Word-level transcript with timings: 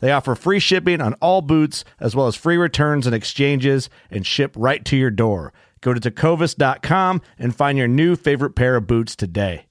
They 0.00 0.12
offer 0.12 0.34
free 0.34 0.58
shipping 0.58 1.00
on 1.00 1.14
all 1.14 1.42
boots, 1.42 1.84
as 2.00 2.16
well 2.16 2.26
as 2.26 2.34
free 2.34 2.56
returns 2.56 3.06
and 3.06 3.14
exchanges, 3.14 3.88
and 4.10 4.26
ship 4.26 4.52
right 4.56 4.84
to 4.86 4.96
your 4.96 5.10
door. 5.10 5.52
Go 5.80 5.94
to 5.94 6.00
tecovas.com 6.00 7.22
and 7.38 7.54
find 7.54 7.78
your 7.78 7.88
new 7.88 8.16
favorite 8.16 8.54
pair 8.54 8.76
of 8.76 8.86
boots 8.86 9.14
today. 9.16 9.66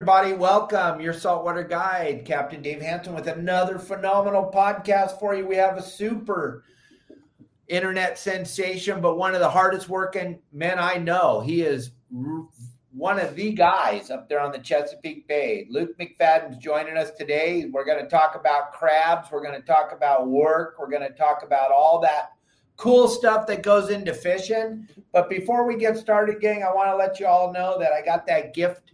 Everybody, 0.00 0.34
welcome. 0.34 1.00
Your 1.00 1.12
saltwater 1.12 1.64
guide, 1.64 2.24
Captain 2.26 2.60
Dave 2.60 2.82
Hansen, 2.82 3.14
with 3.14 3.26
another 3.26 3.78
phenomenal 3.78 4.50
podcast 4.54 5.18
for 5.18 5.34
you. 5.34 5.46
We 5.46 5.56
have 5.56 5.78
a 5.78 5.82
super 5.82 6.64
internet 7.68 8.18
sensation, 8.18 9.00
but 9.00 9.16
one 9.16 9.34
of 9.34 9.40
the 9.40 9.48
hardest 9.48 9.88
working 9.88 10.40
men 10.52 10.78
I 10.78 10.96
know. 10.96 11.40
He 11.40 11.62
is 11.62 11.90
one 12.94 13.18
of 13.18 13.34
the 13.34 13.52
guys 13.52 14.10
up 14.10 14.28
there 14.28 14.38
on 14.38 14.52
the 14.52 14.58
Chesapeake 14.58 15.26
Bay. 15.26 15.66
Luke 15.68 15.98
McFadden's 15.98 16.58
joining 16.58 16.96
us 16.96 17.10
today. 17.10 17.68
We're 17.72 17.84
going 17.84 18.02
to 18.02 18.08
talk 18.08 18.36
about 18.36 18.72
crabs. 18.72 19.32
We're 19.32 19.42
going 19.42 19.60
to 19.60 19.66
talk 19.66 19.90
about 19.92 20.28
work. 20.28 20.76
We're 20.78 20.90
going 20.90 21.02
to 21.02 21.14
talk 21.14 21.42
about 21.44 21.72
all 21.72 22.00
that 22.02 22.30
cool 22.76 23.08
stuff 23.08 23.48
that 23.48 23.64
goes 23.64 23.90
into 23.90 24.14
fishing. 24.14 24.86
But 25.12 25.28
before 25.28 25.66
we 25.66 25.76
get 25.76 25.98
started, 25.98 26.40
gang, 26.40 26.62
I 26.62 26.72
want 26.72 26.88
to 26.88 26.96
let 26.96 27.18
you 27.18 27.26
all 27.26 27.52
know 27.52 27.76
that 27.80 27.92
I 27.92 28.00
got 28.00 28.28
that 28.28 28.54
gift 28.54 28.92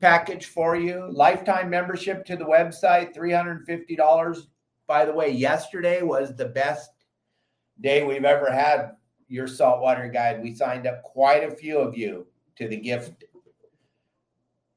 package 0.00 0.44
for 0.44 0.76
you. 0.76 1.10
Lifetime 1.10 1.70
membership 1.70 2.26
to 2.26 2.36
the 2.36 2.44
website, 2.44 3.16
$350. 3.16 4.46
By 4.86 5.06
the 5.06 5.14
way, 5.14 5.30
yesterday 5.30 6.02
was 6.02 6.36
the 6.36 6.46
best 6.46 6.90
day 7.80 8.04
we've 8.04 8.24
ever 8.24 8.52
had 8.52 8.96
your 9.28 9.46
saltwater 9.46 10.08
guide. 10.08 10.42
We 10.42 10.54
signed 10.54 10.86
up 10.86 11.02
quite 11.04 11.44
a 11.44 11.56
few 11.56 11.78
of 11.78 11.96
you 11.96 12.26
to 12.56 12.68
the 12.68 12.76
gift 12.76 13.24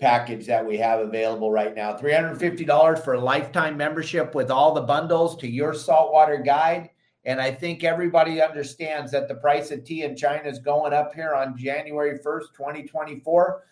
package 0.03 0.45
that 0.45 0.65
we 0.65 0.75
have 0.75 0.99
available 0.99 1.49
right 1.49 1.73
now. 1.73 1.95
$350 1.95 3.01
for 3.05 3.17
lifetime 3.17 3.77
membership 3.77 4.35
with 4.35 4.51
all 4.51 4.73
the 4.73 4.81
bundles 4.81 5.37
to 5.37 5.47
your 5.47 5.73
saltwater 5.73 6.39
guide. 6.39 6.89
And 7.23 7.39
I 7.39 7.51
think 7.51 7.85
everybody 7.85 8.41
understands 8.41 9.13
that 9.13 9.29
the 9.29 9.35
price 9.35 9.71
of 9.71 9.85
tea 9.85 10.03
in 10.03 10.17
China 10.17 10.49
is 10.49 10.59
going 10.59 10.91
up 10.91 11.13
here 11.13 11.33
on 11.33 11.57
January 11.57 12.19
1st, 12.19 12.47
2024. 12.53 13.63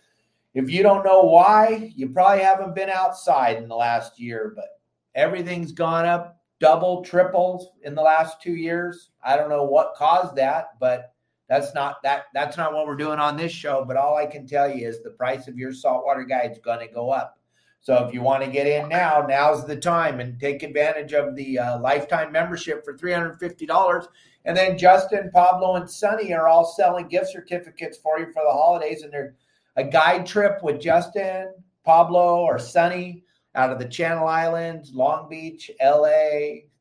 If 0.54 0.70
you 0.70 0.84
don't 0.84 1.04
know 1.04 1.24
why, 1.24 1.92
you 1.98 2.08
probably 2.08 2.46
haven't 2.46 2.76
been 2.76 2.90
outside 2.90 3.58
in 3.58 3.68
the 3.68 3.76
last 3.76 4.18
year, 4.18 4.54
but 4.56 4.80
everything's 5.16 5.74
gone 5.74 6.06
up 6.06 6.38
double, 6.62 7.04
triple 7.04 7.74
in 7.84 7.94
the 7.94 8.02
last 8.02 8.42
two 8.42 8.56
years. 8.56 9.10
I 9.22 9.36
don't 9.36 9.50
know 9.50 9.66
what 9.66 9.96
caused 9.96 10.38
that, 10.38 10.80
but 10.80 11.14
that's 11.52 11.74
not 11.74 12.02
that 12.02 12.28
that's 12.34 12.56
not 12.56 12.74
what 12.74 12.88
we're 12.88 12.96
doing 12.96 13.20
on 13.20 13.36
this 13.36 13.52
show 13.52 13.84
but 13.86 13.98
all 13.98 14.16
i 14.16 14.26
can 14.26 14.48
tell 14.48 14.74
you 14.74 14.88
is 14.88 15.04
the 15.04 15.10
price 15.10 15.50
of 15.50 15.58
your 15.58 15.74
saltwater 15.74 16.24
guide 16.24 16.52
is 16.54 16.60
going 16.60 16.80
to 16.80 16.94
go 16.94 17.12
up. 17.12 17.38
So 17.82 18.06
if 18.06 18.14
you 18.14 18.22
want 18.22 18.42
to 18.44 18.50
get 18.50 18.68
in 18.68 18.88
now 18.88 19.26
now's 19.28 19.68
the 19.68 19.76
time 19.76 20.22
and 20.22 20.40
take 20.40 20.64
advantage 20.64 21.12
of 21.12 21.36
the 21.36 21.60
uh, 21.60 21.80
lifetime 21.80 22.32
membership 22.32 22.86
for 22.86 22.96
$350 22.96 24.08
and 24.46 24.56
then 24.56 24.78
justin 24.78 25.30
pablo 25.34 25.76
and 25.76 25.90
sunny 25.90 26.34
are 26.34 26.48
all 26.48 26.64
selling 26.64 27.08
gift 27.08 27.32
certificates 27.32 27.98
for 27.98 28.18
you 28.18 28.28
for 28.28 28.44
the 28.46 28.52
holidays 28.52 29.02
and 29.02 29.12
they're 29.12 29.36
a 29.76 29.84
guide 29.84 30.26
trip 30.26 30.64
with 30.64 30.80
justin 30.80 31.54
pablo 31.84 32.40
or 32.40 32.60
sunny 32.60 33.24
out 33.56 33.72
of 33.72 33.80
the 33.80 33.90
channel 33.90 34.28
islands 34.28 34.94
long 34.94 35.28
beach 35.28 35.70
la 35.84 36.08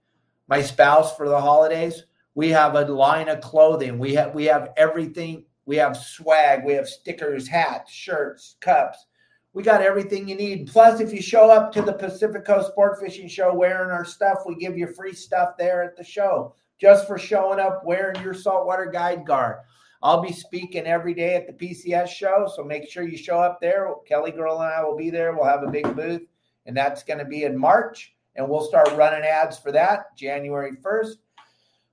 my 0.48 0.60
spouse 0.60 1.16
for 1.16 1.28
the 1.28 1.40
holidays? 1.40 2.02
We 2.34 2.48
have 2.50 2.74
a 2.74 2.84
line 2.84 3.28
of 3.28 3.40
clothing. 3.40 3.98
We 3.98 4.14
have 4.14 4.34
we 4.34 4.44
have 4.46 4.70
everything. 4.76 5.44
We 5.66 5.76
have 5.76 5.96
swag. 5.96 6.64
We 6.64 6.74
have 6.74 6.88
stickers, 6.88 7.48
hats, 7.48 7.92
shirts, 7.92 8.56
cups. 8.60 9.06
We 9.52 9.64
got 9.64 9.82
everything 9.82 10.28
you 10.28 10.36
need. 10.36 10.68
Plus, 10.68 11.00
if 11.00 11.12
you 11.12 11.20
show 11.20 11.50
up 11.50 11.72
to 11.72 11.82
the 11.82 11.92
Pacific 11.92 12.44
Coast 12.44 12.68
Sport 12.68 13.00
Fishing 13.00 13.28
Show 13.28 13.52
wearing 13.52 13.90
our 13.90 14.04
stuff, 14.04 14.42
we 14.46 14.54
give 14.54 14.78
you 14.78 14.86
free 14.86 15.12
stuff 15.12 15.56
there 15.58 15.82
at 15.82 15.96
the 15.96 16.04
show 16.04 16.54
just 16.80 17.06
for 17.06 17.18
showing 17.18 17.60
up 17.60 17.82
wearing 17.84 18.20
your 18.22 18.32
saltwater 18.32 18.86
guide 18.86 19.26
gar. 19.26 19.64
I'll 20.02 20.22
be 20.22 20.32
speaking 20.32 20.86
every 20.86 21.12
day 21.12 21.34
at 21.34 21.46
the 21.46 21.52
PCS 21.52 22.08
show, 22.08 22.50
so 22.54 22.64
make 22.64 22.88
sure 22.88 23.02
you 23.02 23.18
show 23.18 23.38
up 23.38 23.60
there. 23.60 23.92
Kelly 24.08 24.30
Girl 24.30 24.62
and 24.62 24.72
I 24.72 24.82
will 24.82 24.96
be 24.96 25.10
there. 25.10 25.34
We'll 25.34 25.44
have 25.44 25.62
a 25.62 25.70
big 25.70 25.94
booth, 25.94 26.22
and 26.64 26.74
that's 26.74 27.02
going 27.02 27.18
to 27.18 27.26
be 27.26 27.44
in 27.44 27.58
March, 27.58 28.14
and 28.36 28.48
we'll 28.48 28.64
start 28.64 28.96
running 28.96 29.24
ads 29.24 29.58
for 29.58 29.72
that 29.72 30.16
January 30.16 30.72
1st 30.72 31.16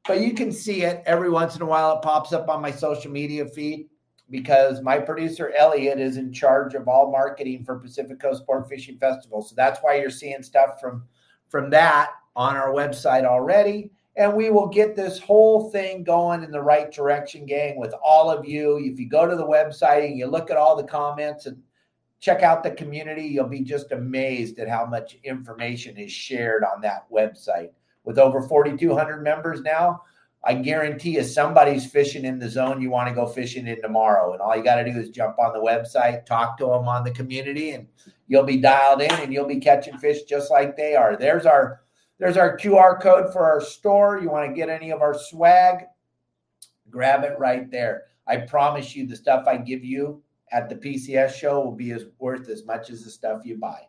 but 0.07 0.22
you 0.22 0.34
can 0.34 0.51
see 0.51 0.84
it 0.84 1.03
every 1.06 1.29
once 1.29 1.56
in 1.56 1.62
a 1.62 1.66
while. 1.66 1.97
It 1.97 2.01
pops 2.01 2.34
up 2.34 2.50
on 2.50 2.62
my 2.62 2.72
social 2.72 3.12
media 3.12 3.45
feed 3.45 3.90
because 4.29 4.81
my 4.81 5.00
producer 5.00 5.53
Elliot 5.57 6.00
is 6.00 6.18
in 6.18 6.34
charge 6.34 6.73
of 6.73 6.88
all 6.88 7.12
marketing 7.12 7.63
for 7.63 7.79
Pacific 7.79 8.19
Coast 8.19 8.41
Sport 8.44 8.68
Fishing 8.69 8.97
Festival. 8.97 9.41
So 9.41 9.56
that's 9.56 9.79
why 9.81 9.95
you're 9.95 10.09
seeing 10.09 10.44
stuff 10.44 10.79
from 10.79 11.03
from 11.50 11.69
that 11.69 12.12
on 12.35 12.56
our 12.56 12.69
website 12.69 13.23
already. 13.23 13.90
And 14.18 14.34
we 14.34 14.50
will 14.50 14.68
get 14.68 14.95
this 14.95 15.19
whole 15.19 15.69
thing 15.69 16.03
going 16.03 16.44
in 16.44 16.51
the 16.51 16.62
right 16.62 16.91
direction, 16.91 17.45
gang, 17.45 17.79
with 17.79 17.94
all 18.03 18.31
of 18.31 18.45
you. 18.45 18.78
If 18.78 19.00
you 19.00 19.07
go 19.07 19.28
to 19.28 19.35
the 19.35 19.45
website 19.45 20.06
and 20.06 20.18
you 20.18 20.25
look 20.25 20.50
at 20.50 20.57
all 20.57 20.75
the 20.75 20.84
comments 20.84 21.45
and 21.45 21.62
check 22.19 22.41
out 22.41 22.63
the 22.63 22.72
community, 22.72 23.24
you'll 23.24 23.47
be 23.47 23.62
just 23.62 23.91
amazed 23.91 24.57
at 24.57 24.68
how 24.68 24.85
much 24.85 25.18
information 25.24 25.97
is 25.97 26.12
shared 26.12 26.63
on 26.63 26.81
that 26.81 27.09
website 27.12 27.69
with 28.07 28.18
over 28.18 28.41
4,200 28.41 29.22
members 29.22 29.62
now, 29.62 30.01
I 30.41 30.53
guarantee 30.53 31.16
you 31.16 31.25
somebody's 31.25 31.91
fishing 31.91 32.24
in 32.24 32.39
the 32.39 32.50
zone 32.50 32.81
you 32.81 32.89
want 32.89 33.09
to 33.09 33.13
go 33.13 33.27
fishing 33.27 33.68
in 33.68 33.81
tomorrow. 33.81 34.31
And 34.31 34.42
all 34.42 34.56
you 34.56 34.63
got 34.63 34.75
to 34.75 34.86
do 34.89 34.98
is 34.98 35.09
jump 35.09 35.38
on 35.38 35.51
the 35.51 35.59
website, 35.59 36.25
talk 36.25 36.57
to 36.59 36.68
them 36.68 36.88
on 36.88 37.04
the 37.04 37.12
community, 37.12 37.71
and 37.71 37.86
you'll 38.27 38.45
be 38.45 38.62
dialed 38.62 39.01
in 39.01 39.12
and 39.12 39.33
you'll 39.33 39.45
be 39.45 39.59
catching 39.59 39.98
fish 39.98 40.24
just 40.24 40.50
like 40.50 40.77
they 40.77 40.95
are. 40.95 41.18
There's 41.18 41.45
our 41.45 41.81
there's 42.18 42.38
our 42.38 42.57
QR 42.57 43.00
code 43.00 43.33
for 43.33 43.44
our 43.44 43.59
store. 43.59 44.19
You 44.19 44.30
want 44.30 44.50
to 44.50 44.56
get 44.56 44.69
any 44.69 44.92
of 44.92 45.01
our 45.01 45.13
swag, 45.13 45.83
grab 46.89 47.25
it 47.25 47.38
right 47.38 47.69
there. 47.69 48.06
I 48.25 48.38
promise 48.38 48.95
you 48.95 49.06
the 49.06 49.18
stuff 49.18 49.48
I 49.48 49.57
give 49.57 49.83
you 49.83 50.24
at 50.54 50.69
the 50.69 50.75
PCS 50.75 51.33
show 51.33 51.59
will 51.59 51.75
be 51.75 51.92
as 51.92 52.06
worth 52.19 52.48
as 52.48 52.65
much 52.65 52.89
as 52.89 53.04
the 53.04 53.12
stuff 53.12 53.42
you 53.44 53.57
buy. 53.57 53.81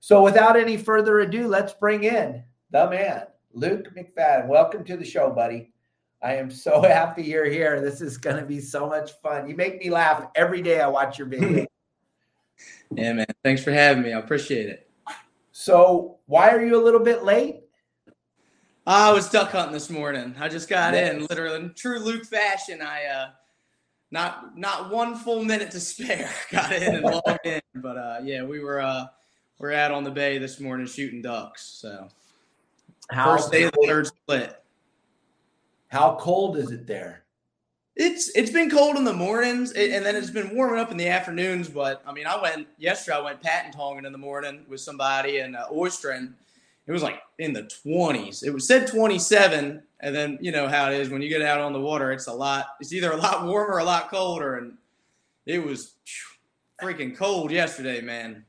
So 0.00 0.22
without 0.22 0.56
any 0.56 0.78
further 0.78 1.20
ado, 1.20 1.48
let's 1.48 1.74
bring 1.74 2.04
in 2.04 2.44
the 2.72 2.88
man, 2.88 3.26
Luke 3.54 3.94
McFadden, 3.94 4.48
welcome 4.48 4.82
to 4.84 4.96
the 4.96 5.04
show, 5.04 5.30
buddy. 5.30 5.72
I 6.22 6.36
am 6.36 6.50
so 6.50 6.82
happy 6.88 7.22
you're 7.22 7.44
here. 7.44 7.80
This 7.80 8.00
is 8.00 8.16
going 8.16 8.36
to 8.36 8.46
be 8.46 8.60
so 8.60 8.88
much 8.88 9.12
fun. 9.22 9.48
You 9.48 9.56
make 9.56 9.78
me 9.78 9.90
laugh 9.90 10.28
every 10.34 10.62
day 10.62 10.80
I 10.80 10.88
watch 10.88 11.18
your 11.18 11.26
video. 11.26 11.66
yeah, 12.94 13.12
man. 13.12 13.26
Thanks 13.44 13.62
for 13.62 13.72
having 13.72 14.02
me. 14.02 14.12
I 14.12 14.18
appreciate 14.18 14.68
it. 14.68 14.88
So, 15.50 16.18
why 16.26 16.50
are 16.50 16.64
you 16.64 16.80
a 16.80 16.82
little 16.82 17.00
bit 17.00 17.24
late? 17.24 17.60
I 18.86 19.12
was 19.12 19.28
duck 19.28 19.50
hunting 19.50 19.74
this 19.74 19.90
morning. 19.90 20.34
I 20.40 20.48
just 20.48 20.68
got 20.68 20.94
in, 20.94 21.26
literally 21.26 21.56
in 21.56 21.74
true 21.74 21.98
Luke 21.98 22.24
fashion. 22.24 22.80
I 22.80 23.04
uh, 23.04 23.28
not 24.10 24.58
not 24.58 24.90
one 24.90 25.14
full 25.14 25.44
minute 25.44 25.70
to 25.72 25.80
spare. 25.80 26.30
got 26.50 26.72
in 26.72 26.96
and 26.96 27.04
logged 27.04 27.44
in, 27.44 27.60
but 27.76 27.96
uh, 27.98 28.20
yeah, 28.24 28.42
we 28.42 28.60
were 28.60 28.80
uh, 28.80 29.06
we're 29.58 29.72
out 29.72 29.92
on 29.92 30.04
the 30.04 30.10
bay 30.10 30.38
this 30.38 30.58
morning 30.58 30.86
shooting 30.86 31.22
ducks. 31.22 31.62
So 31.62 32.08
how 33.12 33.36
first 33.36 33.52
day 33.52 33.64
of 33.64 33.72
the 33.72 33.86
third 33.86 34.06
split. 34.06 34.62
How 35.88 36.16
cold 36.20 36.56
is 36.56 36.70
it 36.70 36.86
there? 36.86 37.24
It's 37.94 38.30
it's 38.34 38.50
been 38.50 38.70
cold 38.70 38.96
in 38.96 39.04
the 39.04 39.12
mornings, 39.12 39.72
and 39.72 40.04
then 40.04 40.16
it's 40.16 40.30
been 40.30 40.54
warming 40.54 40.80
up 40.80 40.90
in 40.90 40.96
the 40.96 41.08
afternoons. 41.08 41.68
But 41.68 42.02
I 42.06 42.12
mean, 42.12 42.26
I 42.26 42.40
went 42.40 42.66
yesterday. 42.78 43.18
I 43.18 43.20
went 43.20 43.42
patent 43.42 43.74
tonging 43.74 44.06
in 44.06 44.12
the 44.12 44.18
morning 44.18 44.64
with 44.68 44.80
somebody 44.80 45.38
and 45.38 45.54
uh, 45.54 45.66
oystering 45.70 46.32
it 46.86 46.92
was 46.92 47.02
like 47.02 47.22
in 47.38 47.52
the 47.52 47.62
20s. 47.62 48.44
It 48.44 48.50
was 48.50 48.66
said 48.66 48.86
27, 48.86 49.82
and 50.00 50.14
then 50.14 50.38
you 50.40 50.50
know 50.50 50.66
how 50.66 50.90
it 50.90 51.00
is 51.00 51.10
when 51.10 51.22
you 51.22 51.28
get 51.28 51.42
out 51.42 51.60
on 51.60 51.72
the 51.72 51.80
water. 51.80 52.12
It's 52.12 52.26
a 52.26 52.32
lot. 52.32 52.66
It's 52.80 52.92
either 52.92 53.12
a 53.12 53.16
lot 53.16 53.46
warmer 53.46 53.74
or 53.74 53.78
a 53.78 53.84
lot 53.84 54.10
colder, 54.10 54.56
and 54.56 54.76
it 55.46 55.64
was 55.64 55.94
freaking 56.80 57.16
cold 57.16 57.50
yesterday, 57.50 58.00
man. 58.00 58.44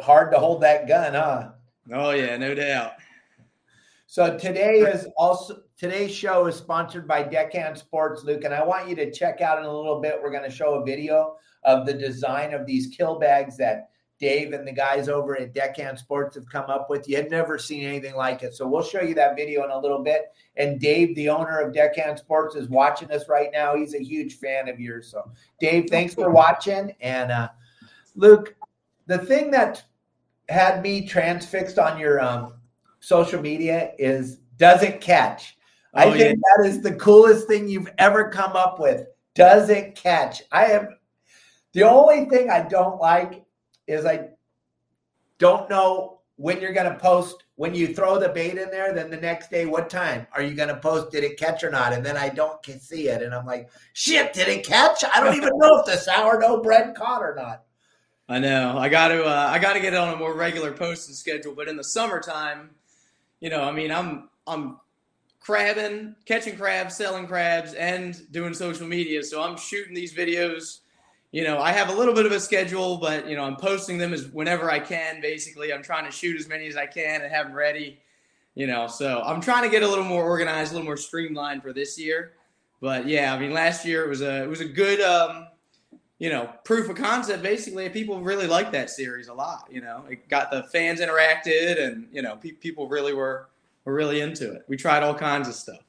Hard 0.00 0.30
to 0.32 0.38
hold 0.38 0.62
that 0.62 0.86
gun, 0.86 1.14
huh? 1.14 1.50
Oh 1.92 2.10
yeah, 2.10 2.36
no 2.36 2.54
doubt. 2.54 2.92
So 4.10 4.38
today 4.38 4.78
is 4.78 5.06
also 5.18 5.64
today's 5.76 6.14
show 6.14 6.46
is 6.46 6.56
sponsored 6.56 7.06
by 7.06 7.22
Deckhand 7.22 7.76
Sports, 7.76 8.24
Luke, 8.24 8.44
and 8.44 8.54
I 8.54 8.64
want 8.64 8.88
you 8.88 8.96
to 8.96 9.12
check 9.12 9.42
out 9.42 9.58
in 9.58 9.66
a 9.66 9.76
little 9.76 10.00
bit. 10.00 10.18
We're 10.22 10.30
going 10.30 10.48
to 10.48 10.50
show 10.50 10.76
a 10.76 10.84
video 10.84 11.36
of 11.64 11.84
the 11.84 11.92
design 11.92 12.54
of 12.54 12.64
these 12.64 12.86
kill 12.86 13.18
bags 13.18 13.58
that 13.58 13.90
Dave 14.18 14.54
and 14.54 14.66
the 14.66 14.72
guys 14.72 15.10
over 15.10 15.38
at 15.38 15.52
Deckhand 15.52 15.98
Sports 15.98 16.36
have 16.36 16.48
come 16.48 16.70
up 16.70 16.88
with. 16.88 17.06
You 17.06 17.16
had 17.16 17.30
never 17.30 17.58
seen 17.58 17.84
anything 17.84 18.14
like 18.14 18.42
it. 18.42 18.54
So 18.54 18.66
we'll 18.66 18.82
show 18.82 19.02
you 19.02 19.14
that 19.16 19.36
video 19.36 19.62
in 19.64 19.70
a 19.72 19.78
little 19.78 20.02
bit. 20.02 20.32
And 20.56 20.80
Dave, 20.80 21.14
the 21.14 21.28
owner 21.28 21.58
of 21.58 21.74
Deckhand 21.74 22.18
Sports, 22.18 22.56
is 22.56 22.70
watching 22.70 23.10
us 23.10 23.28
right 23.28 23.50
now. 23.52 23.76
He's 23.76 23.94
a 23.94 24.02
huge 24.02 24.38
fan 24.38 24.70
of 24.70 24.80
yours. 24.80 25.10
So, 25.10 25.30
Dave, 25.60 25.90
thanks 25.90 26.14
for 26.14 26.30
watching. 26.30 26.94
And 27.02 27.30
uh, 27.30 27.48
Luke, 28.16 28.56
the 29.04 29.18
thing 29.18 29.50
that 29.50 29.82
had 30.48 30.82
me 30.82 31.06
transfixed 31.06 31.78
on 31.78 32.00
your 32.00 32.22
um, 32.22 32.54
social 33.08 33.40
media 33.40 33.92
is 33.98 34.40
does 34.58 34.82
it 34.82 35.00
catch? 35.00 35.56
Oh, 35.94 36.00
I 36.00 36.10
think 36.10 36.36
yeah. 36.36 36.56
that 36.56 36.68
is 36.68 36.82
the 36.82 36.94
coolest 36.94 37.48
thing 37.48 37.66
you've 37.66 37.90
ever 37.96 38.28
come 38.28 38.52
up 38.52 38.78
with. 38.78 39.06
Does 39.34 39.70
it 39.70 39.94
catch? 39.94 40.42
I 40.52 40.66
am 40.66 40.88
the 41.72 41.84
only 41.84 42.26
thing 42.26 42.50
I 42.50 42.68
don't 42.68 43.00
like 43.00 43.44
is 43.86 44.04
I 44.04 44.28
don't 45.38 45.70
know 45.70 46.20
when 46.36 46.60
you're 46.60 46.72
going 46.72 46.92
to 46.92 46.98
post 46.98 47.44
when 47.56 47.74
you 47.74 47.94
throw 47.94 48.18
the 48.18 48.28
bait 48.28 48.58
in 48.58 48.70
there 48.70 48.92
then 48.92 49.10
the 49.10 49.16
next 49.16 49.50
day 49.50 49.66
what 49.66 49.90
time 49.90 50.24
are 50.32 50.40
you 50.40 50.54
going 50.54 50.68
to 50.68 50.76
post 50.76 51.10
did 51.10 51.24
it 51.24 51.36
catch 51.36 51.64
or 51.64 51.70
not 51.70 51.92
and 51.92 52.06
then 52.06 52.16
i 52.16 52.28
don't 52.28 52.64
see 52.80 53.08
it 53.08 53.22
and 53.22 53.34
i'm 53.34 53.44
like 53.44 53.68
shit 53.92 54.32
did 54.32 54.46
it 54.46 54.64
catch 54.64 55.02
i 55.12 55.20
don't 55.20 55.34
even 55.34 55.50
know 55.58 55.80
if 55.80 55.86
the 55.86 55.96
sourdough 55.96 56.62
bread 56.62 56.94
caught 56.94 57.22
or 57.22 57.34
not 57.34 57.64
i 58.28 58.38
know 58.38 58.78
i 58.78 58.88
got 58.88 59.08
to 59.08 59.24
uh, 59.24 59.48
i 59.50 59.58
got 59.58 59.72
to 59.72 59.80
get 59.80 59.94
on 59.94 60.14
a 60.14 60.16
more 60.16 60.32
regular 60.32 60.70
posting 60.70 61.12
schedule 61.12 61.52
but 61.52 61.66
in 61.66 61.76
the 61.76 61.82
summertime 61.82 62.70
you 63.40 63.50
know 63.50 63.62
i 63.62 63.72
mean 63.72 63.90
i'm 63.90 64.28
i'm 64.46 64.78
crabbing 65.40 66.14
catching 66.24 66.56
crabs 66.56 66.96
selling 66.96 67.26
crabs 67.26 67.74
and 67.74 68.30
doing 68.32 68.52
social 68.52 68.86
media 68.86 69.22
so 69.22 69.42
i'm 69.42 69.56
shooting 69.56 69.94
these 69.94 70.14
videos 70.14 70.80
you 71.30 71.44
know, 71.44 71.58
I 71.58 71.72
have 71.72 71.90
a 71.90 71.92
little 71.92 72.14
bit 72.14 72.24
of 72.24 72.32
a 72.32 72.40
schedule, 72.40 72.96
but 72.96 73.28
you 73.28 73.36
know, 73.36 73.44
I'm 73.44 73.56
posting 73.56 73.98
them 73.98 74.14
as 74.14 74.28
whenever 74.28 74.70
I 74.70 74.78
can. 74.78 75.20
Basically, 75.20 75.72
I'm 75.72 75.82
trying 75.82 76.06
to 76.06 76.10
shoot 76.10 76.38
as 76.38 76.48
many 76.48 76.66
as 76.68 76.76
I 76.76 76.86
can 76.86 77.20
and 77.20 77.30
have 77.30 77.46
them 77.46 77.54
ready. 77.54 78.00
You 78.54 78.66
know, 78.66 78.86
so 78.86 79.22
I'm 79.24 79.40
trying 79.40 79.62
to 79.62 79.68
get 79.68 79.82
a 79.82 79.88
little 79.88 80.04
more 80.04 80.24
organized, 80.24 80.72
a 80.72 80.74
little 80.74 80.86
more 80.86 80.96
streamlined 80.96 81.62
for 81.62 81.72
this 81.72 81.98
year. 81.98 82.32
But 82.80 83.06
yeah, 83.06 83.34
I 83.34 83.38
mean, 83.38 83.52
last 83.52 83.84
year 83.84 84.04
it 84.04 84.08
was 84.08 84.22
a 84.22 84.42
it 84.42 84.48
was 84.48 84.60
a 84.60 84.64
good, 84.64 85.00
um, 85.00 85.48
you 86.18 86.30
know, 86.30 86.52
proof 86.64 86.88
of 86.88 86.96
concept. 86.96 87.42
Basically, 87.42 87.88
people 87.88 88.20
really 88.20 88.46
liked 88.46 88.72
that 88.72 88.90
series 88.90 89.28
a 89.28 89.34
lot. 89.34 89.68
You 89.70 89.80
know, 89.80 90.04
it 90.08 90.28
got 90.28 90.50
the 90.50 90.64
fans 90.64 91.00
interacted, 91.00 91.82
and 91.82 92.08
you 92.12 92.22
know, 92.22 92.36
pe- 92.36 92.52
people 92.52 92.88
really 92.88 93.14
were 93.14 93.48
were 93.84 93.94
really 93.94 94.20
into 94.20 94.52
it. 94.52 94.64
We 94.68 94.76
tried 94.76 95.02
all 95.02 95.14
kinds 95.14 95.48
of 95.48 95.54
stuff. 95.54 95.80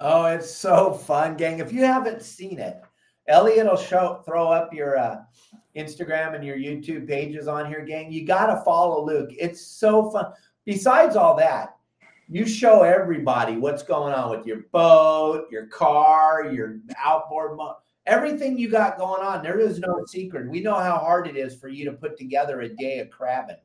Oh, 0.00 0.26
it's 0.26 0.50
so 0.50 0.92
fun, 0.92 1.36
gang! 1.36 1.58
If 1.58 1.72
you 1.72 1.84
haven't 1.84 2.22
seen 2.22 2.58
it 2.58 2.82
Elliot 3.28 3.66
will 3.66 3.76
show 3.76 4.22
throw 4.24 4.48
up 4.50 4.72
your 4.72 4.98
uh, 4.98 5.20
Instagram 5.76 6.34
and 6.34 6.42
your 6.42 6.56
YouTube 6.56 7.06
pages 7.06 7.46
on 7.46 7.66
here, 7.66 7.84
gang. 7.84 8.10
You 8.10 8.26
got 8.26 8.46
to 8.46 8.62
follow 8.64 9.04
Luke. 9.04 9.30
It's 9.38 9.60
so 9.60 10.10
fun. 10.10 10.32
Besides 10.64 11.14
all 11.14 11.36
that, 11.36 11.76
you 12.30 12.46
show 12.46 12.82
everybody 12.82 13.56
what's 13.56 13.82
going 13.82 14.14
on 14.14 14.30
with 14.30 14.46
your 14.46 14.62
boat, 14.72 15.46
your 15.50 15.66
car, 15.66 16.50
your 16.50 16.78
outboard, 16.98 17.56
mo- 17.56 17.76
everything 18.08 18.58
you 18.58 18.68
got 18.68 18.98
going 18.98 19.22
on. 19.22 19.42
There 19.42 19.60
is 19.60 19.78
no 19.78 20.04
secret. 20.06 20.48
We 20.48 20.60
know 20.60 20.74
how 20.74 20.96
hard 20.98 21.28
it 21.28 21.36
is 21.36 21.54
for 21.54 21.68
you 21.68 21.84
to 21.84 21.92
put 21.92 22.16
together 22.16 22.62
a 22.62 22.68
day 22.68 22.98
of 22.98 23.10
crabbing. 23.10 23.56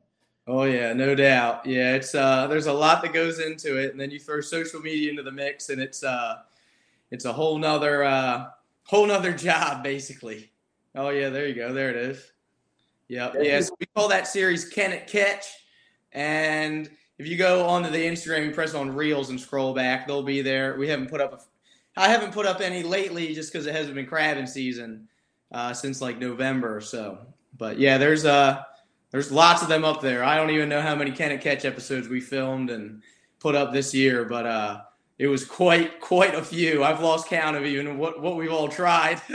Oh 0.46 0.64
yeah, 0.64 0.92
no 0.92 1.14
doubt. 1.14 1.64
Yeah, 1.64 1.94
it's 1.94 2.14
uh 2.14 2.46
there's 2.46 2.66
a 2.66 2.72
lot 2.72 3.02
that 3.02 3.12
goes 3.12 3.40
into 3.40 3.78
it, 3.78 3.90
and 3.90 4.00
then 4.00 4.10
you 4.10 4.20
throw 4.20 4.40
social 4.40 4.80
media 4.80 5.10
into 5.10 5.22
the 5.22 5.32
mix, 5.32 5.70
and 5.70 5.80
it's 5.80 6.04
uh 6.04 6.42
it's 7.10 7.24
a 7.24 7.32
whole 7.32 7.58
nother 7.58 8.04
uh 8.04 8.50
whole 8.84 9.06
nother 9.06 9.32
job 9.32 9.82
basically. 9.82 10.52
Oh 10.94 11.08
yeah, 11.08 11.30
there 11.30 11.48
you 11.48 11.54
go. 11.54 11.72
There 11.72 11.90
it 11.90 11.96
is. 11.96 12.32
Yep. 13.08 13.36
Yeah. 13.40 13.60
So 13.60 13.74
we 13.80 13.86
call 13.96 14.08
that 14.08 14.26
series 14.26 14.68
"Can 14.68 14.92
It 14.92 15.06
Catch?" 15.06 15.46
And 16.12 16.90
if 17.18 17.26
you 17.26 17.36
go 17.36 17.66
onto 17.66 17.90
the 17.90 18.04
Instagram, 18.04 18.44
you 18.44 18.50
press 18.50 18.74
on 18.74 18.94
Reels 18.94 19.30
and 19.30 19.40
scroll 19.40 19.72
back, 19.74 20.06
they'll 20.06 20.22
be 20.22 20.42
there. 20.42 20.76
We 20.78 20.88
haven't 20.88 21.08
put 21.08 21.20
up. 21.20 21.42
I 21.96 22.08
haven't 22.08 22.32
put 22.32 22.46
up 22.46 22.60
any 22.60 22.82
lately, 22.82 23.34
just 23.34 23.52
because 23.52 23.66
it 23.66 23.74
hasn't 23.74 23.94
been 23.94 24.06
crabbing 24.06 24.46
season 24.46 25.08
uh, 25.52 25.72
since 25.72 26.00
like 26.00 26.18
November 26.18 26.76
or 26.76 26.80
so. 26.80 27.18
But 27.56 27.78
yeah, 27.78 27.98
there's 27.98 28.24
uh 28.24 28.62
there's 29.10 29.30
lots 29.30 29.62
of 29.62 29.68
them 29.68 29.84
up 29.84 30.00
there. 30.00 30.24
I 30.24 30.36
don't 30.36 30.50
even 30.50 30.68
know 30.68 30.80
how 30.80 30.96
many 30.96 31.12
Can 31.12 31.30
It 31.30 31.40
Catch 31.40 31.64
episodes 31.64 32.08
we 32.08 32.20
filmed 32.20 32.70
and 32.70 33.02
put 33.38 33.54
up 33.54 33.72
this 33.72 33.94
year, 33.94 34.24
but 34.24 34.46
uh 34.46 34.80
it 35.18 35.28
was 35.28 35.44
quite 35.44 36.00
quite 36.00 36.34
a 36.34 36.42
few. 36.42 36.82
I've 36.82 37.00
lost 37.00 37.28
count 37.28 37.56
of 37.56 37.64
even 37.64 37.96
what 37.96 38.20
what 38.20 38.36
we've 38.36 38.52
all 38.52 38.68
tried. 38.68 39.20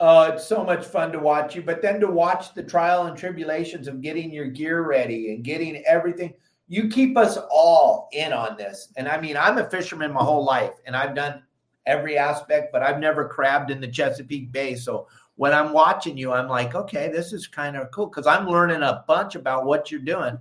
Oh, 0.00 0.22
it's 0.22 0.46
so 0.46 0.62
much 0.62 0.84
fun 0.86 1.10
to 1.10 1.18
watch 1.18 1.56
you, 1.56 1.62
but 1.62 1.82
then 1.82 1.98
to 1.98 2.06
watch 2.06 2.54
the 2.54 2.62
trial 2.62 3.06
and 3.06 3.16
tribulations 3.16 3.88
of 3.88 4.00
getting 4.00 4.30
your 4.30 4.46
gear 4.46 4.82
ready 4.82 5.34
and 5.34 5.42
getting 5.42 5.82
everything. 5.86 6.34
You 6.68 6.88
keep 6.88 7.16
us 7.16 7.38
all 7.50 8.08
in 8.12 8.32
on 8.32 8.56
this. 8.56 8.92
And 8.96 9.08
I 9.08 9.20
mean, 9.20 9.36
I'm 9.36 9.58
a 9.58 9.68
fisherman 9.68 10.12
my 10.12 10.22
whole 10.22 10.44
life 10.44 10.74
and 10.86 10.94
I've 10.94 11.14
done 11.14 11.42
every 11.86 12.18
aspect, 12.18 12.72
but 12.72 12.82
I've 12.82 13.00
never 13.00 13.26
crabbed 13.26 13.70
in 13.70 13.80
the 13.80 13.88
Chesapeake 13.88 14.52
Bay. 14.52 14.74
So 14.74 15.08
when 15.36 15.54
I'm 15.54 15.72
watching 15.72 16.16
you, 16.16 16.32
I'm 16.32 16.48
like, 16.48 16.74
okay, 16.74 17.08
this 17.08 17.32
is 17.32 17.46
kind 17.46 17.76
of 17.76 17.90
cool 17.90 18.06
because 18.06 18.26
I'm 18.26 18.46
learning 18.46 18.82
a 18.82 19.04
bunch 19.08 19.34
about 19.34 19.64
what 19.64 19.90
you're 19.90 20.00
doing 20.00 20.38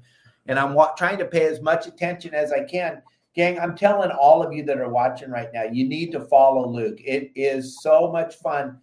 and 0.47 0.59
I'm 0.59 0.73
wa- 0.73 0.93
trying 0.97 1.17
to 1.19 1.25
pay 1.25 1.45
as 1.45 1.61
much 1.61 1.87
attention 1.87 2.33
as 2.33 2.51
I 2.51 2.63
can 2.63 3.01
Gang, 3.37 3.59
I'm 3.59 3.77
telling 3.77 4.09
all 4.09 4.41
of 4.41 4.51
you 4.51 4.63
that 4.63 4.79
are 4.79 4.89
watching 4.89 5.29
right 5.29 5.53
now, 5.53 5.61
you 5.61 5.87
need 5.87 6.11
to 6.13 6.21
follow 6.21 6.67
Luke. 6.67 6.97
It 7.05 7.31
is 7.35 7.79
so 7.83 8.11
much 8.11 8.33
fun 8.37 8.79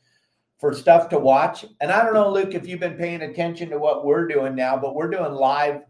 for 0.61 0.73
stuff 0.73 1.09
to 1.09 1.19
watch. 1.19 1.67
And 1.81 1.91
I 1.91 2.05
don't 2.05 2.15
know, 2.15 2.31
Luke, 2.31 2.55
if 2.55 2.65
you've 2.65 2.79
been 2.79 2.97
paying 2.97 3.23
attention 3.23 3.69
to 3.71 3.81
what 3.81 4.07
we're 4.07 4.29
doing 4.29 4.55
now, 4.55 4.77
but 4.77 4.95
we're 4.95 5.11
doing 5.11 5.33
live 5.33 5.81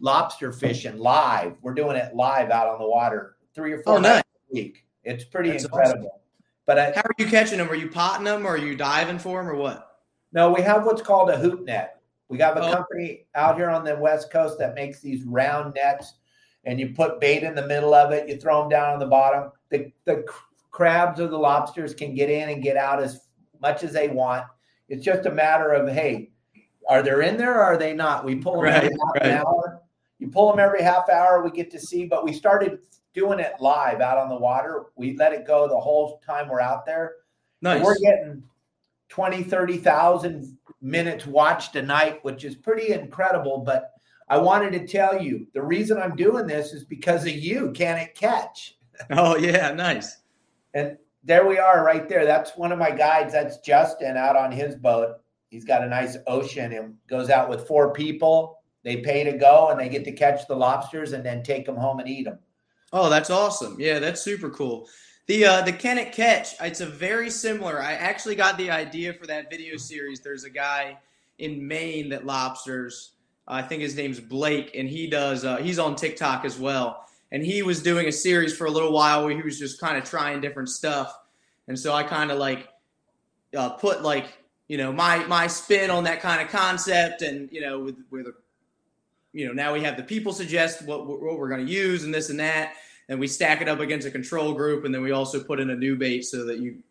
lobster 0.00 0.52
fishing 0.52 0.98
live. 0.98 1.54
We're 1.62 1.74
doing 1.74 1.96
it 1.96 2.14
live 2.14 2.50
out 2.50 2.68
on 2.68 2.78
the 2.78 2.88
water 2.88 3.36
three 3.54 3.72
or 3.72 3.82
four 3.82 3.96
oh, 3.96 4.00
nice. 4.00 4.20
a 4.20 4.54
week. 4.54 4.84
It's 5.04 5.24
pretty 5.24 5.50
That's 5.50 5.64
incredible. 5.64 6.06
Awesome. 6.06 6.18
But 6.66 6.78
I, 6.78 6.92
how 6.92 7.02
are 7.02 7.14
you 7.18 7.26
catching 7.26 7.58
them? 7.58 7.68
Are 7.68 7.74
you 7.74 7.88
potting 7.90 8.24
them 8.24 8.46
or 8.46 8.50
are 8.50 8.58
you 8.58 8.76
diving 8.76 9.18
for 9.18 9.40
them 9.42 9.50
or 9.50 9.56
what? 9.56 9.98
No, 10.32 10.52
we 10.52 10.62
have 10.62 10.84
what's 10.84 11.02
called 11.02 11.30
a 11.30 11.38
hoop 11.38 11.64
net. 11.64 12.00
We 12.28 12.38
got 12.38 12.56
a 12.56 12.64
oh. 12.64 12.72
company 12.72 13.26
out 13.34 13.56
here 13.56 13.68
on 13.68 13.84
the 13.84 13.96
West 13.96 14.30
Coast 14.30 14.58
that 14.58 14.74
makes 14.74 15.00
these 15.00 15.24
round 15.24 15.74
nets 15.74 16.14
and 16.64 16.78
you 16.78 16.90
put 16.90 17.20
bait 17.20 17.42
in 17.42 17.54
the 17.54 17.66
middle 17.66 17.94
of 17.94 18.12
it. 18.12 18.28
You 18.28 18.36
throw 18.36 18.60
them 18.60 18.70
down 18.70 18.92
on 18.92 18.98
the 18.98 19.06
bottom. 19.06 19.50
The 19.70 19.92
the 20.04 20.24
crabs 20.70 21.20
or 21.20 21.28
the 21.28 21.38
lobsters 21.38 21.94
can 21.94 22.14
get 22.14 22.30
in 22.30 22.48
and 22.48 22.62
get 22.62 22.76
out 22.76 23.02
as 23.02 23.28
much 23.60 23.84
as 23.84 23.92
they 23.92 24.08
want. 24.08 24.44
It's 24.88 25.04
just 25.04 25.26
a 25.26 25.30
matter 25.30 25.72
of 25.72 25.92
hey, 25.92 26.31
are 26.88 27.02
they 27.02 27.28
in 27.28 27.36
there 27.36 27.54
or 27.54 27.62
are 27.62 27.76
they 27.76 27.94
not? 27.94 28.24
We 28.24 28.36
pull 28.36 28.54
them 28.54 28.64
right, 28.64 28.84
every 28.84 28.90
half 28.90 29.14
right. 29.14 29.26
an 29.26 29.38
hour. 29.38 29.82
You 30.18 30.28
pull 30.28 30.50
them 30.50 30.60
every 30.60 30.82
half 30.82 31.08
hour. 31.08 31.42
We 31.42 31.50
get 31.50 31.70
to 31.72 31.80
see, 31.80 32.06
but 32.06 32.24
we 32.24 32.32
started 32.32 32.78
doing 33.14 33.40
it 33.40 33.54
live 33.60 34.00
out 34.00 34.18
on 34.18 34.28
the 34.28 34.36
water. 34.36 34.86
We 34.96 35.16
let 35.16 35.32
it 35.32 35.46
go 35.46 35.68
the 35.68 35.78
whole 35.78 36.20
time 36.24 36.48
we're 36.48 36.60
out 36.60 36.86
there. 36.86 37.14
Nice. 37.60 37.84
We're 37.84 37.98
getting 37.98 38.42
20, 39.08 39.42
30,000 39.42 40.56
minutes 40.80 41.26
watched 41.26 41.76
a 41.76 41.82
night, 41.82 42.24
which 42.24 42.44
is 42.44 42.54
pretty 42.54 42.92
incredible. 42.92 43.58
But 43.58 43.92
I 44.28 44.38
wanted 44.38 44.72
to 44.72 44.86
tell 44.86 45.20
you 45.20 45.46
the 45.52 45.62
reason 45.62 45.98
I'm 45.98 46.16
doing 46.16 46.46
this 46.46 46.72
is 46.72 46.84
because 46.84 47.24
of 47.24 47.32
you. 47.32 47.72
Can 47.72 47.98
it 47.98 48.14
catch? 48.14 48.76
Oh 49.10 49.36
yeah, 49.36 49.72
nice. 49.72 50.18
And 50.74 50.96
there 51.24 51.46
we 51.46 51.58
are, 51.58 51.82
right 51.82 52.08
there. 52.08 52.24
That's 52.24 52.56
one 52.56 52.70
of 52.70 52.78
my 52.78 52.90
guides. 52.90 53.32
That's 53.32 53.58
Justin 53.58 54.16
out 54.16 54.36
on 54.36 54.52
his 54.52 54.76
boat. 54.76 55.16
He's 55.52 55.66
got 55.66 55.84
a 55.84 55.86
nice 55.86 56.16
ocean 56.26 56.72
and 56.72 56.96
goes 57.08 57.28
out 57.28 57.50
with 57.50 57.68
four 57.68 57.92
people. 57.92 58.62
They 58.84 58.96
pay 58.96 59.22
to 59.22 59.36
go 59.36 59.68
and 59.68 59.78
they 59.78 59.90
get 59.90 60.02
to 60.06 60.12
catch 60.12 60.48
the 60.48 60.56
lobsters 60.56 61.12
and 61.12 61.22
then 61.22 61.42
take 61.42 61.66
them 61.66 61.76
home 61.76 61.98
and 61.98 62.08
eat 62.08 62.24
them. 62.24 62.38
Oh, 62.90 63.10
that's 63.10 63.28
awesome. 63.28 63.76
Yeah, 63.78 63.98
that's 63.98 64.22
super 64.22 64.48
cool. 64.48 64.88
The 65.26 65.44
uh, 65.44 65.60
the 65.60 65.72
It 65.72 66.12
Catch, 66.12 66.54
it's 66.62 66.80
a 66.80 66.86
very 66.86 67.28
similar. 67.28 67.82
I 67.82 67.92
actually 67.92 68.34
got 68.34 68.56
the 68.56 68.70
idea 68.70 69.12
for 69.12 69.26
that 69.26 69.50
video 69.50 69.76
series. 69.76 70.20
There's 70.20 70.44
a 70.44 70.50
guy 70.50 70.96
in 71.38 71.68
Maine 71.68 72.08
that 72.08 72.24
lobsters. 72.24 73.12
I 73.46 73.60
think 73.60 73.82
his 73.82 73.94
name's 73.94 74.20
Blake, 74.20 74.70
and 74.74 74.88
he 74.88 75.06
does. 75.06 75.44
Uh, 75.44 75.58
he's 75.58 75.78
on 75.78 75.96
TikTok 75.96 76.46
as 76.46 76.58
well, 76.58 77.04
and 77.30 77.44
he 77.44 77.62
was 77.62 77.82
doing 77.82 78.08
a 78.08 78.12
series 78.12 78.56
for 78.56 78.66
a 78.66 78.70
little 78.70 78.92
while 78.92 79.24
where 79.24 79.36
he 79.36 79.42
was 79.42 79.58
just 79.58 79.78
kind 79.78 79.98
of 79.98 80.04
trying 80.04 80.40
different 80.40 80.70
stuff. 80.70 81.14
And 81.68 81.78
so 81.78 81.92
I 81.92 82.04
kind 82.04 82.30
of 82.30 82.38
like 82.38 82.68
uh, 83.54 83.70
put 83.70 84.02
like 84.02 84.38
you 84.72 84.78
know 84.78 84.90
my 84.90 85.18
my 85.26 85.46
spin 85.46 85.90
on 85.90 86.02
that 86.04 86.22
kind 86.22 86.40
of 86.40 86.48
concept, 86.48 87.20
and 87.20 87.46
you 87.52 87.60
know 87.60 87.80
with 87.80 87.96
with 88.10 88.26
you 89.34 89.46
know 89.46 89.52
now 89.52 89.70
we 89.74 89.82
have 89.82 89.98
the 89.98 90.02
people 90.02 90.32
suggest 90.32 90.80
what 90.86 91.06
what 91.06 91.20
we're 91.38 91.50
going 91.50 91.66
to 91.66 91.70
use 91.70 92.04
and 92.04 92.14
this 92.14 92.30
and 92.30 92.40
that, 92.40 92.72
and 93.10 93.20
we 93.20 93.26
stack 93.26 93.60
it 93.60 93.68
up 93.68 93.80
against 93.80 94.06
a 94.06 94.10
control 94.10 94.54
group, 94.54 94.86
and 94.86 94.94
then 94.94 95.02
we 95.02 95.10
also 95.10 95.44
put 95.44 95.60
in 95.60 95.68
a 95.68 95.76
new 95.76 95.94
bait 95.94 96.22
so 96.22 96.46
that 96.46 96.60
you 96.60 96.82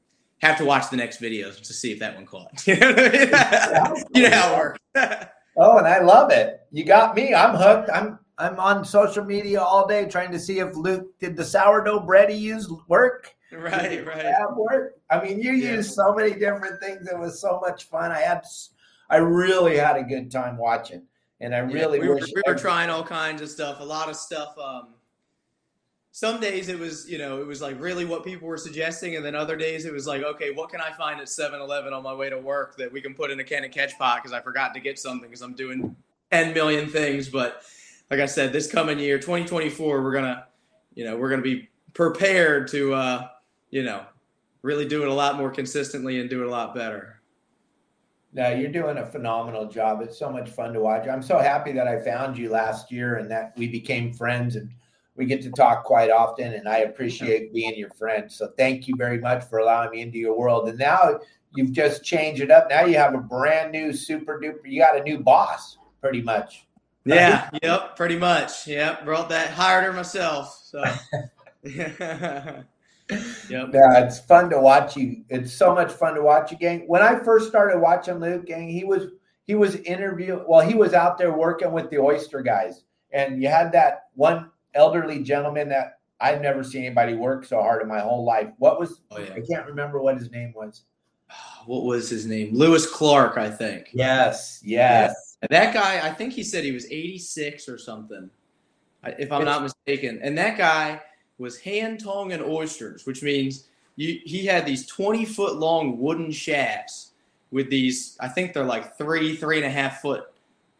have 0.43 0.59
to 0.59 0.63
watch 0.63 0.91
the 0.91 0.95
next 0.95 1.19
videos 1.19 1.59
to 1.59 1.73
see 1.73 1.91
if 1.91 1.97
that 1.97 2.13
one 2.13 2.27
caught. 2.27 2.51
you 2.67 2.75
know, 2.75 2.89
you 4.13 4.29
know 4.29 4.29
how 4.29 4.53
it 4.53 4.57
works. 4.59 4.79
oh, 5.57 5.79
and 5.79 5.87
I 5.87 6.01
love 6.01 6.29
it. 6.31 6.61
You 6.71 6.83
got 6.83 7.15
me. 7.15 7.33
I'm 7.33 7.55
hooked. 7.55 7.89
I'm 7.91 8.19
I'm 8.37 8.59
on 8.59 8.85
social 8.85 9.25
media 9.25 9.59
all 9.59 9.87
day 9.87 10.05
trying 10.05 10.31
to 10.33 10.39
see 10.39 10.59
if 10.59 10.75
Luke 10.75 11.17
did 11.17 11.35
the 11.35 11.43
sourdough 11.43 12.01
bread 12.01 12.29
he 12.29 12.37
used 12.37 12.69
work. 12.87 13.33
Right, 13.57 14.05
right. 14.05 14.23
That 14.23 14.55
work. 14.55 14.97
I 15.09 15.21
mean, 15.21 15.41
you 15.41 15.51
yeah. 15.51 15.73
used 15.73 15.91
so 15.93 16.15
many 16.15 16.31
different 16.31 16.79
things. 16.79 17.07
It 17.09 17.19
was 17.19 17.41
so 17.41 17.59
much 17.59 17.83
fun. 17.83 18.09
I 18.09 18.19
had, 18.19 18.45
I 19.09 19.17
really 19.17 19.75
had 19.75 19.97
a 19.97 20.03
good 20.03 20.31
time 20.31 20.57
watching, 20.57 21.01
and 21.41 21.53
I 21.53 21.57
really 21.57 21.97
yeah, 21.97 22.03
we, 22.03 22.07
were, 22.07 22.21
we 22.33 22.41
were 22.47 22.55
trying 22.55 22.89
all 22.89 23.03
kinds 23.03 23.41
of 23.41 23.49
stuff. 23.49 23.81
A 23.81 23.83
lot 23.83 24.07
of 24.07 24.15
stuff. 24.15 24.57
Um, 24.57 24.93
some 26.13 26.39
days 26.39 26.69
it 26.69 26.79
was, 26.79 27.09
you 27.09 27.17
know, 27.17 27.41
it 27.41 27.47
was 27.47 27.61
like 27.61 27.77
really 27.77 28.05
what 28.05 28.23
people 28.23 28.47
were 28.47 28.57
suggesting, 28.57 29.17
and 29.17 29.25
then 29.25 29.35
other 29.35 29.57
days 29.57 29.83
it 29.83 29.91
was 29.91 30.07
like, 30.07 30.23
okay, 30.23 30.51
what 30.51 30.69
can 30.69 30.79
I 30.79 30.91
find 30.91 31.19
at 31.19 31.27
7-Eleven 31.27 31.91
on 31.91 32.03
my 32.03 32.13
way 32.13 32.29
to 32.29 32.37
work 32.37 32.77
that 32.77 32.89
we 32.89 33.01
can 33.01 33.13
put 33.13 33.31
in 33.31 33.39
a 33.41 33.43
Can 33.43 33.65
It 33.65 33.73
Catch 33.73 33.97
pot 33.97 34.23
because 34.23 34.31
I 34.31 34.39
forgot 34.39 34.73
to 34.75 34.79
get 34.79 34.97
something 34.97 35.29
because 35.29 35.41
I'm 35.41 35.55
doing 35.55 35.93
10 36.31 36.53
million 36.53 36.87
things. 36.87 37.27
But 37.27 37.63
like 38.09 38.21
I 38.21 38.27
said, 38.27 38.53
this 38.53 38.71
coming 38.71 38.97
year, 38.97 39.19
2024, 39.19 40.01
we're 40.01 40.13
gonna, 40.13 40.47
you 40.95 41.03
know, 41.03 41.17
we're 41.17 41.29
gonna 41.29 41.41
be 41.41 41.67
prepared 41.93 42.69
to. 42.69 42.93
uh 42.93 43.27
you 43.71 43.83
know, 43.83 44.05
really 44.61 44.87
do 44.87 45.01
it 45.01 45.07
a 45.07 45.13
lot 45.13 45.37
more 45.37 45.49
consistently 45.49 46.19
and 46.19 46.29
do 46.29 46.43
it 46.43 46.47
a 46.47 46.51
lot 46.51 46.75
better. 46.75 47.21
No, 48.33 48.49
you're 48.49 48.71
doing 48.71 48.97
a 48.97 49.05
phenomenal 49.05 49.67
job. 49.67 50.01
It's 50.01 50.17
so 50.17 50.31
much 50.31 50.49
fun 50.49 50.71
to 50.73 50.79
watch. 50.79 51.07
I'm 51.07 51.21
so 51.21 51.39
happy 51.39 51.71
that 51.73 51.87
I 51.87 52.01
found 52.01 52.37
you 52.37 52.49
last 52.49 52.91
year 52.91 53.15
and 53.15 53.29
that 53.31 53.53
we 53.57 53.67
became 53.67 54.13
friends 54.13 54.55
and 54.55 54.69
we 55.15 55.25
get 55.25 55.41
to 55.41 55.51
talk 55.51 55.83
quite 55.83 56.09
often 56.09 56.53
and 56.53 56.67
I 56.67 56.79
appreciate 56.79 57.53
being 57.53 57.77
your 57.77 57.89
friend. 57.91 58.31
So 58.31 58.51
thank 58.57 58.87
you 58.87 58.95
very 58.97 59.19
much 59.19 59.43
for 59.45 59.59
allowing 59.59 59.91
me 59.91 60.01
into 60.01 60.17
your 60.17 60.37
world. 60.37 60.69
And 60.69 60.77
now 60.77 61.19
you've 61.55 61.73
just 61.73 62.05
changed 62.05 62.41
it 62.41 62.51
up. 62.51 62.69
Now 62.69 62.85
you 62.85 62.97
have 62.97 63.13
a 63.13 63.19
brand 63.19 63.73
new 63.73 63.91
super 63.91 64.39
duper 64.39 64.59
you 64.63 64.79
got 64.79 64.97
a 64.97 65.03
new 65.03 65.19
boss 65.19 65.77
pretty 65.99 66.21
much. 66.21 66.65
Yeah, 67.03 67.49
yep, 67.63 67.95
pretty 67.97 68.17
much. 68.17 68.67
Yep, 68.67 69.05
brought 69.05 69.27
that 69.29 69.49
hired 69.49 69.83
her 69.85 69.93
myself. 69.93 70.61
So 70.63 70.83
Yep. 73.11 73.69
Yeah, 73.73 74.05
it's 74.05 74.19
fun 74.19 74.49
to 74.49 74.59
watch 74.59 74.95
you. 74.95 75.23
It's 75.29 75.53
so 75.53 75.75
much 75.75 75.91
fun 75.91 76.15
to 76.15 76.21
watch 76.21 76.51
you, 76.51 76.57
gang. 76.57 76.83
When 76.87 77.01
I 77.01 77.19
first 77.19 77.49
started 77.49 77.79
watching 77.79 78.19
Luke, 78.19 78.45
gang, 78.45 78.69
he 78.69 78.83
was 78.83 79.07
he 79.45 79.55
was 79.55 79.75
interviewing. 79.77 80.45
Well, 80.47 80.65
he 80.65 80.73
was 80.73 80.93
out 80.93 81.17
there 81.17 81.33
working 81.33 81.71
with 81.71 81.89
the 81.89 81.97
oyster 81.97 82.41
guys, 82.41 82.83
and 83.11 83.41
you 83.41 83.49
had 83.49 83.71
that 83.73 84.03
one 84.13 84.49
elderly 84.73 85.23
gentleman 85.23 85.69
that 85.69 85.99
I've 86.19 86.41
never 86.41 86.63
seen 86.63 86.85
anybody 86.85 87.13
work 87.13 87.45
so 87.45 87.61
hard 87.61 87.81
in 87.81 87.87
my 87.87 87.99
whole 87.99 88.23
life. 88.23 88.49
What 88.57 88.79
was? 88.79 89.01
Oh, 89.11 89.19
yeah. 89.19 89.33
I 89.33 89.41
can't 89.41 89.65
remember 89.65 90.01
what 90.01 90.17
his 90.17 90.31
name 90.31 90.53
was. 90.55 90.83
What 91.67 91.83
was 91.83 92.09
his 92.09 92.25
name? 92.25 92.55
Lewis 92.55 92.89
Clark, 92.89 93.37
I 93.37 93.47
think. 93.51 93.89
Yes, 93.93 94.61
yes. 94.63 95.37
Yeah. 95.43 95.47
That 95.49 95.73
guy, 95.75 96.07
I 96.07 96.11
think 96.11 96.33
he 96.33 96.43
said 96.43 96.63
he 96.63 96.71
was 96.71 96.85
86 96.85 97.69
or 97.69 97.77
something, 97.77 98.31
if 99.05 99.31
I'm 99.31 99.41
it's, 99.41 99.45
not 99.45 99.61
mistaken. 99.61 100.19
And 100.23 100.35
that 100.39 100.57
guy 100.57 101.01
was 101.41 101.59
hand 101.59 101.99
tongue 101.99 102.31
and 102.31 102.43
oysters, 102.43 103.05
which 103.05 103.23
means 103.23 103.65
you, 103.95 104.19
he 104.23 104.45
had 104.45 104.65
these 104.65 104.85
20 104.85 105.25
foot 105.25 105.55
long 105.57 105.99
wooden 105.99 106.31
shafts 106.31 107.11
with 107.49 107.69
these, 107.69 108.15
I 108.19 108.27
think 108.29 108.53
they're 108.53 108.63
like 108.63 108.97
three, 108.97 109.35
three 109.35 109.57
and 109.57 109.65
a 109.65 109.69
half 109.69 110.01
foot 110.01 110.31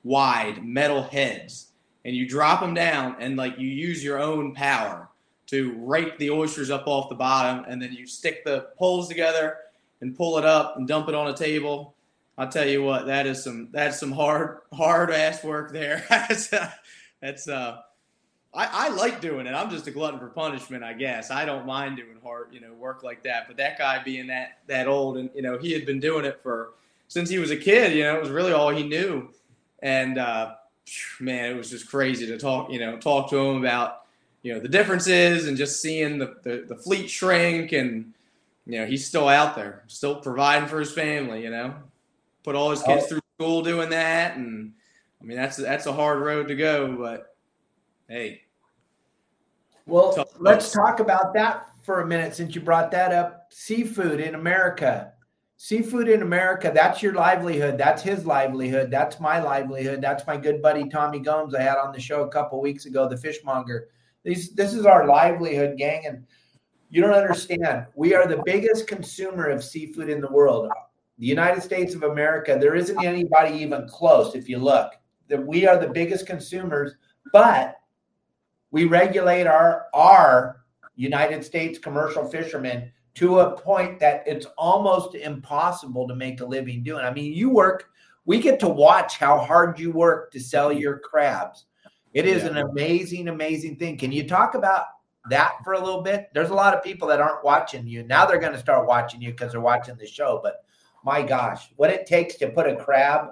wide 0.03 0.63
metal 0.63 1.03
heads. 1.03 1.67
And 2.05 2.15
you 2.15 2.27
drop 2.27 2.61
them 2.61 2.73
down 2.73 3.17
and 3.19 3.35
like 3.35 3.57
you 3.59 3.67
use 3.67 4.03
your 4.03 4.19
own 4.19 4.53
power 4.53 5.09
to 5.47 5.75
rake 5.79 6.17
the 6.17 6.29
oysters 6.29 6.69
up 6.69 6.87
off 6.87 7.09
the 7.09 7.15
bottom. 7.15 7.65
And 7.67 7.81
then 7.81 7.91
you 7.91 8.07
stick 8.07 8.45
the 8.45 8.69
poles 8.77 9.09
together 9.09 9.57
and 9.99 10.15
pull 10.15 10.37
it 10.37 10.45
up 10.45 10.77
and 10.77 10.87
dump 10.87 11.09
it 11.09 11.15
on 11.15 11.27
a 11.27 11.35
table. 11.35 11.95
I'll 12.37 12.49
tell 12.49 12.67
you 12.67 12.83
what, 12.83 13.05
that 13.07 13.27
is 13.27 13.43
some, 13.43 13.69
that's 13.71 13.99
some 13.99 14.11
hard, 14.11 14.59
hard 14.73 15.11
ass 15.11 15.43
work 15.43 15.73
there. 15.73 16.05
that's, 16.09 16.53
uh, 16.53 16.71
that's, 17.21 17.47
uh, 17.47 17.81
I, 18.53 18.87
I 18.87 18.89
like 18.89 19.21
doing 19.21 19.47
it. 19.47 19.51
I'm 19.51 19.69
just 19.69 19.87
a 19.87 19.91
glutton 19.91 20.19
for 20.19 20.27
punishment, 20.27 20.83
I 20.83 20.93
guess. 20.93 21.31
I 21.31 21.45
don't 21.45 21.65
mind 21.65 21.95
doing 21.95 22.17
hard, 22.21 22.47
you 22.51 22.59
know, 22.59 22.73
work 22.73 23.01
like 23.01 23.23
that. 23.23 23.47
But 23.47 23.57
that 23.57 23.77
guy 23.77 24.03
being 24.03 24.27
that 24.27 24.59
that 24.67 24.87
old, 24.87 25.17
and 25.17 25.29
you 25.33 25.41
know, 25.41 25.57
he 25.57 25.71
had 25.71 25.85
been 25.85 25.99
doing 25.99 26.25
it 26.25 26.39
for 26.43 26.73
since 27.07 27.29
he 27.29 27.39
was 27.39 27.51
a 27.51 27.57
kid. 27.57 27.93
You 27.93 28.03
know, 28.03 28.15
it 28.15 28.21
was 28.21 28.29
really 28.29 28.51
all 28.51 28.69
he 28.69 28.83
knew. 28.83 29.29
And 29.79 30.17
uh, 30.17 30.55
man, 31.19 31.51
it 31.51 31.55
was 31.55 31.69
just 31.69 31.89
crazy 31.89 32.27
to 32.27 32.37
talk, 32.37 32.71
you 32.71 32.79
know, 32.79 32.97
talk 32.97 33.29
to 33.29 33.37
him 33.37 33.57
about 33.57 34.01
you 34.43 34.53
know 34.53 34.59
the 34.59 34.67
differences 34.67 35.47
and 35.47 35.55
just 35.55 35.81
seeing 35.81 36.17
the, 36.17 36.35
the, 36.43 36.65
the 36.67 36.75
fleet 36.75 37.09
shrink 37.09 37.71
and 37.73 38.13
you 38.65 38.79
know 38.79 38.85
he's 38.85 39.07
still 39.07 39.29
out 39.29 39.55
there, 39.55 39.83
still 39.87 40.15
providing 40.15 40.67
for 40.67 40.79
his 40.79 40.91
family. 40.91 41.43
You 41.43 41.51
know, 41.51 41.75
put 42.43 42.55
all 42.55 42.71
his 42.71 42.83
kids 42.83 43.05
oh. 43.05 43.07
through 43.07 43.21
school 43.37 43.61
doing 43.61 43.91
that, 43.91 44.35
and 44.35 44.73
I 45.21 45.25
mean 45.25 45.37
that's 45.37 45.55
that's 45.55 45.85
a 45.85 45.93
hard 45.93 46.19
road 46.19 46.49
to 46.49 46.55
go, 46.55 46.97
but 46.97 47.30
Hey. 48.11 48.41
Well, 49.85 50.27
let's 50.37 50.69
talk 50.73 50.99
about 50.99 51.33
that 51.33 51.69
for 51.81 52.01
a 52.01 52.05
minute 52.05 52.35
since 52.35 52.53
you 52.53 52.59
brought 52.59 52.91
that 52.91 53.13
up. 53.13 53.47
Seafood 53.51 54.19
in 54.19 54.35
America. 54.35 55.13
Seafood 55.55 56.09
in 56.09 56.21
America, 56.21 56.73
that's 56.75 57.01
your 57.01 57.13
livelihood. 57.13 57.77
That's 57.77 58.01
his 58.01 58.25
livelihood. 58.25 58.91
That's 58.91 59.21
my 59.21 59.41
livelihood. 59.41 60.01
That's 60.01 60.27
my 60.27 60.35
good 60.35 60.61
buddy 60.61 60.89
Tommy 60.89 61.19
Gomes 61.19 61.55
I 61.55 61.61
had 61.61 61.77
on 61.77 61.93
the 61.93 62.01
show 62.01 62.23
a 62.23 62.27
couple 62.27 62.59
weeks 62.59 62.85
ago, 62.85 63.07
the 63.07 63.15
fishmonger. 63.15 63.87
These, 64.23 64.55
this 64.55 64.73
is 64.73 64.85
our 64.85 65.07
livelihood, 65.07 65.77
gang. 65.77 66.05
And 66.05 66.25
you 66.89 67.01
don't 67.01 67.13
understand. 67.13 67.85
We 67.95 68.13
are 68.13 68.27
the 68.27 68.43
biggest 68.43 68.87
consumer 68.87 69.47
of 69.47 69.63
seafood 69.63 70.09
in 70.09 70.19
the 70.19 70.31
world. 70.31 70.69
The 71.17 71.27
United 71.27 71.63
States 71.63 71.95
of 71.95 72.03
America, 72.03 72.57
there 72.59 72.75
isn't 72.75 73.05
anybody 73.05 73.55
even 73.59 73.87
close 73.87 74.35
if 74.35 74.49
you 74.49 74.57
look. 74.57 74.91
That 75.29 75.47
we 75.47 75.65
are 75.65 75.77
the 75.77 75.87
biggest 75.87 76.27
consumers, 76.27 76.95
but 77.31 77.77
we 78.71 78.85
regulate 78.85 79.47
our 79.47 79.85
our 79.93 80.63
United 80.95 81.43
States 81.43 81.79
commercial 81.79 82.27
fishermen 82.27 82.91
to 83.15 83.39
a 83.39 83.57
point 83.57 83.99
that 83.99 84.23
it's 84.25 84.47
almost 84.57 85.15
impossible 85.15 86.07
to 86.07 86.15
make 86.15 86.41
a 86.41 86.45
living 86.45 86.83
doing. 86.83 87.03
I 87.03 87.13
mean, 87.13 87.33
you 87.33 87.49
work, 87.49 87.89
we 88.25 88.39
get 88.39 88.59
to 88.61 88.69
watch 88.69 89.17
how 89.17 89.39
hard 89.39 89.79
you 89.79 89.91
work 89.91 90.31
to 90.31 90.39
sell 90.39 90.71
your 90.71 90.99
crabs. 90.99 91.65
It 92.13 92.25
is 92.25 92.43
yeah. 92.43 92.49
an 92.49 92.57
amazing, 92.57 93.27
amazing 93.27 93.77
thing. 93.77 93.97
Can 93.97 94.11
you 94.11 94.27
talk 94.27 94.55
about 94.55 94.85
that 95.29 95.55
for 95.63 95.73
a 95.73 95.79
little 95.79 96.01
bit? 96.01 96.29
There's 96.33 96.49
a 96.49 96.55
lot 96.55 96.73
of 96.73 96.83
people 96.83 97.07
that 97.09 97.21
aren't 97.21 97.43
watching 97.43 97.87
you. 97.87 98.03
Now 98.03 98.25
they're 98.25 98.39
going 98.39 98.53
to 98.53 98.59
start 98.59 98.87
watching 98.87 99.21
you 99.21 99.31
because 99.31 99.51
they're 99.51 99.61
watching 99.61 99.95
the 99.97 100.07
show. 100.07 100.39
But 100.41 100.63
my 101.03 101.21
gosh, 101.21 101.69
what 101.75 101.89
it 101.89 102.05
takes 102.05 102.35
to 102.35 102.49
put 102.49 102.69
a 102.69 102.75
crab 102.75 103.31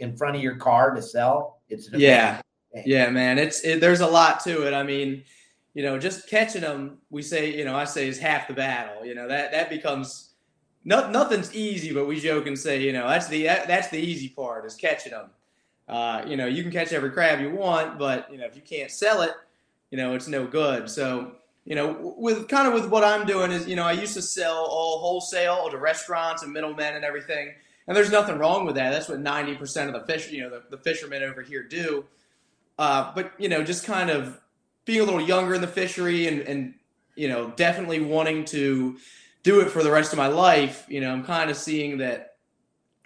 in 0.00 0.16
front 0.16 0.36
of 0.36 0.42
your 0.42 0.56
car 0.56 0.94
to 0.94 1.02
sell, 1.02 1.60
it's 1.68 1.90
yeah. 1.92 2.40
Yeah, 2.86 3.10
man, 3.10 3.38
it's 3.38 3.64
it, 3.64 3.80
there's 3.80 4.00
a 4.00 4.06
lot 4.06 4.40
to 4.44 4.66
it. 4.66 4.74
I 4.74 4.82
mean, 4.82 5.22
you 5.74 5.82
know, 5.82 5.98
just 5.98 6.28
catching 6.28 6.62
them, 6.62 6.98
we 7.10 7.22
say, 7.22 7.56
you 7.56 7.64
know, 7.64 7.76
I 7.76 7.84
say 7.84 8.08
is 8.08 8.18
half 8.18 8.48
the 8.48 8.54
battle. 8.54 9.04
You 9.04 9.14
know, 9.14 9.28
that 9.28 9.52
that 9.52 9.70
becomes 9.70 10.30
no, 10.84 11.10
nothing's 11.10 11.54
easy, 11.54 11.92
but 11.92 12.06
we 12.06 12.18
joke 12.18 12.46
and 12.46 12.58
say, 12.58 12.80
you 12.82 12.92
know, 12.92 13.06
that's 13.06 13.28
the 13.28 13.44
that, 13.44 13.68
that's 13.68 13.88
the 13.88 13.98
easy 13.98 14.28
part 14.28 14.64
is 14.64 14.74
catching 14.74 15.12
them. 15.12 15.30
Uh, 15.88 16.22
you 16.26 16.36
know, 16.36 16.46
you 16.46 16.62
can 16.62 16.72
catch 16.72 16.92
every 16.92 17.10
crab 17.10 17.40
you 17.40 17.50
want, 17.50 17.98
but 17.98 18.30
you 18.30 18.38
know, 18.38 18.46
if 18.46 18.56
you 18.56 18.62
can't 18.62 18.90
sell 18.90 19.22
it, 19.22 19.32
you 19.90 19.98
know, 19.98 20.14
it's 20.14 20.28
no 20.28 20.46
good. 20.46 20.88
So, 20.88 21.32
you 21.64 21.74
know, 21.74 22.14
with 22.16 22.48
kind 22.48 22.68
of 22.68 22.74
with 22.74 22.90
what 22.90 23.04
I'm 23.04 23.26
doing 23.26 23.52
is, 23.52 23.66
you 23.66 23.76
know, 23.76 23.84
I 23.84 23.92
used 23.92 24.14
to 24.14 24.22
sell 24.22 24.66
all 24.70 24.98
wholesale 24.98 25.68
to 25.70 25.78
restaurants 25.78 26.42
and 26.42 26.52
middlemen 26.52 26.94
and 26.94 27.04
everything, 27.04 27.52
and 27.86 27.96
there's 27.96 28.10
nothing 28.10 28.38
wrong 28.38 28.66
with 28.66 28.74
that. 28.76 28.90
That's 28.90 29.08
what 29.08 29.20
90% 29.22 29.86
of 29.86 29.92
the 29.94 30.12
fish, 30.12 30.30
you 30.30 30.42
know, 30.42 30.50
the, 30.50 30.62
the 30.70 30.78
fishermen 30.78 31.22
over 31.22 31.42
here 31.42 31.62
do. 31.62 32.04
Uh, 32.78 33.12
but 33.14 33.32
you 33.38 33.48
know, 33.48 33.62
just 33.62 33.84
kind 33.84 34.10
of 34.10 34.40
being 34.84 35.00
a 35.00 35.04
little 35.04 35.20
younger 35.20 35.54
in 35.54 35.60
the 35.60 35.66
fishery 35.66 36.28
and, 36.28 36.40
and 36.42 36.74
you 37.16 37.28
know, 37.28 37.50
definitely 37.56 38.00
wanting 38.00 38.44
to 38.46 38.96
do 39.42 39.60
it 39.60 39.70
for 39.70 39.82
the 39.82 39.90
rest 39.90 40.12
of 40.12 40.16
my 40.16 40.28
life. 40.28 40.86
You 40.88 41.00
know, 41.00 41.12
I'm 41.12 41.24
kind 41.24 41.50
of 41.50 41.56
seeing 41.56 41.98
that. 41.98 42.34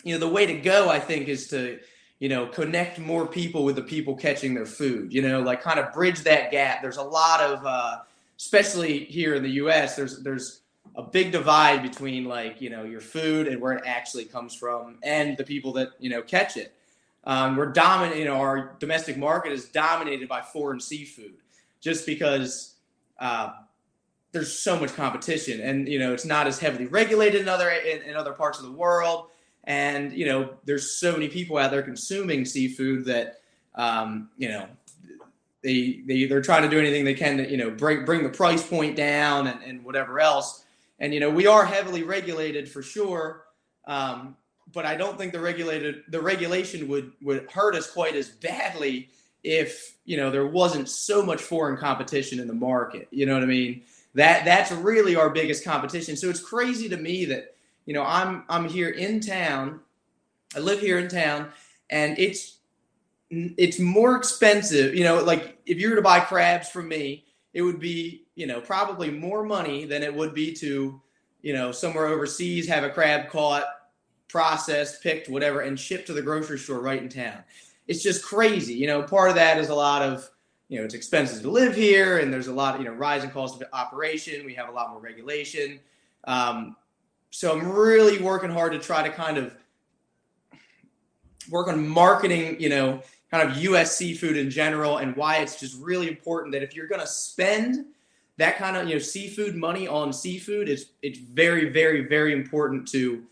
You 0.05 0.15
know, 0.15 0.19
the 0.19 0.29
way 0.29 0.47
to 0.47 0.55
go, 0.55 0.89
I 0.89 0.99
think, 0.99 1.29
is 1.29 1.47
to 1.49 1.79
you 2.23 2.29
know, 2.29 2.47
connect 2.47 3.01
more 3.01 3.27
people 3.27 3.65
with 3.65 3.75
the 3.75 3.83
people 3.83 4.15
catching 4.15 4.55
their 4.55 4.65
food, 4.65 5.13
you 5.13 5.21
know, 5.21 5.41
like 5.41 5.61
kind 5.61 5.81
of 5.81 5.93
bridge 5.93 6.21
that 6.21 6.53
gap. 6.53 6.81
There's 6.81 6.97
a 6.97 7.03
lot 7.03 7.41
of, 7.41 7.67
uh, 7.67 7.99
especially 8.39 9.07
here 9.07 9.35
in 9.35 9.43
the 9.43 9.51
U.S., 9.51 9.97
there's 9.97 10.23
there's 10.23 10.61
a 10.95 11.03
big 11.03 11.33
divide 11.33 11.83
between 11.83 12.25
like 12.27 12.61
you 12.61 12.71
know 12.71 12.85
your 12.85 13.01
food 13.01 13.49
and 13.49 13.61
where 13.61 13.73
it 13.73 13.83
actually 13.85 14.25
comes 14.25 14.55
from, 14.55 14.99
and 15.03 15.37
the 15.37 15.43
people 15.43 15.73
that 15.73 15.89
you 15.99 16.11
know 16.11 16.23
catch 16.23 16.57
it. 16.57 16.73
Um, 17.25 17.57
we're 17.57 17.73
dominant. 17.73 18.19
You 18.19 18.25
know, 18.27 18.37
our 18.37 18.77
domestic 18.79 19.17
market 19.17 19.53
is 19.53 19.67
dominated 19.67 20.29
by 20.29 20.43
foreign 20.43 20.81
seafood, 20.81 21.35
just 21.81 22.07
because 22.07 22.75
uh, 23.21 23.53
there's 24.33 24.59
so 24.59 24.79
much 24.79 24.95
competition, 24.95 25.61
and 25.61 25.89
you 25.89 25.99
know 25.99 26.13
it's 26.13 26.25
not 26.25 26.47
as 26.47 26.59
heavily 26.59 26.87
regulated 26.87 27.41
in 27.41 27.49
other 27.49 27.71
in, 27.71 28.03
in 28.03 28.17
other 28.17 28.33
parts 28.33 28.59
of 28.59 28.65
the 28.65 28.73
world 28.73 29.29
and 29.65 30.13
you 30.13 30.27
know 30.27 30.51
there's 30.65 30.97
so 30.97 31.13
many 31.13 31.29
people 31.29 31.57
out 31.57 31.71
there 31.71 31.83
consuming 31.83 32.45
seafood 32.45 33.05
that 33.05 33.41
um, 33.75 34.29
you 34.37 34.49
know 34.49 34.67
they, 35.63 36.03
they 36.07 36.25
they're 36.25 36.43
trying 36.43 36.63
to 36.63 36.69
do 36.69 36.79
anything 36.79 37.05
they 37.05 37.15
can 37.15 37.37
to 37.37 37.51
you 37.51 37.57
know 37.57 37.71
bring 37.71 38.05
bring 38.05 38.23
the 38.23 38.29
price 38.29 38.67
point 38.67 38.97
down 38.97 39.47
and, 39.47 39.63
and 39.63 39.85
whatever 39.85 40.19
else 40.21 40.65
and 40.99 41.15
you 41.15 41.21
know 41.21 41.31
we 41.31 41.47
are 41.47 41.65
heavily 41.65 42.03
regulated 42.03 42.69
for 42.69 42.83
sure 42.83 43.45
um, 43.87 44.37
but 44.73 44.85
i 44.87 44.95
don't 44.95 45.19
think 45.19 45.33
the 45.33 45.41
regulated 45.41 46.03
the 46.09 46.21
regulation 46.21 46.89
would 46.89 47.13
would 47.23 47.51
hurt 47.51 47.75
us 47.75 47.91
quite 47.91 48.15
as 48.15 48.29
badly 48.29 49.09
if 49.45 49.97
you 50.05 50.17
know 50.17 50.31
there 50.31 50.47
wasn't 50.47 50.89
so 50.89 51.23
much 51.23 51.41
foreign 51.41 51.77
competition 51.77 52.39
in 52.39 52.47
the 52.47 52.55
market 52.55 53.09
you 53.11 53.27
know 53.27 53.35
what 53.35 53.43
i 53.43 53.47
mean 53.47 53.83
that 54.15 54.45
that's 54.45 54.71
really 54.73 55.17
our 55.17 55.31
biggest 55.31 55.65
competition 55.65 56.17
so 56.17 56.29
it's 56.29 56.41
crazy 56.41 56.89
to 56.89 56.97
me 56.97 57.25
that 57.25 57.53
you 57.87 57.95
know, 57.95 58.05
I'm 58.05 58.45
I'm 58.49 58.69
here 58.69 58.91
in 58.91 59.21
town. 59.21 59.81
I 60.55 60.61
live 60.61 60.81
here 60.81 60.99
in 60.99 61.09
town, 61.09 61.49
and 61.91 62.19
it's 62.19 62.59
it's 63.31 63.79
more 63.79 64.17
expensive. 64.17 64.95
You 64.95 65.05
know, 65.05 65.23
like 65.23 65.59
if 65.67 65.79
you 65.79 65.91
were 65.91 65.97
to 65.97 66.03
buy 66.03 66.21
crabs 66.21 66.69
from 66.69 66.89
me, 66.89 67.25
it 67.55 67.63
would 67.63 67.81
be 67.81 68.25
you 68.35 68.47
know 68.47 68.61
probably 68.61 69.11
more 69.11 69.45
money 69.45 69.85
than 69.85 70.03
it 70.03 70.15
would 70.15 70.35
be 70.35 70.53
to 70.55 71.01
you 71.43 71.53
know 71.53 71.73
somewhere 71.73 72.07
overseas 72.07 72.69
have 72.69 72.85
a 72.85 72.91
crab 72.91 73.31
caught, 73.31 73.65
processed, 74.29 75.03
picked, 75.03 75.29
whatever, 75.29 75.61
and 75.61 75.79
shipped 75.79 76.07
to 76.07 76.13
the 76.13 76.23
grocery 76.23 76.59
store 76.59 76.81
right 76.81 77.03
in 77.03 77.09
town. 77.09 77.45
It's 77.89 78.03
just 78.03 78.25
crazy. 78.25 78.75
You 78.75 78.87
know, 78.87 79.03
part 79.03 79.29
of 79.29 79.35
that 79.37 79.59
is 79.59 79.69
a 79.69 79.75
lot 79.75 80.03
of 80.03 80.29
you 80.69 80.79
know 80.79 80.85
it's 80.85 80.95
expensive 80.95 81.43
to 81.43 81.51
live 81.51 81.75
here, 81.75 82.19
and 82.19 82.33
there's 82.33 82.49
a 82.49 82.53
lot 82.53 82.79
you 82.79 82.85
know 82.85 82.93
rising 82.93 83.31
cost 83.31 83.61
of 83.61 83.69
operation. 83.73 84.45
We 84.45 84.55
have 84.55 84.69
a 84.69 84.73
lot 84.73 84.91
more 84.91 85.01
regulation. 85.01 85.81
Um, 86.25 86.77
so 87.31 87.53
I'm 87.53 87.71
really 87.73 88.19
working 88.19 88.51
hard 88.51 88.73
to 88.73 88.79
try 88.79 89.03
to 89.03 89.13
kind 89.13 89.39
of 89.39 89.57
work 91.51 91.69
on 91.69 91.87
marketing, 91.87 92.61
you 92.61 92.69
know, 92.69 93.03
kind 93.31 93.49
of 93.49 93.57
US 93.57 93.97
seafood 93.97 94.37
in 94.37 94.51
general 94.51 94.99
and 94.99 95.17
why 95.17 95.39
it's 95.39 95.59
just 95.59 95.81
really 95.81 96.09
important 96.09 96.53
that 96.53 96.63
if 96.63 96.77
you're 96.77 96.87
going 96.87 97.01
to 97.01 97.07
spend 97.07 97.87
that 98.37 98.59
kind 98.59 98.77
of, 98.77 98.87
you 98.87 98.95
know, 98.95 98.99
seafood 98.99 99.57
money 99.57 99.89
on 99.89 100.13
seafood, 100.13 100.69
it's 100.69 100.87
it's 101.03 101.19
very 101.19 101.71
very 101.71 102.07
very 102.07 102.33
important 102.33 102.87
to 102.89 103.25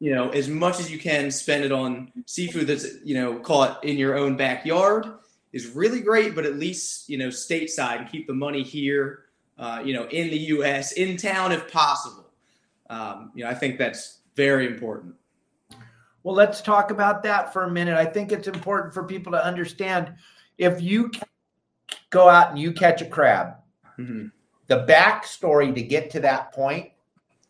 you 0.00 0.14
know, 0.14 0.30
as 0.30 0.48
much 0.48 0.80
as 0.80 0.90
you 0.90 0.98
can 0.98 1.30
spend 1.30 1.64
it 1.64 1.72
on 1.72 2.12
seafood 2.26 2.66
that's, 2.66 2.86
you 3.04 3.14
know, 3.14 3.38
caught 3.38 3.84
in 3.84 3.96
your 3.96 4.16
own 4.16 4.36
backyard 4.36 5.06
is 5.52 5.68
really 5.68 6.00
great, 6.00 6.34
but 6.34 6.44
at 6.44 6.56
least, 6.56 7.08
you 7.08 7.16
know, 7.16 7.28
stateside 7.28 8.00
and 8.00 8.10
keep 8.10 8.26
the 8.26 8.34
money 8.34 8.62
here, 8.62 9.24
uh, 9.58 9.80
you 9.84 9.94
know, 9.94 10.04
in 10.08 10.30
the 10.30 10.38
US, 10.38 10.92
in 10.92 11.16
town 11.16 11.52
if 11.52 11.70
possible 11.72 12.24
um, 12.90 13.32
you 13.34 13.44
know, 13.44 13.50
I 13.50 13.54
think 13.54 13.78
that's 13.78 14.20
very 14.36 14.66
important. 14.66 15.14
Well, 16.22 16.34
let's 16.34 16.60
talk 16.60 16.90
about 16.90 17.22
that 17.24 17.52
for 17.52 17.64
a 17.64 17.70
minute. 17.70 17.96
I 17.96 18.06
think 18.06 18.32
it's 18.32 18.48
important 18.48 18.94
for 18.94 19.04
people 19.04 19.32
to 19.32 19.44
understand 19.44 20.14
if 20.58 20.80
you 20.80 21.10
go 22.10 22.28
out 22.28 22.50
and 22.50 22.58
you 22.58 22.72
catch 22.72 23.02
a 23.02 23.06
crab, 23.06 23.54
mm-hmm. 23.98 24.26
the 24.68 24.86
backstory 24.86 25.74
to 25.74 25.82
get 25.82 26.10
to 26.10 26.20
that 26.20 26.52
point, 26.52 26.90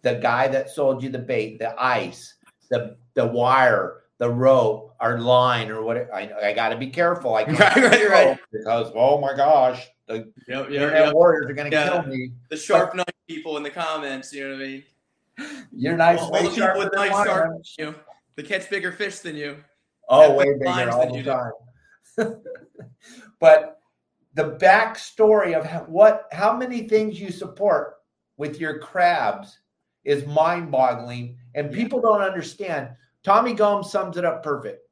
the 0.05 0.15
guy 0.15 0.47
that 0.49 0.71
sold 0.71 1.03
you 1.03 1.09
the 1.09 1.19
bait, 1.19 1.59
the 1.59 1.75
ice, 1.83 2.35
the 2.71 2.97
the 3.15 3.27
wire, 3.27 4.03
the 4.19 4.31
rope, 4.31 4.95
or 5.01 5.19
line, 5.19 5.71
or 5.71 5.83
what 5.83 5.97
I, 6.15 6.31
I 6.43 6.53
got 6.53 6.69
to 6.69 6.77
be 6.77 6.89
careful. 6.89 7.35
I 7.35 7.45
can't 7.45 7.59
right, 7.59 7.77
right, 7.77 8.11
right. 8.11 8.39
because 8.53 8.93
oh 8.95 9.21
my 9.21 9.35
gosh, 9.35 9.89
the 10.07 10.33
yep, 10.47 10.71
yep, 10.71 10.93
yep. 10.93 11.15
warriors 11.15 11.51
are 11.51 11.55
going 11.55 11.71
to 11.71 11.77
yeah. 11.77 11.89
kill 11.89 12.03
me. 12.03 12.31
The 12.51 12.57
sharp 12.57 12.95
knife 12.95 13.07
people 13.27 13.57
in 13.57 13.63
the 13.63 13.71
comments, 13.71 14.33
you 14.33 14.47
know 14.47 14.55
what 14.55 14.63
I 14.63 14.67
mean? 14.67 14.85
You're 15.73 15.97
nice. 15.97 16.21
All, 16.21 16.31
the 16.31 16.51
people 16.51 16.79
with 16.79 16.93
nice 16.95 17.27
sharp, 17.27 17.63
you 17.79 17.95
they 18.37 18.43
catch 18.43 18.69
bigger 18.69 18.93
fish 18.93 19.19
than 19.21 19.37
you. 19.37 19.57
Oh, 20.09 20.35
way 20.35 20.53
bigger 20.59 20.91
all 20.91 21.13
the 21.13 21.23
time. 21.23 22.43
but 23.41 23.81
the 24.35 24.57
backstory 24.61 25.57
of 25.57 25.65
how, 25.65 25.81
what, 25.81 26.27
how 26.33 26.55
many 26.57 26.89
things 26.89 27.19
you 27.19 27.31
support 27.31 27.95
with 28.37 28.61
your 28.61 28.79
crabs 28.79 29.59
is 30.05 30.27
mind-boggling, 30.27 31.37
and 31.55 31.73
people 31.73 32.01
don't 32.01 32.21
understand. 32.21 32.91
Tommy 33.23 33.55
Gomes 33.55 33.91
sums 33.91 34.17
it 34.17 34.25
up 34.25 34.43
perfect. 34.43 34.87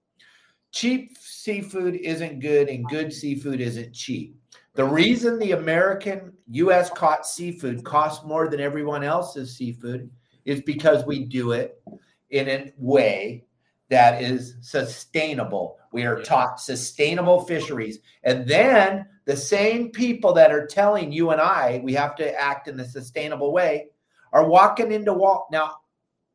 Cheap 0.71 1.17
seafood 1.21 1.97
isn't 1.97 2.41
good, 2.41 2.69
and 2.69 2.89
good 2.89 3.13
seafood 3.13 3.61
isn't 3.61 3.93
cheap. 3.93 4.37
The 4.75 4.85
reason 4.85 5.39
the 5.39 5.53
American 5.53 6.33
U.S. 6.51 6.89
caught 6.89 7.27
seafood 7.27 7.85
costs 7.85 8.25
more 8.25 8.49
than 8.49 8.61
everyone 8.61 9.05
else's 9.05 9.55
seafood 9.55 10.11
is 10.47 10.63
because 10.63 11.05
we 11.05 11.25
do 11.25 11.53
it 11.53 11.83
in 12.31 12.49
a 12.49 12.73
way 12.79 13.45
that 13.91 14.23
is 14.23 14.57
sustainable. 14.63 15.79
We 15.93 16.05
are 16.05 16.23
taught 16.23 16.59
sustainable 16.59 17.45
fisheries. 17.45 17.99
And 18.25 18.49
then 18.49 19.05
the 19.27 19.37
same 19.37 19.91
people 19.91 20.33
that 20.33 20.51
are 20.51 20.67
telling 20.67 21.13
you 21.13 21.31
and 21.31 21.41
I 21.41 21.81
we 21.85 21.93
have 21.93 22.17
to 22.17 22.41
act 22.41 22.69
in 22.69 22.81
a 22.81 22.89
sustainable 22.89 23.53
way 23.53 23.89
are 24.33 24.47
walking 24.47 24.93
into 24.93 25.13
Wal. 25.13 25.47
Now, 25.53 25.77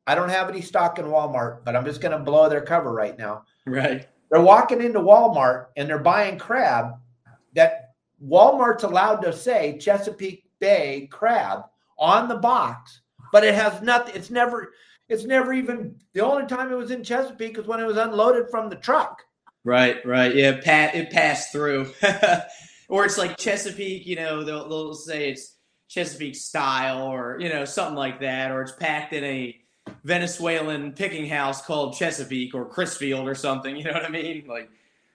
I 0.05 0.15
don't 0.15 0.29
have 0.29 0.49
any 0.49 0.61
stock 0.61 0.99
in 0.99 1.05
Walmart, 1.05 1.65
but 1.65 1.75
I'm 1.75 1.85
just 1.85 2.01
going 2.01 2.17
to 2.17 2.19
blow 2.19 2.49
their 2.49 2.61
cover 2.61 2.93
right 2.93 3.17
now. 3.17 3.43
Right. 3.65 4.07
They're 4.29 4.41
walking 4.41 4.81
into 4.81 4.99
Walmart 4.99 5.67
and 5.75 5.89
they're 5.89 5.99
buying 5.99 6.37
crab 6.37 6.93
that 7.55 7.91
Walmart's 8.23 8.83
allowed 8.83 9.17
to 9.17 9.33
say 9.33 9.77
Chesapeake 9.79 10.45
Bay 10.59 11.07
crab 11.11 11.63
on 11.97 12.27
the 12.27 12.35
box 12.35 13.01
but 13.31 13.43
it 13.43 13.55
has 13.55 13.81
nothing. 13.81 14.15
It's 14.15 14.29
never. 14.29 14.73
It's 15.09 15.23
never 15.23 15.53
even. 15.53 15.95
The 16.13 16.21
only 16.21 16.45
time 16.47 16.71
it 16.71 16.75
was 16.75 16.91
in 16.91 17.03
Chesapeake 17.03 17.57
is 17.57 17.65
when 17.65 17.79
it 17.79 17.85
was 17.85 17.97
unloaded 17.97 18.49
from 18.49 18.69
the 18.69 18.75
truck. 18.75 19.23
Right, 19.63 20.05
right. 20.05 20.33
Yeah, 20.33 20.59
pat 20.61 20.95
it 20.95 21.11
passed 21.11 21.51
through, 21.51 21.91
or 22.89 23.05
it's 23.05 23.17
like 23.17 23.37
Chesapeake. 23.37 24.05
You 24.05 24.17
know, 24.17 24.43
they'll, 24.43 24.67
they'll 24.67 24.93
say 24.93 25.31
it's 25.31 25.56
Chesapeake 25.87 26.35
style, 26.35 27.03
or 27.03 27.37
you 27.39 27.49
know, 27.49 27.65
something 27.65 27.95
like 27.95 28.19
that, 28.21 28.51
or 28.51 28.61
it's 28.61 28.71
packed 28.71 29.13
in 29.13 29.23
a 29.23 29.59
Venezuelan 30.03 30.93
picking 30.93 31.27
house 31.27 31.65
called 31.65 31.95
Chesapeake 31.95 32.53
or 32.53 32.65
Crisfield 32.65 33.25
or 33.25 33.35
something. 33.35 33.75
You 33.75 33.85
know 33.85 33.93
what 33.93 34.05
I 34.05 34.09
mean? 34.09 34.45
Like 34.47 34.69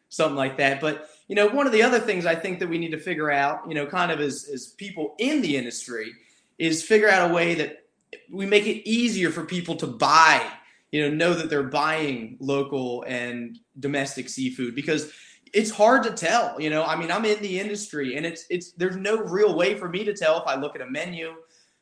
something 0.09 0.37
like 0.37 0.57
that. 0.59 0.81
But 0.81 1.09
you 1.29 1.35
know, 1.35 1.49
one 1.49 1.67
of 1.67 1.73
the 1.73 1.83
other 1.83 1.99
things 1.99 2.27
I 2.27 2.35
think 2.35 2.59
that 2.61 2.69
we 2.69 2.79
need 2.79 2.93
to 2.93 2.99
figure 2.99 3.31
out, 3.31 3.69
you 3.69 3.75
know, 3.75 3.87
kind 3.87 4.11
of 4.11 4.21
as 4.21 4.49
as 4.53 4.69
people 4.69 5.15
in 5.19 5.43
the 5.43 5.57
industry, 5.57 6.13
is 6.59 6.83
figure 6.83 7.09
out 7.09 7.31
a 7.31 7.35
way 7.35 7.55
that 7.55 7.87
we 8.31 8.47
make 8.47 8.67
it 8.67 8.89
easier 8.89 9.31
for 9.31 9.45
people 9.45 9.77
to 9.77 9.87
buy 9.87 10.47
you 10.93 11.01
know 11.03 11.15
know 11.15 11.35
that 11.35 11.51
they're 11.51 11.63
buying 11.63 12.37
local 12.39 13.03
and 13.09 13.59
domestic 13.81 14.29
seafood 14.29 14.75
because 14.77 15.11
it's 15.53 15.71
hard 15.71 16.03
to 16.03 16.11
tell 16.11 16.61
you 16.61 16.71
know 16.71 16.85
i 16.85 16.97
mean 16.97 17.11
i'm 17.11 17.25
in 17.25 17.41
the 17.43 17.61
industry 17.61 18.17
and 18.17 18.25
it's 18.25 18.45
it's 18.51 18.73
there's 18.73 18.97
no 18.97 19.19
real 19.19 19.55
way 19.55 19.75
for 19.75 19.89
me 19.89 20.05
to 20.05 20.15
tell 20.15 20.41
if 20.41 20.47
i 20.47 20.55
look 20.55 20.75
at 20.75 20.83
a 20.83 20.91
menu 20.91 21.35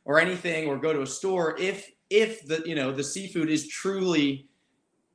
or 0.04 0.18
anything 0.20 0.68
or 0.68 0.76
go 0.76 0.92
to 0.92 1.02
a 1.02 1.06
store 1.06 1.56
if 1.58 1.90
if 2.08 2.46
the 2.46 2.62
you 2.66 2.74
know 2.74 2.92
the 2.92 3.04
seafood 3.04 3.48
is 3.48 3.68
truly 3.68 4.46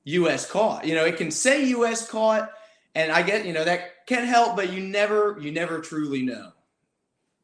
us 0.06 0.50
caught 0.50 0.86
you 0.86 0.96
know 0.96 1.06
it 1.06 1.18
can 1.18 1.32
say 1.32 1.66
us 1.72 2.10
caught 2.10 2.52
and 2.96 3.12
i 3.12 3.22
get 3.22 3.46
you 3.46 3.54
know 3.54 3.64
that 3.64 4.06
can 4.06 4.26
help 4.26 4.56
but 4.56 4.72
you 4.72 4.82
never 4.82 5.38
you 5.40 5.52
never 5.52 5.80
truly 5.80 6.22
know 6.22 6.52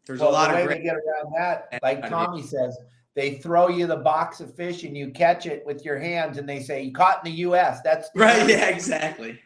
there's 0.05 0.19
well, 0.19 0.29
a 0.29 0.31
lot 0.31 0.49
the 0.49 0.55
way 0.55 0.61
of 0.63 0.67
way 0.69 0.77
to 0.77 0.83
get 0.83 0.95
around 0.95 1.33
that 1.35 1.79
like 1.81 2.07
tommy 2.07 2.41
says 2.41 2.77
they 3.13 3.35
throw 3.35 3.67
you 3.67 3.87
the 3.87 3.97
box 3.97 4.39
of 4.39 4.55
fish 4.55 4.83
and 4.83 4.95
you 4.95 5.11
catch 5.11 5.45
it 5.45 5.65
with 5.65 5.83
your 5.83 5.99
hands 5.99 6.37
and 6.37 6.47
they 6.47 6.61
say 6.61 6.83
you 6.83 6.93
caught 6.93 7.25
in 7.25 7.31
the 7.31 7.37
US. 7.39 7.81
That's 7.81 8.09
right. 8.15 8.47
Yeah, 8.47 8.69
exactly. 8.69 9.39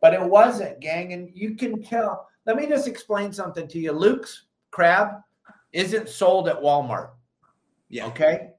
But 0.00 0.14
it 0.14 0.22
wasn't, 0.22 0.80
gang. 0.80 1.12
And 1.12 1.30
you 1.34 1.54
can 1.54 1.82
tell. 1.82 2.28
Let 2.46 2.56
me 2.56 2.66
just 2.66 2.88
explain 2.88 3.32
something 3.32 3.68
to 3.68 3.78
you. 3.78 3.92
Luke's 3.92 4.46
crab 4.70 5.20
isn't 5.72 6.08
sold 6.08 6.48
at 6.48 6.60
Walmart. 6.60 7.10
Yeah. 7.88 8.06
Okay. 8.06 8.50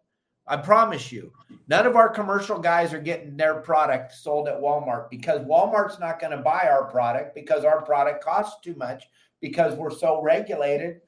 I 0.47 0.58
promise 0.58 1.12
you, 1.12 1.32
none 1.67 1.86
of 1.86 1.95
our 1.95 2.10
commercial 2.10 2.60
guys 2.60 2.93
are 2.93 2.99
getting 2.99 3.38
their 3.38 3.56
product 3.56 4.13
sold 4.13 4.47
at 4.47 4.60
Walmart 4.60 5.10
because 5.10 5.41
Walmart's 5.45 5.99
not 5.99 6.19
going 6.19 6.36
to 6.36 6.43
buy 6.43 6.67
our 6.69 6.86
product 6.86 7.34
because 7.36 7.63
our 7.63 7.82
product 7.82 8.23
costs 8.23 8.60
too 8.62 8.75
much 8.75 9.06
because 9.39 9.75
we're 9.75 9.91
so 9.91 10.21
regulated 10.21 11.01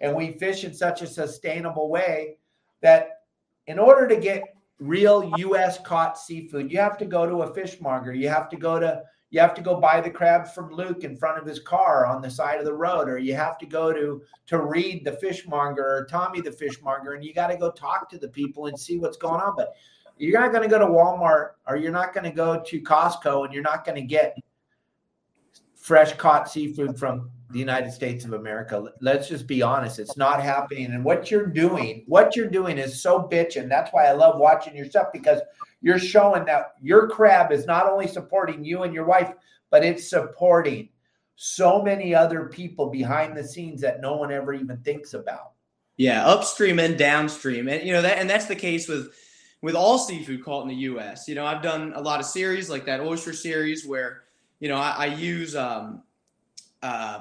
and 0.00 0.14
we 0.14 0.32
fish 0.32 0.64
in 0.64 0.74
such 0.74 1.02
a 1.02 1.06
sustainable 1.06 1.88
way 1.88 2.38
that 2.80 3.20
in 3.66 3.78
order 3.78 4.08
to 4.08 4.16
get 4.16 4.42
real 4.78 5.32
U.S. 5.36 5.78
caught 5.78 6.18
seafood, 6.18 6.72
you 6.72 6.78
have 6.78 6.98
to 6.98 7.04
go 7.04 7.26
to 7.26 7.42
a 7.42 7.54
fishmonger. 7.54 8.12
You 8.12 8.28
have 8.28 8.48
to 8.48 8.56
go 8.56 8.80
to 8.80 9.02
you 9.30 9.40
have 9.40 9.54
to 9.54 9.62
go 9.62 9.80
buy 9.80 10.00
the 10.00 10.10
crab 10.10 10.48
from 10.48 10.72
Luke 10.72 11.04
in 11.04 11.16
front 11.16 11.38
of 11.38 11.46
his 11.46 11.60
car 11.60 12.04
on 12.04 12.20
the 12.20 12.30
side 12.30 12.58
of 12.58 12.64
the 12.64 12.74
road, 12.74 13.08
or 13.08 13.18
you 13.18 13.34
have 13.34 13.58
to 13.58 13.66
go 13.66 13.92
to 13.92 14.22
to 14.46 14.60
Reed 14.60 15.04
the 15.04 15.12
fishmonger 15.12 15.84
or 15.84 16.06
Tommy 16.10 16.40
the 16.40 16.52
fishmonger, 16.52 17.14
and 17.14 17.24
you 17.24 17.32
got 17.32 17.48
to 17.48 17.56
go 17.56 17.70
talk 17.70 18.10
to 18.10 18.18
the 18.18 18.28
people 18.28 18.66
and 18.66 18.78
see 18.78 18.98
what's 18.98 19.16
going 19.16 19.40
on. 19.40 19.54
But 19.56 19.74
you're 20.20 20.38
not 20.38 20.52
going 20.52 20.62
to 20.62 20.68
go 20.68 20.78
to 20.78 20.86
Walmart 20.86 21.52
or 21.66 21.76
you're 21.76 21.90
not 21.90 22.12
going 22.12 22.24
to 22.24 22.30
go 22.30 22.60
to 22.60 22.82
Costco 22.82 23.46
and 23.46 23.54
you're 23.54 23.62
not 23.62 23.86
going 23.86 23.96
to 23.96 24.02
get 24.02 24.36
fresh 25.74 26.12
caught 26.14 26.50
seafood 26.50 26.98
from 26.98 27.30
the 27.50 27.58
United 27.58 27.90
States 27.90 28.26
of 28.26 28.34
America. 28.34 28.92
Let's 29.00 29.28
just 29.28 29.46
be 29.46 29.62
honest. 29.62 29.98
It's 29.98 30.18
not 30.18 30.42
happening. 30.42 30.92
And 30.92 31.02
what 31.02 31.30
you're 31.30 31.46
doing, 31.46 32.04
what 32.06 32.36
you're 32.36 32.50
doing 32.50 32.76
is 32.76 33.02
so 33.02 33.26
bitching. 33.32 33.68
That's 33.68 33.90
why 33.92 34.06
I 34.06 34.12
love 34.12 34.38
watching 34.38 34.76
your 34.76 34.84
stuff 34.84 35.06
because 35.10 35.40
you're 35.80 35.98
showing 35.98 36.44
that 36.44 36.74
your 36.82 37.08
crab 37.08 37.52
is 37.52 37.66
not 37.66 37.90
only 37.90 38.06
supporting 38.06 38.64
you 38.64 38.82
and 38.82 38.94
your 38.94 39.04
wife, 39.04 39.32
but 39.70 39.84
it's 39.84 40.08
supporting 40.08 40.88
so 41.36 41.80
many 41.80 42.14
other 42.14 42.46
people 42.46 42.90
behind 42.90 43.36
the 43.36 43.42
scenes 43.42 43.80
that 43.80 44.00
no 44.00 44.16
one 44.16 44.30
ever 44.30 44.52
even 44.52 44.76
thinks 44.78 45.14
about. 45.14 45.52
Yeah, 45.96 46.26
upstream 46.26 46.78
and 46.78 46.98
downstream. 46.98 47.68
And 47.68 47.82
you 47.86 47.92
know 47.92 48.02
that 48.02 48.18
and 48.18 48.28
that's 48.28 48.46
the 48.46 48.56
case 48.56 48.88
with 48.88 49.14
with 49.62 49.74
all 49.74 49.98
seafood 49.98 50.44
caught 50.44 50.62
in 50.62 50.68
the 50.68 50.82
US. 50.86 51.28
You 51.28 51.34
know, 51.34 51.44
I've 51.44 51.62
done 51.62 51.92
a 51.94 52.00
lot 52.00 52.20
of 52.20 52.26
series 52.26 52.70
like 52.70 52.86
that 52.86 53.00
oyster 53.00 53.32
series 53.32 53.86
where, 53.86 54.22
you 54.58 54.68
know, 54.68 54.76
I, 54.76 54.90
I 54.90 55.06
use 55.06 55.54
um 55.54 56.02
uh 56.82 57.20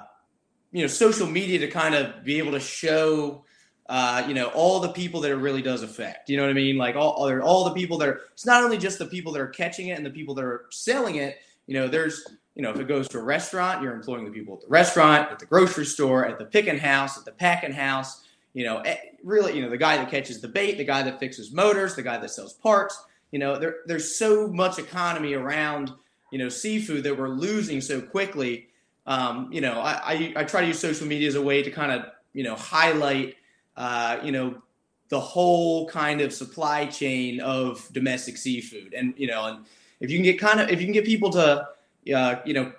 you 0.71 0.81
know 0.81 0.87
social 0.87 1.27
media 1.27 1.59
to 1.59 1.67
kind 1.67 1.95
of 1.95 2.23
be 2.23 2.37
able 2.37 2.51
to 2.51 2.59
show 2.59 3.43
uh, 3.89 4.23
you 4.27 4.35
know 4.35 4.49
all 4.49 4.79
the 4.79 4.89
people 4.89 5.19
that 5.19 5.31
it 5.31 5.35
really 5.35 5.63
does 5.63 5.81
affect. 5.81 6.29
You 6.29 6.37
know 6.37 6.43
what 6.43 6.51
I 6.51 6.53
mean? 6.53 6.77
Like 6.77 6.95
all 6.95 7.11
all, 7.11 7.41
all 7.41 7.65
the 7.65 7.73
people 7.73 7.97
that 7.97 8.07
are. 8.07 8.21
It's 8.33 8.45
not 8.45 8.63
only 8.63 8.77
just 8.77 8.99
the 8.99 9.07
people 9.07 9.33
that 9.33 9.41
are 9.41 9.47
catching 9.47 9.87
it 9.87 9.97
and 9.97 10.05
the 10.05 10.11
people 10.11 10.35
that 10.35 10.45
are 10.45 10.65
selling 10.69 11.15
it. 11.15 11.39
You 11.65 11.73
know, 11.73 11.87
there's 11.87 12.23
you 12.53 12.61
know 12.61 12.69
if 12.69 12.79
it 12.79 12.87
goes 12.87 13.09
to 13.09 13.17
a 13.17 13.23
restaurant, 13.23 13.81
you're 13.81 13.93
employing 13.93 14.25
the 14.25 14.31
people 14.31 14.53
at 14.53 14.61
the 14.61 14.67
restaurant, 14.67 15.31
at 15.31 15.39
the 15.39 15.47
grocery 15.47 15.85
store, 15.85 16.23
at 16.23 16.37
the 16.37 16.45
picking 16.45 16.77
house, 16.77 17.17
at 17.17 17.25
the 17.25 17.31
packing 17.31 17.73
house. 17.73 18.23
You 18.53 18.65
know, 18.65 18.77
eh, 18.81 18.97
really, 19.23 19.55
you 19.55 19.63
know 19.63 19.71
the 19.71 19.77
guy 19.77 19.97
that 19.97 20.11
catches 20.11 20.39
the 20.39 20.47
bait, 20.47 20.77
the 20.77 20.85
guy 20.85 21.01
that 21.01 21.19
fixes 21.19 21.51
motors, 21.51 21.95
the 21.95 22.03
guy 22.03 22.19
that 22.19 22.29
sells 22.29 22.53
parts. 22.53 23.03
You 23.31 23.39
know, 23.39 23.57
there, 23.57 23.77
there's 23.87 24.17
so 24.17 24.47
much 24.47 24.77
economy 24.77 25.33
around 25.33 25.91
you 26.31 26.37
know 26.37 26.49
seafood 26.49 27.03
that 27.05 27.17
we're 27.17 27.29
losing 27.29 27.81
so 27.81 27.99
quickly. 27.99 28.67
Um, 29.07 29.51
you 29.51 29.61
know, 29.61 29.79
I, 29.79 29.93
I, 29.93 30.33
I 30.35 30.43
try 30.43 30.61
to 30.61 30.67
use 30.67 30.77
social 30.77 31.07
media 31.07 31.27
as 31.27 31.33
a 31.33 31.41
way 31.41 31.63
to 31.63 31.71
kind 31.71 31.91
of 31.91 32.05
you 32.33 32.43
know 32.43 32.53
highlight 32.53 33.35
uh, 33.79 34.19
you 34.21 34.31
know, 34.31 34.61
the 35.07 35.19
whole 35.19 35.87
kind 35.87 36.21
of 36.21 36.33
supply 36.33 36.85
chain 36.85 37.39
of 37.39 37.87
domestic 37.93 38.37
seafood. 38.37 38.93
And, 38.93 39.13
you 39.17 39.25
know, 39.25 39.45
and 39.45 39.65
if 40.01 40.11
you 40.11 40.17
can 40.17 40.23
get 40.23 40.37
kind 40.37 40.59
of, 40.59 40.69
if 40.69 40.79
you 40.79 40.85
can 40.85 40.93
get 40.93 41.05
people 41.05 41.31
to, 41.31 41.67
uh, 42.13 42.35
you 42.45 42.53
know, 42.53 42.73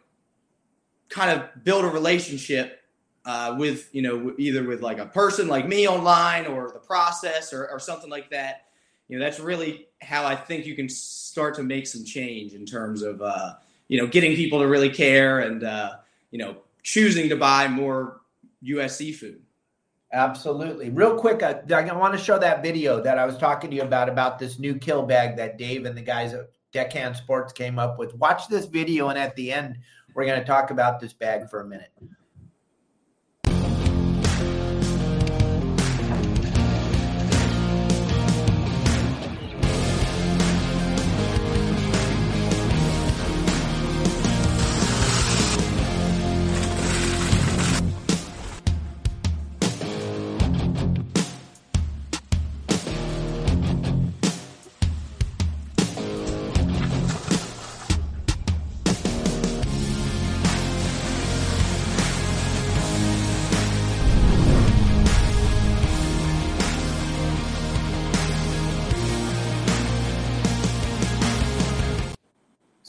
kind 1.09 1.31
of 1.31 1.65
build 1.65 1.85
a 1.85 1.89
relationship 1.89 2.83
uh, 3.25 3.57
with, 3.59 3.93
you 3.93 4.03
know, 4.03 4.35
either 4.39 4.63
with 4.63 4.83
like 4.83 4.99
a 4.99 5.07
person 5.07 5.49
like 5.49 5.67
me 5.67 5.89
online 5.89 6.47
or 6.47 6.71
the 6.71 6.79
process 6.79 7.53
or, 7.53 7.69
or 7.69 7.79
something 7.81 8.11
like 8.11 8.31
that, 8.31 8.67
you 9.09 9.19
know, 9.19 9.25
that's 9.25 9.41
really 9.41 9.89
how 10.03 10.25
I 10.27 10.37
think 10.37 10.67
you 10.67 10.77
can 10.77 10.89
start 10.89 11.55
to 11.57 11.63
make 11.63 11.87
some 11.87 12.05
change 12.05 12.53
in 12.53 12.67
terms 12.67 13.03
of, 13.03 13.23
uh, 13.23 13.55
you 13.89 13.99
know, 13.99 14.07
getting 14.07 14.37
people 14.37 14.61
to 14.61 14.69
really 14.69 14.91
care 14.91 15.41
and, 15.41 15.65
uh, 15.65 15.95
you 16.31 16.39
know, 16.39 16.59
choosing 16.83 17.31
to 17.31 17.37
buy 17.37 17.67
more 17.69 18.21
U.S. 18.61 18.99
seafood. 18.99 19.41
Absolutely. 20.13 20.91
Real 20.91 21.17
quick, 21.17 21.43
I, 21.43 21.61
I 21.73 21.93
want 21.95 22.15
to 22.15 22.19
show 22.19 22.39
that 22.39 22.63
video 22.63 23.01
that 23.01 23.17
I 23.17 23.25
was 23.25 23.39
talking 23.39 23.71
to 23.71 23.77
you 23.77 23.83
about 23.83 24.09
about 24.09 24.39
this 24.39 24.59
new 24.59 24.75
kill 24.75 25.05
bag 25.05 25.37
that 25.37 25.57
Dave 25.57 25.85
and 25.85 25.97
the 25.97 26.03
guys 26.03 26.35
at 26.35 26.51
Deckhand 26.73 27.17
Sports 27.17 27.53
came 27.53 27.79
up 27.79 27.99
with. 27.99 28.15
Watch 28.15 28.49
this 28.49 28.67
video, 28.67 29.09
and 29.09 29.19
at 29.19 29.37
the 29.37 29.53
end, 29.53 29.79
we're 30.15 30.27
going 30.27 30.41
to 30.41 30.47
talk 30.47 30.71
about 30.73 30.99
this 30.99 31.13
bag 31.13 31.49
for 31.49 31.61
a 31.61 31.67
minute. 31.67 31.93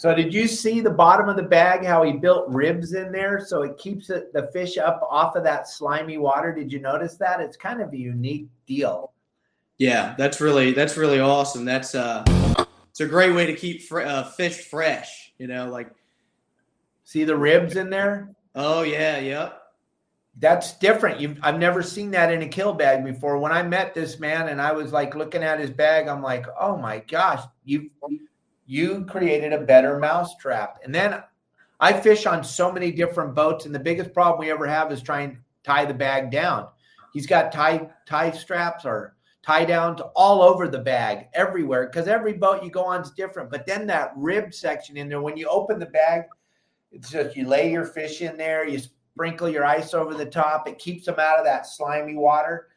So 0.01 0.15
did 0.15 0.33
you 0.33 0.47
see 0.47 0.81
the 0.81 0.89
bottom 0.89 1.29
of 1.29 1.35
the 1.35 1.43
bag 1.43 1.85
how 1.85 2.01
he 2.01 2.13
built 2.13 2.49
ribs 2.49 2.93
in 2.93 3.11
there 3.11 3.39
so 3.39 3.61
it 3.61 3.77
keeps 3.77 4.09
it, 4.09 4.33
the 4.33 4.49
fish 4.51 4.79
up 4.79 5.07
off 5.07 5.35
of 5.35 5.43
that 5.43 5.69
slimy 5.69 6.17
water? 6.17 6.51
Did 6.51 6.73
you 6.73 6.79
notice 6.79 7.17
that? 7.17 7.39
It's 7.39 7.55
kind 7.55 7.83
of 7.83 7.93
a 7.93 7.97
unique 7.97 8.47
deal. 8.65 9.11
Yeah, 9.77 10.15
that's 10.17 10.41
really 10.41 10.71
that's 10.71 10.97
really 10.97 11.19
awesome. 11.19 11.65
That's 11.65 11.93
uh 11.93 12.23
it's 12.89 13.01
a 13.01 13.05
great 13.05 13.35
way 13.35 13.45
to 13.45 13.53
keep 13.53 13.83
fr- 13.83 14.01
uh, 14.01 14.23
fish 14.23 14.61
fresh, 14.71 15.33
you 15.37 15.45
know, 15.45 15.69
like 15.69 15.91
see 17.03 17.23
the 17.23 17.37
ribs 17.37 17.75
in 17.75 17.91
there? 17.91 18.31
Oh 18.55 18.81
yeah, 18.81 19.19
yep. 19.19 19.61
That's 20.39 20.79
different. 20.79 21.19
You 21.19 21.35
I've 21.43 21.59
never 21.59 21.83
seen 21.83 22.09
that 22.09 22.33
in 22.33 22.41
a 22.41 22.47
kill 22.47 22.73
bag 22.73 23.05
before. 23.05 23.37
When 23.37 23.51
I 23.51 23.61
met 23.61 23.93
this 23.93 24.19
man 24.19 24.47
and 24.47 24.59
I 24.59 24.71
was 24.71 24.91
like 24.91 25.13
looking 25.13 25.43
at 25.43 25.59
his 25.59 25.69
bag, 25.69 26.07
I'm 26.07 26.23
like, 26.23 26.47
"Oh 26.59 26.75
my 26.75 27.03
gosh, 27.07 27.43
you 27.65 27.91
you 28.71 29.03
created 29.03 29.51
a 29.51 29.59
better 29.59 29.99
mousetrap. 29.99 30.79
And 30.85 30.95
then 30.95 31.21
I 31.81 31.91
fish 31.91 32.25
on 32.25 32.41
so 32.41 32.71
many 32.71 32.89
different 32.89 33.35
boats, 33.35 33.65
and 33.65 33.75
the 33.75 33.79
biggest 33.79 34.13
problem 34.13 34.39
we 34.39 34.49
ever 34.49 34.65
have 34.65 34.93
is 34.93 35.01
trying 35.01 35.31
to 35.31 35.37
tie 35.61 35.83
the 35.83 35.93
bag 35.93 36.31
down. 36.31 36.69
He's 37.11 37.27
got 37.27 37.51
tie 37.51 37.89
tie 38.07 38.31
straps 38.31 38.85
or 38.85 39.17
tie 39.43 39.65
downs 39.65 39.99
all 40.15 40.41
over 40.41 40.69
the 40.69 40.79
bag, 40.79 41.25
everywhere, 41.33 41.87
because 41.87 42.07
every 42.07 42.31
boat 42.31 42.63
you 42.63 42.71
go 42.71 42.85
on 42.85 43.01
is 43.01 43.11
different. 43.11 43.49
But 43.49 43.65
then 43.65 43.85
that 43.87 44.13
rib 44.15 44.53
section 44.53 44.95
in 44.95 45.09
there, 45.09 45.21
when 45.21 45.35
you 45.35 45.49
open 45.49 45.77
the 45.77 45.87
bag, 45.87 46.21
it's 46.93 47.09
just 47.09 47.35
you 47.35 47.49
lay 47.49 47.73
your 47.73 47.83
fish 47.83 48.21
in 48.21 48.37
there, 48.37 48.65
you 48.65 48.79
sprinkle 48.79 49.49
your 49.49 49.65
ice 49.65 49.93
over 49.93 50.13
the 50.13 50.25
top, 50.25 50.65
it 50.65 50.79
keeps 50.79 51.07
them 51.07 51.19
out 51.19 51.37
of 51.37 51.43
that 51.43 51.67
slimy 51.67 52.15
water. 52.15 52.69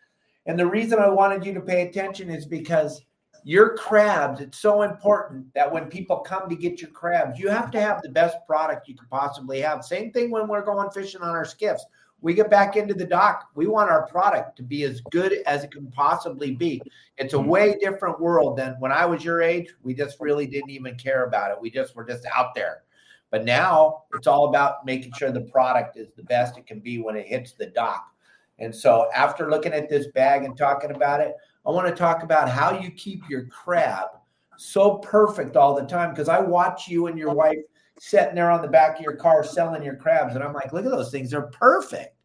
And 0.47 0.59
the 0.59 0.67
reason 0.67 0.99
I 0.99 1.09
wanted 1.09 1.47
you 1.47 1.55
to 1.55 1.61
pay 1.61 1.83
attention 1.87 2.31
is 2.31 2.47
because 2.47 3.01
your 3.45 3.77
crabs, 3.77 4.41
it's 4.41 4.59
so 4.59 4.83
important 4.83 5.53
that 5.53 5.71
when 5.71 5.87
people 5.87 6.19
come 6.19 6.49
to 6.49 6.57
get 6.57 6.81
your 6.81 6.91
crabs, 6.91 7.39
you 7.39 7.51
have 7.51 7.71
to 7.73 7.81
have 7.81 8.01
the 8.01 8.09
best 8.09 8.39
product 8.47 8.89
you 8.89 8.97
can 8.97 9.07
possibly 9.09 9.61
have. 9.61 9.85
Same 9.85 10.11
thing 10.11 10.31
when 10.31 10.49
we're 10.49 10.65
going 10.65 10.91
fishing 10.91 11.21
on 11.21 11.29
our 11.29 11.45
skiffs. 11.45 11.85
We 12.23 12.33
get 12.33 12.49
back 12.49 12.77
into 12.77 12.95
the 12.95 13.05
dock, 13.05 13.51
we 13.55 13.67
want 13.67 13.91
our 13.91 14.07
product 14.07 14.57
to 14.57 14.63
be 14.63 14.85
as 14.85 15.03
good 15.11 15.35
as 15.45 15.63
it 15.63 15.71
can 15.71 15.91
possibly 15.91 16.53
be. 16.53 16.81
It's 17.19 17.35
a 17.35 17.37
mm-hmm. 17.37 17.51
way 17.51 17.77
different 17.79 18.19
world 18.19 18.57
than 18.57 18.77
when 18.79 18.93
I 18.93 19.05
was 19.05 19.23
your 19.23 19.43
age. 19.43 19.69
We 19.83 19.93
just 19.93 20.19
really 20.21 20.47
didn't 20.47 20.71
even 20.71 20.97
care 20.97 21.27
about 21.27 21.51
it. 21.51 21.61
We 21.61 21.71
just 21.71 21.95
were 21.95 22.05
just 22.05 22.25
out 22.35 22.55
there. 22.55 22.85
But 23.31 23.45
now 23.45 24.05
it's 24.15 24.27
all 24.27 24.49
about 24.49 24.87
making 24.87 25.13
sure 25.19 25.33
the 25.33 25.43
product 25.43 25.99
is 25.99 26.09
the 26.17 26.23
best 26.23 26.57
it 26.57 26.67
can 26.67 26.81
be 26.81 26.99
when 26.99 27.15
it 27.15 27.27
hits 27.27 27.53
the 27.53 27.67
dock. 27.67 28.11
And 28.59 28.75
so 28.75 29.11
after 29.15 29.51
looking 29.51 29.73
at 29.73 29.91
this 29.91 30.07
bag 30.07 30.45
and 30.45 30.57
talking 30.57 30.93
about 30.93 31.21
it, 31.21 31.35
I 31.67 31.71
want 31.71 31.89
to 31.89 31.95
talk 31.95 32.23
about 32.23 32.49
how 32.49 32.79
you 32.79 32.91
keep 32.91 33.29
your 33.29 33.47
crab 33.47 34.09
so 34.57 34.99
perfect 34.99 35.57
all 35.57 35.75
the 35.75 35.87
time 35.87 36.11
because 36.11 36.29
I 36.29 36.41
watch 36.41 36.89
you 36.89 37.07
and 37.07 37.19
your 37.19 37.35
wife 37.35 37.59
sitting 37.99 38.35
there 38.35 38.51
on 38.51 38.63
the 38.63 38.69
back 38.69 38.97
of 38.97 39.03
your 39.03 39.17
car 39.17 39.45
selling 39.45 39.83
your 39.83 39.97
crabs, 39.97 40.35
and 40.35 40.45
I'm 40.45 40.53
like, 40.53 40.73
look 40.73 40.85
at 40.85 40.91
those 40.91 41.11
things; 41.11 41.31
they're 41.31 41.43
perfect. 41.43 42.17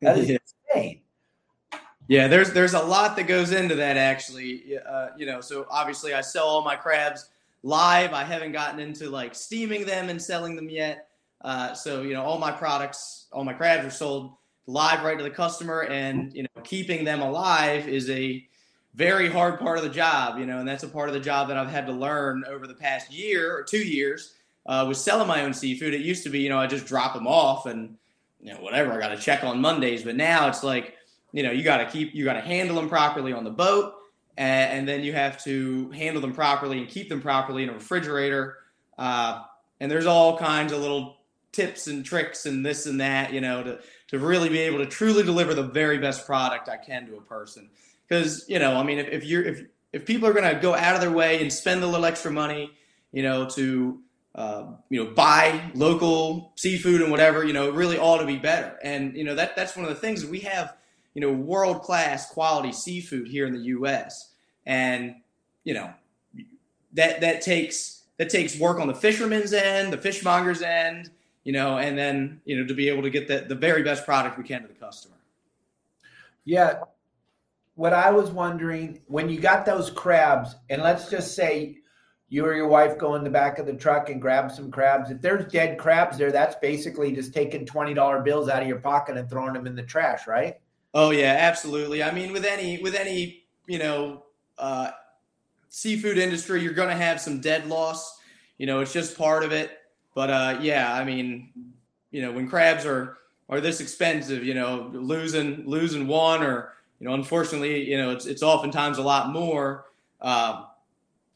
That 0.00 0.18
is 0.18 0.30
insane. 0.74 1.00
Yeah, 2.08 2.28
there's 2.28 2.52
there's 2.52 2.74
a 2.74 2.82
lot 2.82 3.16
that 3.16 3.24
goes 3.24 3.52
into 3.52 3.74
that 3.76 3.96
actually. 3.96 4.78
Uh, 4.78 5.08
you 5.16 5.26
know, 5.26 5.40
so 5.40 5.66
obviously 5.70 6.14
I 6.14 6.20
sell 6.20 6.46
all 6.46 6.62
my 6.62 6.76
crabs 6.76 7.30
live. 7.62 8.12
I 8.12 8.22
haven't 8.22 8.52
gotten 8.52 8.78
into 8.78 9.10
like 9.10 9.34
steaming 9.34 9.84
them 9.84 10.08
and 10.08 10.20
selling 10.20 10.54
them 10.54 10.68
yet. 10.68 11.08
Uh, 11.42 11.74
so 11.74 12.02
you 12.02 12.14
know, 12.14 12.22
all 12.22 12.38
my 12.38 12.52
products, 12.52 13.26
all 13.32 13.44
my 13.44 13.52
crabs 13.52 13.84
are 13.84 13.90
sold 13.90 14.34
live 14.68 15.04
right 15.04 15.18
to 15.18 15.24
the 15.24 15.30
customer, 15.30 15.82
and 15.84 16.32
you 16.34 16.42
know, 16.44 16.62
keeping 16.62 17.04
them 17.04 17.22
alive 17.22 17.88
is 17.88 18.08
a 18.10 18.46
very 18.96 19.30
hard 19.30 19.60
part 19.60 19.76
of 19.76 19.84
the 19.84 19.90
job, 19.90 20.38
you 20.38 20.46
know, 20.46 20.58
and 20.58 20.66
that's 20.66 20.82
a 20.82 20.88
part 20.88 21.08
of 21.08 21.14
the 21.14 21.20
job 21.20 21.48
that 21.48 21.56
I've 21.58 21.68
had 21.68 21.86
to 21.86 21.92
learn 21.92 22.44
over 22.48 22.66
the 22.66 22.74
past 22.74 23.12
year 23.12 23.54
or 23.54 23.62
two 23.62 23.78
years 23.78 24.34
uh, 24.64 24.84
was 24.88 25.02
selling 25.02 25.28
my 25.28 25.42
own 25.42 25.52
seafood. 25.52 25.92
It 25.92 26.00
used 26.00 26.24
to 26.24 26.30
be, 26.30 26.40
you 26.40 26.48
know, 26.48 26.58
I 26.58 26.66
just 26.66 26.86
drop 26.86 27.12
them 27.12 27.26
off 27.26 27.66
and, 27.66 27.96
you 28.40 28.52
know, 28.54 28.60
whatever, 28.60 28.92
I 28.92 28.98
got 28.98 29.08
to 29.08 29.18
check 29.18 29.44
on 29.44 29.60
Mondays. 29.60 30.02
But 30.02 30.16
now 30.16 30.48
it's 30.48 30.64
like, 30.64 30.94
you 31.32 31.42
know, 31.42 31.50
you 31.50 31.62
got 31.62 31.76
to 31.76 31.86
keep, 31.86 32.14
you 32.14 32.24
got 32.24 32.32
to 32.32 32.40
handle 32.40 32.76
them 32.76 32.88
properly 32.88 33.34
on 33.34 33.44
the 33.44 33.50
boat. 33.50 33.94
and, 34.38 34.78
and, 34.78 34.88
then 34.88 35.04
you 35.04 35.12
have 35.12 35.42
to 35.44 35.90
handle 35.90 36.22
them 36.22 36.32
properly 36.32 36.78
and 36.78 36.88
keep 36.88 37.10
them 37.10 37.20
properly 37.20 37.64
in 37.64 37.68
a 37.68 37.74
refrigerator. 37.74 38.56
Uh, 38.98 39.42
and 39.78 39.90
there's 39.90 40.06
all 40.06 40.38
kinds 40.38 40.72
of 40.72 40.80
little 40.80 41.18
tips 41.52 41.86
and 41.86 42.04
tricks 42.04 42.46
and 42.46 42.64
this 42.64 42.86
and 42.86 43.00
that, 43.00 43.32
you 43.32 43.42
know, 43.42 43.62
to 43.62 43.78
to 44.08 44.18
really 44.18 44.48
be 44.48 44.60
able 44.60 44.78
to 44.78 44.86
truly 44.86 45.22
deliver 45.22 45.52
the 45.52 45.62
very 45.62 45.98
best 45.98 46.26
product 46.26 46.68
I 46.68 46.76
can 46.76 47.06
to 47.06 47.16
a 47.16 47.20
person. 47.20 47.68
Because 48.08 48.44
you 48.48 48.58
know, 48.58 48.76
I 48.76 48.82
mean, 48.82 48.98
if, 48.98 49.08
if 49.08 49.24
you're 49.24 49.42
if 49.42 49.64
if 49.92 50.06
people 50.06 50.28
are 50.28 50.32
going 50.32 50.52
to 50.52 50.60
go 50.60 50.74
out 50.74 50.94
of 50.94 51.00
their 51.00 51.10
way 51.10 51.40
and 51.40 51.52
spend 51.52 51.82
a 51.82 51.86
little 51.86 52.04
extra 52.04 52.30
money, 52.30 52.70
you 53.12 53.22
know, 53.22 53.46
to 53.50 54.00
uh, 54.34 54.66
you 54.90 55.02
know 55.02 55.10
buy 55.12 55.70
local 55.74 56.52
seafood 56.56 57.00
and 57.00 57.10
whatever, 57.10 57.44
you 57.44 57.52
know, 57.52 57.68
it 57.68 57.74
really 57.74 57.98
ought 57.98 58.18
to 58.18 58.26
be 58.26 58.36
better. 58.36 58.78
And 58.82 59.16
you 59.16 59.24
know 59.24 59.34
that 59.34 59.56
that's 59.56 59.76
one 59.76 59.84
of 59.84 59.90
the 59.90 60.00
things 60.00 60.24
we 60.24 60.40
have, 60.40 60.76
you 61.14 61.20
know, 61.20 61.32
world 61.32 61.82
class 61.82 62.30
quality 62.30 62.72
seafood 62.72 63.28
here 63.28 63.46
in 63.46 63.54
the 63.54 63.60
U.S. 63.60 64.32
And 64.66 65.16
you 65.64 65.74
know 65.74 65.92
that 66.92 67.20
that 67.20 67.42
takes 67.42 68.02
that 68.18 68.30
takes 68.30 68.58
work 68.58 68.80
on 68.80 68.88
the 68.88 68.94
fisherman's 68.94 69.52
end, 69.52 69.92
the 69.92 69.98
fishmonger's 69.98 70.62
end, 70.62 71.10
you 71.44 71.52
know, 71.52 71.78
and 71.78 71.96
then 71.96 72.40
you 72.44 72.58
know 72.58 72.66
to 72.66 72.74
be 72.74 72.88
able 72.88 73.02
to 73.02 73.10
get 73.10 73.28
the, 73.28 73.44
the 73.48 73.54
very 73.54 73.82
best 73.82 74.04
product 74.04 74.38
we 74.38 74.44
can 74.44 74.62
to 74.62 74.68
the 74.68 74.74
customer. 74.74 75.16
Yeah. 76.44 76.80
What 77.76 77.92
I 77.92 78.10
was 78.10 78.30
wondering 78.30 79.00
when 79.06 79.28
you 79.28 79.40
got 79.40 79.64
those 79.64 79.90
crabs, 79.90 80.56
and 80.68 80.82
let's 80.82 81.08
just 81.08 81.34
say 81.36 81.78
you 82.28 82.44
or 82.44 82.54
your 82.54 82.68
wife 82.68 82.98
go 82.98 83.14
in 83.14 83.22
the 83.22 83.30
back 83.30 83.58
of 83.58 83.66
the 83.66 83.74
truck 83.74 84.08
and 84.08 84.20
grab 84.20 84.50
some 84.50 84.70
crabs. 84.70 85.10
If 85.10 85.20
there's 85.20 85.50
dead 85.52 85.78
crabs 85.78 86.18
there, 86.18 86.32
that's 86.32 86.56
basically 86.56 87.12
just 87.12 87.32
taking 87.32 87.64
twenty 87.64 87.94
dollar 87.94 88.20
bills 88.22 88.48
out 88.48 88.62
of 88.62 88.68
your 88.68 88.80
pocket 88.80 89.16
and 89.16 89.30
throwing 89.30 89.52
them 89.52 89.66
in 89.66 89.76
the 89.76 89.82
trash, 89.82 90.26
right? 90.26 90.56
Oh 90.94 91.10
yeah, 91.10 91.36
absolutely. 91.38 92.02
I 92.02 92.10
mean, 92.10 92.32
with 92.32 92.44
any 92.44 92.78
with 92.80 92.94
any 92.94 93.44
you 93.66 93.78
know 93.78 94.24
uh, 94.58 94.90
seafood 95.68 96.18
industry, 96.18 96.62
you're 96.62 96.72
going 96.72 96.88
to 96.88 96.96
have 96.96 97.20
some 97.20 97.40
dead 97.40 97.66
loss. 97.66 98.18
You 98.58 98.66
know, 98.66 98.80
it's 98.80 98.92
just 98.92 99.16
part 99.16 99.44
of 99.44 99.52
it. 99.52 99.78
But 100.14 100.30
uh, 100.30 100.58
yeah, 100.62 100.92
I 100.92 101.04
mean, 101.04 101.52
you 102.10 102.22
know, 102.22 102.32
when 102.32 102.48
crabs 102.48 102.86
are 102.86 103.18
are 103.48 103.60
this 103.60 103.80
expensive, 103.80 104.42
you 104.42 104.54
know, 104.54 104.90
losing 104.92 105.64
losing 105.66 106.06
one 106.08 106.42
or 106.42 106.72
you 107.00 107.06
know, 107.06 107.14
unfortunately, 107.14 107.88
you 107.88 107.98
know, 107.98 108.10
it's 108.10 108.26
it's 108.26 108.42
oftentimes 108.42 108.98
a 108.98 109.02
lot 109.02 109.32
more. 109.32 109.86
Uh, 110.20 110.64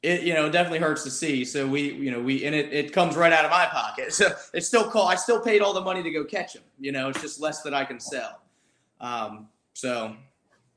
it 0.03 0.23
you 0.23 0.33
know 0.33 0.51
definitely 0.51 0.79
hurts 0.79 1.05
to 1.05 1.11
see. 1.11 1.45
So 1.45 1.67
we 1.67 1.93
you 1.93 2.11
know 2.11 2.21
we 2.21 2.45
and 2.45 2.55
it, 2.55 2.73
it 2.73 2.93
comes 2.93 3.17
right 3.17 3.33
out 3.33 3.45
of 3.45 3.51
my 3.51 3.67
pocket. 3.67 4.13
So 4.21 4.31
it's 4.55 4.67
still 4.67 4.91
cool. 4.91 5.03
I 5.03 5.15
still 5.15 5.41
paid 5.41 5.61
all 5.61 5.73
the 5.73 5.81
money 5.81 6.03
to 6.03 6.11
go 6.11 6.25
catch 6.25 6.55
them. 6.55 6.63
You 6.79 6.93
know, 6.93 7.09
it's 7.09 7.21
just 7.21 7.41
less 7.41 7.63
that 7.63 7.75
I 7.75 7.85
can 7.85 8.01
sell. 8.01 8.41
Um, 9.01 9.49
so 9.75 10.17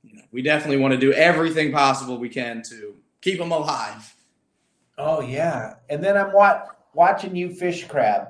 you 0.04 0.18
know, 0.18 0.24
we 0.32 0.42
definitely 0.42 0.78
want 0.78 0.94
to 0.94 1.00
do 1.00 1.14
everything 1.14 1.72
possible 1.72 2.18
we 2.18 2.30
can 2.30 2.62
to 2.64 2.96
keep 3.22 3.40
them 3.40 3.52
alive. 3.52 4.14
Oh 4.98 5.22
yeah, 5.22 5.76
and 5.90 6.04
then 6.04 6.18
I'm 6.18 6.34
watching 6.94 7.36
you 7.36 7.54
fish 7.54 7.88
crab 7.88 8.28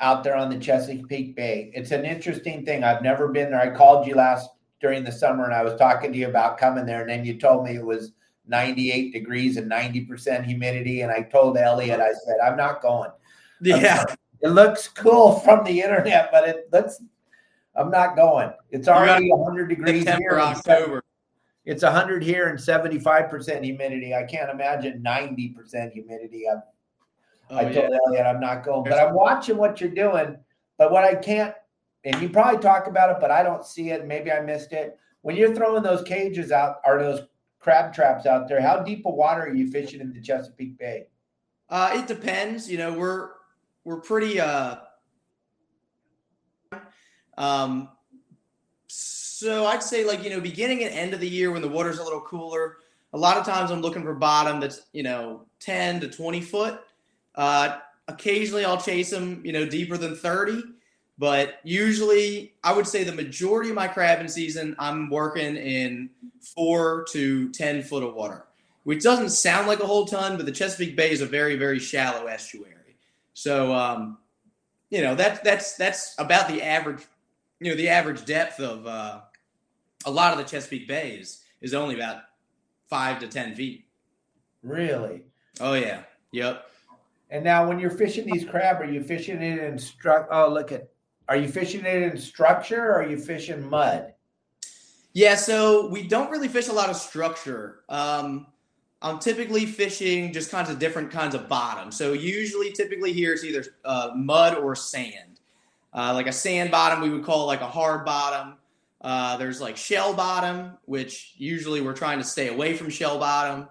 out 0.00 0.22
there 0.22 0.36
on 0.36 0.50
the 0.50 0.58
Chesapeake 0.58 1.34
Bay. 1.34 1.70
It's 1.74 1.90
an 1.90 2.04
interesting 2.04 2.64
thing. 2.64 2.84
I've 2.84 3.02
never 3.02 3.28
been 3.28 3.50
there. 3.50 3.60
I 3.60 3.74
called 3.74 4.06
you 4.06 4.14
last 4.14 4.50
during 4.80 5.04
the 5.04 5.12
summer 5.12 5.44
and 5.44 5.54
I 5.54 5.62
was 5.62 5.74
talking 5.76 6.12
to 6.12 6.18
you 6.18 6.28
about 6.28 6.58
coming 6.58 6.86
there, 6.86 7.00
and 7.00 7.10
then 7.10 7.24
you 7.24 7.38
told 7.38 7.64
me 7.64 7.76
it 7.76 7.84
was 7.84 8.12
98 8.46 9.12
degrees 9.12 9.56
and 9.56 9.70
90% 9.70 10.44
humidity. 10.44 11.00
And 11.02 11.10
I 11.10 11.22
told 11.22 11.56
Elliot, 11.56 12.00
I 12.00 12.12
said, 12.12 12.36
I'm 12.44 12.56
not 12.56 12.82
going. 12.82 13.10
Yeah. 13.60 14.04
it 14.40 14.48
looks 14.48 14.88
cool 14.88 15.40
from 15.40 15.64
the 15.64 15.80
internet, 15.80 16.30
but 16.30 16.48
it 16.48 16.68
looks 16.72 17.00
I'm 17.74 17.90
not 17.90 18.16
going. 18.16 18.50
It's 18.70 18.88
already 18.88 19.30
100 19.30 19.68
degrees 19.68 20.04
September, 20.04 20.36
here. 20.36 20.40
October. 20.40 21.02
It's 21.64 21.82
100 21.82 22.22
here 22.22 22.48
and 22.48 22.58
75% 22.58 23.64
humidity. 23.64 24.14
I 24.14 24.22
can't 24.22 24.50
imagine 24.50 25.02
90% 25.02 25.92
humidity. 25.92 26.48
I'm 26.48 26.62
Oh, 27.50 27.58
I 27.58 27.64
told 27.64 27.90
yeah. 27.90 27.98
Elliot 28.06 28.26
I'm 28.26 28.40
not 28.40 28.64
going, 28.64 28.84
but 28.84 28.98
I'm 28.98 29.14
watching 29.14 29.56
what 29.56 29.80
you're 29.80 29.90
doing. 29.90 30.36
But 30.78 30.90
what 30.90 31.04
I 31.04 31.14
can't, 31.14 31.54
and 32.06 32.22
you 32.22 32.28
probably 32.28 32.62
talk 32.62 32.86
about 32.86 33.10
it, 33.10 33.16
but 33.20 33.32
I 33.32 33.42
don't 33.42 33.66
see 33.66 33.90
it. 33.90 34.06
Maybe 34.06 34.30
I 34.30 34.40
missed 34.40 34.72
it. 34.72 34.96
When 35.22 35.34
you're 35.34 35.54
throwing 35.54 35.82
those 35.82 36.02
cages 36.02 36.52
out, 36.52 36.76
or 36.84 37.02
those 37.02 37.22
crab 37.58 37.92
traps 37.92 38.26
out 38.26 38.48
there, 38.48 38.62
how 38.62 38.80
deep 38.80 39.04
of 39.04 39.14
water 39.14 39.42
are 39.42 39.52
you 39.52 39.68
fishing 39.68 40.00
in 40.00 40.12
the 40.12 40.20
Chesapeake 40.20 40.78
Bay? 40.78 41.08
Uh, 41.68 41.90
it 41.94 42.06
depends. 42.06 42.70
You 42.70 42.78
know, 42.78 42.92
we're 42.92 43.30
we're 43.82 44.00
pretty. 44.00 44.40
Uh, 44.40 44.76
um, 47.36 47.88
so 48.86 49.66
I'd 49.66 49.82
say 49.82 50.04
like 50.04 50.22
you 50.22 50.30
know, 50.30 50.40
beginning 50.40 50.84
and 50.84 50.94
end 50.94 51.12
of 51.12 51.18
the 51.18 51.28
year 51.28 51.50
when 51.50 51.60
the 51.60 51.68
water's 51.68 51.98
a 51.98 52.04
little 52.04 52.20
cooler. 52.20 52.76
A 53.14 53.18
lot 53.18 53.36
of 53.36 53.44
times 53.44 53.72
I'm 53.72 53.80
looking 53.80 54.04
for 54.04 54.14
bottom 54.14 54.60
that's 54.60 54.82
you 54.92 55.02
know 55.02 55.46
10 55.58 56.00
to 56.02 56.08
20 56.08 56.40
foot. 56.40 56.80
Uh, 57.34 57.78
occasionally, 58.06 58.64
I'll 58.64 58.80
chase 58.80 59.10
them, 59.10 59.42
you 59.44 59.52
know, 59.52 59.66
deeper 59.66 59.96
than 59.96 60.14
30. 60.14 60.62
But 61.18 61.60
usually, 61.64 62.54
I 62.62 62.72
would 62.72 62.86
say 62.86 63.02
the 63.02 63.12
majority 63.12 63.70
of 63.70 63.74
my 63.74 63.88
crabbing 63.88 64.28
season, 64.28 64.76
I'm 64.78 65.08
working 65.08 65.56
in 65.56 66.10
four 66.54 67.06
to 67.12 67.50
10 67.52 67.82
foot 67.82 68.02
of 68.02 68.14
water, 68.14 68.46
which 68.84 69.02
doesn't 69.02 69.30
sound 69.30 69.66
like 69.66 69.80
a 69.80 69.86
whole 69.86 70.04
ton, 70.04 70.36
but 70.36 70.44
the 70.44 70.52
Chesapeake 70.52 70.94
Bay 70.94 71.10
is 71.10 71.22
a 71.22 71.26
very, 71.26 71.56
very 71.56 71.78
shallow 71.78 72.26
estuary. 72.26 72.72
So, 73.32 73.72
um, 73.72 74.18
you 74.90 75.00
know, 75.00 75.14
that, 75.14 75.42
that's, 75.42 75.76
that's 75.76 76.14
about 76.18 76.48
the 76.48 76.62
average, 76.62 77.02
you 77.60 77.70
know, 77.70 77.76
the 77.76 77.88
average 77.88 78.24
depth 78.26 78.60
of 78.60 78.86
uh, 78.86 79.20
a 80.04 80.10
lot 80.10 80.32
of 80.32 80.38
the 80.38 80.44
Chesapeake 80.44 80.86
Bay 80.86 81.12
is, 81.12 81.42
is 81.62 81.72
only 81.72 81.94
about 81.94 82.22
five 82.90 83.20
to 83.20 83.28
10 83.28 83.54
feet. 83.54 83.86
Really? 84.62 85.22
Oh, 85.60 85.72
yeah. 85.72 86.02
Yep. 86.32 86.70
And 87.30 87.42
now, 87.42 87.66
when 87.66 87.78
you're 87.78 87.90
fishing 87.90 88.26
these 88.26 88.44
crab, 88.44 88.80
are 88.80 88.84
you 88.84 89.02
fishing 89.02 89.42
it 89.42 89.58
in 89.58 89.78
structure? 89.78 90.32
Oh, 90.32 90.48
look 90.48 90.70
at. 90.72 90.90
Are 91.28 91.36
you 91.36 91.48
fishing 91.48 91.84
it 91.84 92.02
in 92.02 92.16
structure 92.18 92.82
or 92.82 93.02
are 93.02 93.08
you 93.08 93.18
fishing 93.18 93.68
mud? 93.68 94.12
Yeah, 95.12 95.34
so 95.34 95.88
we 95.88 96.06
don't 96.06 96.30
really 96.30 96.48
fish 96.48 96.68
a 96.68 96.72
lot 96.72 96.90
of 96.90 96.96
structure. 96.96 97.80
Um, 97.88 98.46
I'm 99.02 99.18
typically 99.18 99.66
fishing 99.66 100.32
just 100.32 100.50
kinds 100.50 100.70
of 100.70 100.78
different 100.78 101.10
kinds 101.10 101.34
of 101.34 101.48
bottom. 101.48 101.90
So 101.90 102.12
usually, 102.12 102.72
typically 102.72 103.12
here 103.12 103.32
it's 103.32 103.44
either 103.44 103.64
uh, 103.84 104.10
mud 104.14 104.56
or 104.56 104.76
sand. 104.76 105.40
Uh, 105.92 106.12
like 106.12 106.26
a 106.26 106.32
sand 106.32 106.70
bottom, 106.70 107.00
we 107.00 107.08
would 107.08 107.24
call 107.24 107.46
like 107.46 107.62
a 107.62 107.66
hard 107.66 108.04
bottom. 108.04 108.54
Uh, 109.00 109.36
there's 109.36 109.60
like 109.60 109.76
shell 109.76 110.12
bottom, 110.12 110.72
which 110.84 111.34
usually 111.38 111.80
we're 111.80 111.94
trying 111.94 112.18
to 112.18 112.24
stay 112.24 112.48
away 112.48 112.74
from 112.74 112.90
shell 112.90 113.18
bottom, 113.18 113.68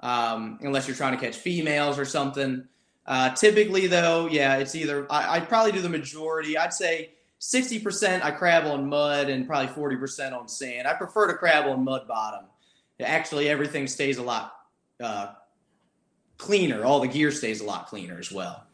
um, 0.00 0.58
unless 0.62 0.86
you're 0.86 0.96
trying 0.96 1.16
to 1.16 1.20
catch 1.20 1.36
females 1.36 1.98
or 1.98 2.04
something. 2.04 2.68
Uh, 3.06 3.30
typically, 3.34 3.86
though, 3.86 4.28
yeah, 4.28 4.56
it's 4.56 4.74
either 4.74 5.10
I, 5.10 5.36
I'd 5.36 5.48
probably 5.48 5.72
do 5.72 5.80
the 5.80 5.88
majority. 5.88 6.56
I'd 6.56 6.72
say 6.72 7.10
60% 7.40 8.22
I 8.22 8.30
crab 8.30 8.66
on 8.66 8.88
mud 8.88 9.28
and 9.28 9.46
probably 9.46 9.68
40% 9.68 10.32
on 10.32 10.48
sand. 10.48 10.88
I 10.88 10.94
prefer 10.94 11.26
to 11.26 11.34
crab 11.34 11.66
on 11.66 11.84
mud 11.84 12.08
bottom. 12.08 12.46
Actually, 13.00 13.48
everything 13.48 13.86
stays 13.86 14.18
a 14.18 14.22
lot 14.22 14.54
uh, 15.02 15.32
cleaner. 16.38 16.84
All 16.84 17.00
the 17.00 17.08
gear 17.08 17.30
stays 17.30 17.60
a 17.60 17.64
lot 17.64 17.88
cleaner 17.88 18.18
as 18.18 18.32
well. 18.32 18.64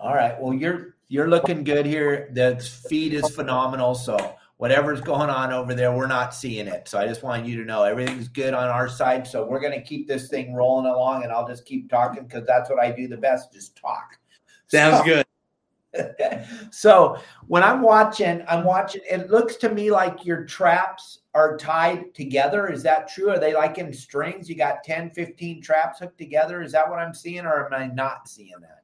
All 0.00 0.14
right. 0.14 0.40
Well, 0.40 0.52
you're 0.52 0.96
you're 1.08 1.28
looking 1.28 1.62
good 1.62 1.86
here. 1.86 2.30
The 2.32 2.56
feed 2.88 3.14
is 3.14 3.30
phenomenal. 3.30 3.94
So 3.94 4.34
whatever's 4.58 5.00
going 5.00 5.30
on 5.30 5.52
over 5.52 5.74
there, 5.74 5.92
we're 5.92 6.06
not 6.06 6.34
seeing 6.34 6.66
it. 6.66 6.88
So 6.88 6.98
I 6.98 7.06
just 7.06 7.22
want 7.22 7.46
you 7.46 7.56
to 7.58 7.64
know 7.64 7.82
everything's 7.82 8.28
good 8.28 8.54
on 8.54 8.68
our 8.68 8.88
side. 8.88 9.26
So 9.26 9.46
we're 9.46 9.60
going 9.60 9.78
to 9.78 9.82
keep 9.82 10.08
this 10.08 10.28
thing 10.28 10.54
rolling 10.54 10.86
along, 10.86 11.24
and 11.24 11.32
I'll 11.32 11.46
just 11.46 11.64
keep 11.64 11.90
talking 11.90 12.24
because 12.24 12.46
that's 12.46 12.70
what 12.70 12.80
I 12.80 12.90
do 12.90 13.08
the 13.08 13.16
best, 13.16 13.52
just 13.52 13.76
talk. 13.76 14.18
Sounds 14.68 14.98
so, 14.98 15.04
good. 15.04 15.26
so 16.70 17.18
when 17.46 17.62
I'm 17.62 17.82
watching, 17.82 18.42
I'm 18.48 18.64
watching. 18.64 19.02
It 19.08 19.30
looks 19.30 19.56
to 19.56 19.68
me 19.70 19.90
like 19.90 20.24
your 20.24 20.44
traps 20.44 21.20
are 21.34 21.56
tied 21.56 22.14
together. 22.14 22.68
Is 22.68 22.82
that 22.82 23.08
true? 23.08 23.30
Are 23.30 23.38
they 23.38 23.54
like 23.54 23.78
in 23.78 23.92
strings? 23.92 24.48
You 24.48 24.56
got 24.56 24.82
10, 24.84 25.10
15 25.10 25.62
traps 25.62 26.00
hooked 26.00 26.18
together. 26.18 26.62
Is 26.62 26.72
that 26.72 26.88
what 26.88 26.98
I'm 26.98 27.14
seeing, 27.14 27.44
or 27.46 27.66
am 27.66 27.74
I 27.74 27.92
not 27.94 28.28
seeing 28.28 28.58
that? 28.60 28.82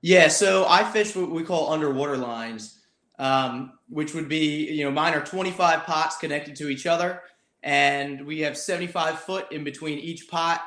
Yeah. 0.00 0.28
So 0.28 0.66
I 0.68 0.82
fish 0.82 1.14
what 1.14 1.30
we 1.30 1.44
call 1.44 1.72
underwater 1.72 2.16
lines 2.16 2.79
um, 3.20 3.74
which 3.90 4.14
would 4.14 4.28
be, 4.28 4.72
you 4.72 4.82
know, 4.82 4.90
mine 4.90 5.12
are 5.12 5.24
25 5.24 5.84
pots 5.84 6.16
connected 6.16 6.56
to 6.56 6.70
each 6.70 6.86
other. 6.86 7.22
And 7.62 8.26
we 8.26 8.40
have 8.40 8.56
75 8.56 9.20
foot 9.20 9.52
in 9.52 9.62
between 9.62 9.98
each 9.98 10.28
pot. 10.28 10.62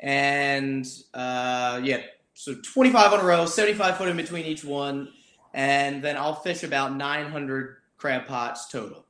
And 0.00 0.84
uh, 1.14 1.80
yeah, 1.82 2.00
so 2.34 2.56
25 2.60 3.12
on 3.12 3.20
a 3.20 3.24
row, 3.24 3.46
75 3.46 3.96
foot 3.96 4.08
in 4.08 4.16
between 4.16 4.44
each 4.44 4.64
one. 4.64 5.10
And 5.54 6.02
then 6.02 6.16
I'll 6.16 6.34
fish 6.34 6.64
about 6.64 6.96
900 6.96 7.76
crab 7.98 8.26
pots 8.26 8.66
total. 8.66 9.06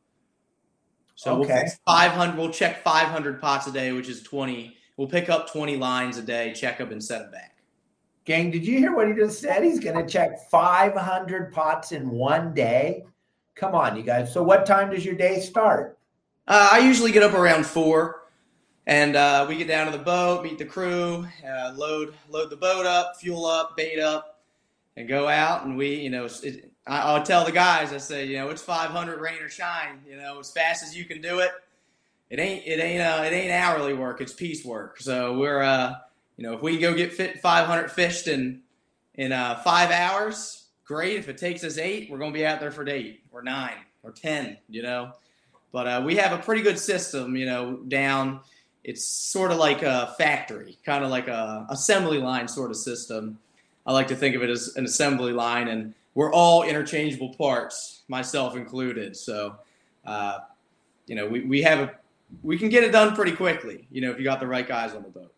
So 1.14 1.40
okay. 1.40 1.62
we'll 1.62 1.96
500. 1.96 2.36
We'll 2.36 2.50
check 2.50 2.84
500 2.84 3.40
pots 3.40 3.66
a 3.68 3.72
day, 3.72 3.92
which 3.92 4.10
is 4.10 4.22
20. 4.22 4.76
We'll 4.98 5.08
pick 5.08 5.30
up 5.30 5.50
20 5.50 5.76
lines 5.76 6.18
a 6.18 6.22
day, 6.22 6.52
check 6.52 6.76
them, 6.76 6.92
and 6.92 7.02
set 7.02 7.22
them 7.22 7.30
back. 7.30 7.51
Gang, 8.24 8.50
did 8.50 8.66
you 8.66 8.78
hear 8.78 8.94
what 8.94 9.08
he 9.08 9.14
just 9.14 9.40
said? 9.40 9.64
He's 9.64 9.80
going 9.80 9.96
to 9.96 10.10
check 10.10 10.48
500 10.50 11.52
pots 11.52 11.92
in 11.92 12.08
one 12.08 12.54
day. 12.54 13.04
Come 13.54 13.74
on, 13.74 13.96
you 13.96 14.02
guys. 14.02 14.32
So, 14.32 14.42
what 14.42 14.64
time 14.64 14.90
does 14.90 15.04
your 15.04 15.14
day 15.14 15.40
start? 15.40 15.98
Uh, 16.46 16.68
I 16.72 16.78
usually 16.78 17.12
get 17.12 17.22
up 17.22 17.34
around 17.34 17.66
four. 17.66 18.22
And 18.86 19.14
uh, 19.14 19.46
we 19.48 19.56
get 19.56 19.68
down 19.68 19.90
to 19.90 19.96
the 19.96 20.02
boat, 20.02 20.42
meet 20.42 20.58
the 20.58 20.64
crew, 20.64 21.24
uh, 21.46 21.72
load 21.76 22.14
load 22.28 22.50
the 22.50 22.56
boat 22.56 22.84
up, 22.84 23.16
fuel 23.16 23.46
up, 23.46 23.76
bait 23.76 24.00
up, 24.00 24.40
and 24.96 25.06
go 25.06 25.28
out. 25.28 25.64
And 25.64 25.76
we, 25.76 25.94
you 25.94 26.10
know, 26.10 26.24
it, 26.42 26.72
I, 26.86 27.16
will 27.16 27.24
tell 27.24 27.44
the 27.44 27.52
guys, 27.52 27.92
I 27.92 27.98
say, 27.98 28.26
you 28.26 28.38
know, 28.38 28.50
it's 28.50 28.62
500 28.62 29.20
rain 29.20 29.40
or 29.40 29.48
shine. 29.48 30.00
You 30.08 30.16
know, 30.16 30.40
as 30.40 30.50
fast 30.50 30.82
as 30.82 30.96
you 30.96 31.04
can 31.04 31.20
do 31.20 31.38
it. 31.38 31.52
It 32.28 32.40
ain't 32.40 32.66
it 32.66 32.80
ain't 32.80 33.02
uh, 33.02 33.22
it 33.24 33.32
ain't 33.34 33.52
hourly 33.52 33.92
work. 33.92 34.22
It's 34.22 34.32
piece 34.32 34.64
work. 34.64 34.98
So 34.98 35.38
we're 35.38 35.62
uh, 35.62 35.96
you 36.36 36.44
know, 36.44 36.54
if 36.54 36.62
we 36.62 36.78
go 36.78 36.94
get 36.94 37.12
fit 37.12 37.40
500 37.40 37.90
fished 37.90 38.28
in 38.28 38.62
in 39.14 39.32
uh, 39.32 39.56
five 39.56 39.90
hours, 39.90 40.68
great. 40.84 41.18
If 41.18 41.28
it 41.28 41.38
takes 41.38 41.64
us 41.64 41.78
eight, 41.78 42.10
we're 42.10 42.18
gonna 42.18 42.32
be 42.32 42.46
out 42.46 42.60
there 42.60 42.70
for 42.70 42.88
eight 42.88 43.22
or 43.30 43.42
nine 43.42 43.76
or 44.02 44.10
ten. 44.10 44.56
You 44.68 44.82
know, 44.82 45.12
but 45.72 45.86
uh, 45.86 46.02
we 46.04 46.16
have 46.16 46.32
a 46.32 46.42
pretty 46.42 46.62
good 46.62 46.78
system. 46.78 47.36
You 47.36 47.46
know, 47.46 47.76
down 47.88 48.40
it's 48.84 49.06
sort 49.06 49.52
of 49.52 49.58
like 49.58 49.82
a 49.82 50.14
factory, 50.18 50.76
kind 50.84 51.04
of 51.04 51.10
like 51.10 51.28
a 51.28 51.66
assembly 51.70 52.18
line 52.18 52.48
sort 52.48 52.70
of 52.70 52.76
system. 52.76 53.38
I 53.86 53.92
like 53.92 54.08
to 54.08 54.16
think 54.16 54.34
of 54.34 54.42
it 54.42 54.50
as 54.50 54.76
an 54.76 54.84
assembly 54.84 55.32
line, 55.32 55.68
and 55.68 55.94
we're 56.14 56.32
all 56.32 56.62
interchangeable 56.62 57.34
parts, 57.34 58.02
myself 58.08 58.56
included. 58.56 59.16
So, 59.16 59.56
uh, 60.04 60.40
you 61.06 61.14
know, 61.14 61.26
we, 61.26 61.40
we 61.42 61.62
have 61.62 61.78
a 61.80 61.92
we 62.42 62.58
can 62.58 62.70
get 62.70 62.82
it 62.82 62.92
done 62.92 63.14
pretty 63.14 63.32
quickly. 63.32 63.86
You 63.90 64.00
know, 64.00 64.10
if 64.10 64.18
you 64.18 64.24
got 64.24 64.40
the 64.40 64.46
right 64.46 64.66
guys 64.66 64.94
on 64.94 65.02
the 65.02 65.08
boat. 65.10 65.32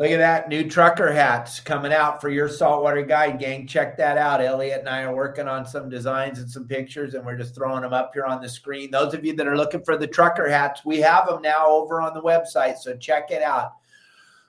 Look 0.00 0.12
at 0.12 0.16
that 0.16 0.48
new 0.48 0.66
trucker 0.66 1.12
hats 1.12 1.60
coming 1.60 1.92
out 1.92 2.22
for 2.22 2.30
your 2.30 2.48
saltwater 2.48 3.02
guide 3.02 3.38
gang. 3.38 3.66
Check 3.66 3.98
that 3.98 4.16
out. 4.16 4.40
Elliot 4.40 4.80
and 4.80 4.88
I 4.88 5.02
are 5.02 5.14
working 5.14 5.46
on 5.46 5.66
some 5.66 5.90
designs 5.90 6.38
and 6.38 6.50
some 6.50 6.66
pictures, 6.66 7.12
and 7.12 7.22
we're 7.22 7.36
just 7.36 7.54
throwing 7.54 7.82
them 7.82 7.92
up 7.92 8.12
here 8.14 8.24
on 8.24 8.40
the 8.40 8.48
screen. 8.48 8.90
Those 8.90 9.12
of 9.12 9.26
you 9.26 9.36
that 9.36 9.46
are 9.46 9.58
looking 9.58 9.84
for 9.84 9.98
the 9.98 10.06
trucker 10.06 10.48
hats, 10.48 10.86
we 10.86 11.00
have 11.00 11.26
them 11.26 11.42
now 11.42 11.66
over 11.68 12.00
on 12.00 12.14
the 12.14 12.22
website, 12.22 12.78
so 12.78 12.96
check 12.96 13.30
it 13.30 13.42
out. 13.42 13.72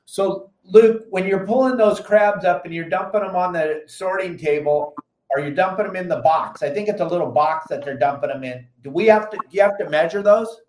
So, 0.06 0.52
Luke, 0.64 1.04
when 1.10 1.28
you're 1.28 1.46
pulling 1.46 1.76
those 1.76 2.00
crabs 2.00 2.46
up 2.46 2.64
and 2.64 2.74
you're 2.74 2.88
dumping 2.88 3.20
them 3.20 3.36
on 3.36 3.52
the 3.52 3.82
sorting 3.88 4.38
table, 4.38 4.96
are 5.36 5.42
you 5.42 5.54
dumping 5.54 5.86
them 5.86 5.98
in 5.98 6.08
the 6.08 6.22
box? 6.22 6.64
I 6.64 6.70
think 6.70 6.88
it's 6.88 7.02
a 7.02 7.06
little 7.06 7.30
box 7.30 7.68
that 7.68 7.84
they're 7.84 7.98
dumping 7.98 8.30
them 8.30 8.46
in. 8.46 8.66
Do 8.86 8.90
we 8.90 9.06
have 9.08 9.30
to? 9.30 9.36
Do 9.36 9.58
you 9.58 9.64
have 9.64 9.78
to 9.80 9.90
measure 9.90 10.24
those? 10.24 10.62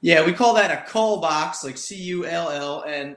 Yeah, 0.00 0.26
we 0.26 0.32
call 0.32 0.54
that 0.54 0.72
a 0.72 0.90
cull 0.90 1.20
box, 1.20 1.62
like 1.62 1.78
C 1.78 1.94
U 1.94 2.26
L 2.26 2.50
L, 2.50 2.82
and 2.82 3.14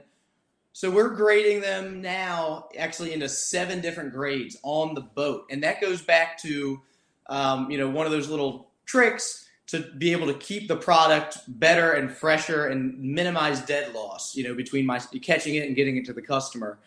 so 0.82 0.90
we're 0.90 1.10
grading 1.10 1.60
them 1.60 2.02
now 2.02 2.66
actually 2.76 3.12
into 3.12 3.28
seven 3.28 3.80
different 3.80 4.12
grades 4.12 4.56
on 4.64 4.94
the 4.94 5.00
boat, 5.00 5.46
and 5.48 5.62
that 5.62 5.80
goes 5.80 6.02
back 6.02 6.36
to 6.38 6.82
um, 7.28 7.70
you 7.70 7.78
know 7.78 7.88
one 7.88 8.04
of 8.04 8.10
those 8.10 8.28
little 8.28 8.72
tricks 8.84 9.48
to 9.68 9.92
be 9.98 10.10
able 10.10 10.26
to 10.26 10.34
keep 10.34 10.66
the 10.66 10.74
product 10.74 11.38
better 11.46 11.92
and 11.92 12.10
fresher 12.10 12.66
and 12.66 12.98
minimize 12.98 13.60
dead 13.60 13.94
loss. 13.94 14.34
You 14.34 14.42
know 14.42 14.56
between 14.56 14.84
my 14.84 14.98
catching 15.22 15.54
it 15.54 15.68
and 15.68 15.76
getting 15.76 15.98
it 15.98 16.04
to 16.06 16.12
the 16.12 16.20
customer. 16.20 16.80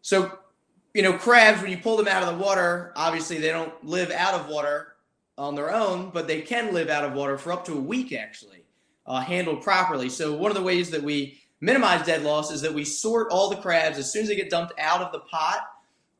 So 0.00 0.38
you 0.94 1.02
know 1.02 1.12
crabs 1.12 1.60
when 1.60 1.70
you 1.70 1.76
pull 1.76 1.98
them 1.98 2.08
out 2.08 2.22
of 2.22 2.38
the 2.38 2.42
water, 2.42 2.90
obviously 2.96 3.36
they 3.36 3.50
don't 3.50 3.84
live 3.84 4.10
out 4.12 4.32
of 4.32 4.48
water 4.48 4.94
on 5.36 5.54
their 5.54 5.74
own, 5.74 6.08
but 6.08 6.26
they 6.26 6.40
can 6.40 6.72
live 6.72 6.88
out 6.88 7.04
of 7.04 7.12
water 7.12 7.36
for 7.36 7.52
up 7.52 7.66
to 7.66 7.74
a 7.74 7.80
week 7.82 8.14
actually, 8.14 8.64
uh, 9.06 9.20
handled 9.20 9.62
properly. 9.62 10.08
So 10.08 10.34
one 10.34 10.50
of 10.50 10.56
the 10.56 10.62
ways 10.62 10.88
that 10.88 11.02
we 11.02 11.39
minimize 11.60 12.04
dead 12.06 12.22
loss 12.22 12.50
is 12.50 12.62
that 12.62 12.72
we 12.72 12.84
sort 12.84 13.28
all 13.30 13.50
the 13.50 13.56
crabs. 13.56 13.98
As 13.98 14.12
soon 14.12 14.22
as 14.22 14.28
they 14.28 14.36
get 14.36 14.50
dumped 14.50 14.72
out 14.78 15.02
of 15.02 15.12
the 15.12 15.20
pot 15.20 15.68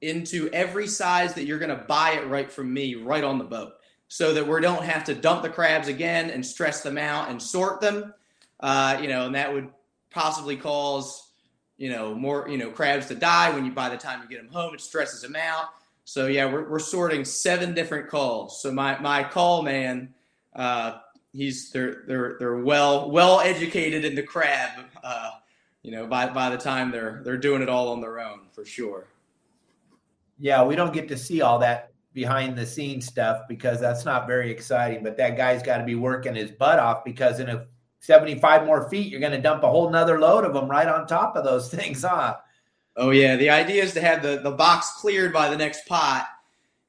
into 0.01 0.49
every 0.53 0.87
size 0.87 1.35
that 1.35 1.45
you're 1.45 1.59
going 1.59 1.77
to 1.77 1.85
buy 1.85 2.13
it 2.13 2.27
right 2.27 2.51
from 2.51 2.73
me 2.73 2.95
right 2.95 3.25
on 3.25 3.39
the 3.39 3.45
boat. 3.45 3.75
So 4.09 4.35
that 4.35 4.47
we 4.47 4.61
don't 4.61 4.85
have 4.85 5.05
to 5.05 5.15
dump 5.15 5.43
the 5.43 5.49
crabs 5.49 5.87
again 5.87 6.31
and 6.31 6.45
stress 6.45 6.83
them 6.83 6.99
out 6.99 7.31
and 7.31 7.41
sort 7.41 7.81
them. 7.81 8.13
Uh, 8.59 8.99
you 9.01 9.09
know 9.09 9.27
and 9.27 9.35
that 9.35 9.53
would 9.53 9.69
possibly 10.11 10.57
cause 10.57 11.31
you 11.79 11.89
know 11.89 12.15
more 12.15 12.47
you 12.49 12.59
know 12.59 12.71
crabs 12.71 13.07
to 13.07 13.15
die 13.15 13.51
when 13.55 13.65
you 13.65 13.73
by 13.73 13.89
the 13.89 13.97
time 13.97 14.21
you 14.21 14.29
get 14.29 14.43
them 14.43 14.53
home 14.53 14.75
it 14.75 14.81
stresses 14.81 15.23
them 15.23 15.37
out. 15.37 15.67
So 16.05 16.27
yeah 16.27 16.53
we're, 16.53 16.69
we're 16.69 16.81
sorting 16.81 17.25
seven 17.25 17.73
different 17.73 18.09
calls. 18.09 18.61
So 18.61 18.73
my 18.73 18.99
my 18.99 19.23
cull 19.23 19.63
man 19.63 20.13
uh, 20.55 20.99
he's 21.33 21.71
they're 21.71 22.05
they're 22.07 22.37
they're 22.39 22.57
well 22.57 23.11
well 23.11 23.41
educated 23.41 24.05
in 24.05 24.15
the 24.15 24.23
crab. 24.23 24.87
Uh, 25.03 25.31
you 25.83 25.91
know, 25.91 26.07
by 26.07 26.29
by 26.29 26.51
the 26.51 26.59
time 26.59 26.91
they're 26.91 27.23
they're 27.25 27.39
doing 27.39 27.63
it 27.63 27.69
all 27.69 27.89
on 27.91 28.01
their 28.01 28.21
own 28.21 28.41
for 28.53 28.65
sure. 28.65 29.07
Yeah, 30.39 30.65
we 30.65 30.77
don't 30.77 30.93
get 30.93 31.09
to 31.09 31.17
see 31.17 31.43
all 31.43 31.59
that 31.59 31.93
behind 32.13 32.57
the 32.57 32.67
scenes 32.67 33.07
stuff 33.07 33.43
because 33.49 33.81
that's 33.81 34.05
not 34.05 34.27
very 34.27 34.51
exciting. 34.51 35.03
But 35.03 35.17
that 35.19 35.37
guy's 35.37 35.63
got 35.63 35.79
to 35.79 35.85
be 35.85 35.95
working 35.95 36.35
his 36.35 36.51
butt 36.51 36.79
off 36.79 37.05
because 37.05 37.41
in 37.41 37.49
a 37.49 37.67
75 38.01 38.65
more 38.65 38.89
feet, 38.89 39.09
you're 39.09 39.21
going 39.21 39.33
to 39.33 39.41
dump 39.41 39.63
a 39.63 39.69
whole 39.69 39.91
nother 39.91 40.19
load 40.19 40.45
of 40.45 40.55
them 40.55 40.69
right 40.69 40.89
on 40.89 41.07
top 41.07 41.37
of 41.37 41.45
those 41.45 41.71
things, 41.75 42.03
huh? 42.03 42.37
Oh 42.97 43.11
yeah, 43.11 43.37
the 43.37 43.51
idea 43.51 43.83
is 43.83 43.93
to 43.95 44.01
have 44.01 44.23
the 44.23 44.41
the 44.43 44.51
box 44.51 44.93
cleared 45.01 45.33
by 45.33 45.49
the 45.49 45.57
next 45.57 45.87
pot 45.87 46.27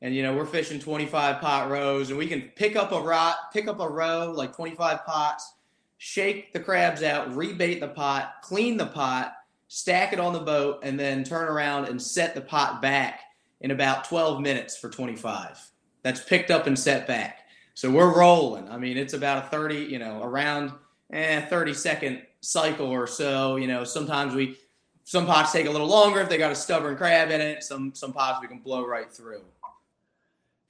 and 0.02 0.16
you 0.16 0.24
know 0.24 0.36
we're 0.36 0.46
fishing 0.46 0.80
25 0.80 1.40
pot 1.40 1.70
rows 1.70 2.10
and 2.10 2.18
we 2.18 2.28
can 2.28 2.42
pick 2.56 2.76
up 2.76 2.92
a 2.92 3.36
pick 3.54 3.68
up 3.68 3.80
a 3.80 3.88
row 3.88 4.32
like 4.36 4.56
25 4.56 5.06
pots 5.06 5.54
shake 5.98 6.52
the 6.54 6.60
crabs 6.60 7.04
out 7.04 7.30
rebait 7.32 7.80
the 7.80 7.88
pot 7.88 8.34
clean 8.42 8.78
the 8.78 8.88
pot 8.88 9.34
stack 9.68 10.12
it 10.14 10.20
on 10.20 10.34
the 10.34 10.40
boat 10.40 10.80
and 10.84 11.00
then 11.00 11.24
turn 11.24 11.48
around 11.48 11.86
and 11.86 12.02
set 12.02 12.36
the 12.36 12.42
pot 12.42 12.82
back 12.82 13.22
in 13.62 13.72
about 13.72 14.04
12 14.06 14.42
minutes 14.42 14.78
for 14.78 14.90
25 14.90 15.72
that's 16.04 16.24
picked 16.24 16.52
up 16.52 16.68
and 16.68 16.78
set 16.78 17.08
back. 17.08 17.48
So 17.74 17.90
we're 17.90 18.16
rolling. 18.16 18.70
I 18.70 18.78
mean 18.78 18.98
it's 18.98 19.14
about 19.14 19.46
a 19.46 19.48
30 19.48 19.76
you 19.76 20.00
know 20.00 20.22
around 20.22 20.72
eh, 21.12 21.42
30 21.42 21.74
second 21.74 22.22
cycle 22.42 22.88
or 22.88 23.08
so 23.08 23.56
you 23.56 23.68
know. 23.68 23.84
Sometimes 23.84 24.34
we 24.34 24.58
some 25.04 25.26
pots 25.26 25.52
take 25.52 25.68
a 25.68 25.72
little 25.72 25.88
longer 25.88 26.20
if 26.20 26.30
they 26.30 26.38
got 26.38 26.52
a 26.52 26.56
stubborn 26.56 26.96
crab 26.96 27.32
in 27.32 27.42
it. 27.42 27.64
Some 27.64 27.94
some 27.96 28.14
pots 28.14 28.40
we 28.42 28.48
can 28.48 28.60
blow 28.60 28.86
right 28.86 29.12
through 29.12 29.44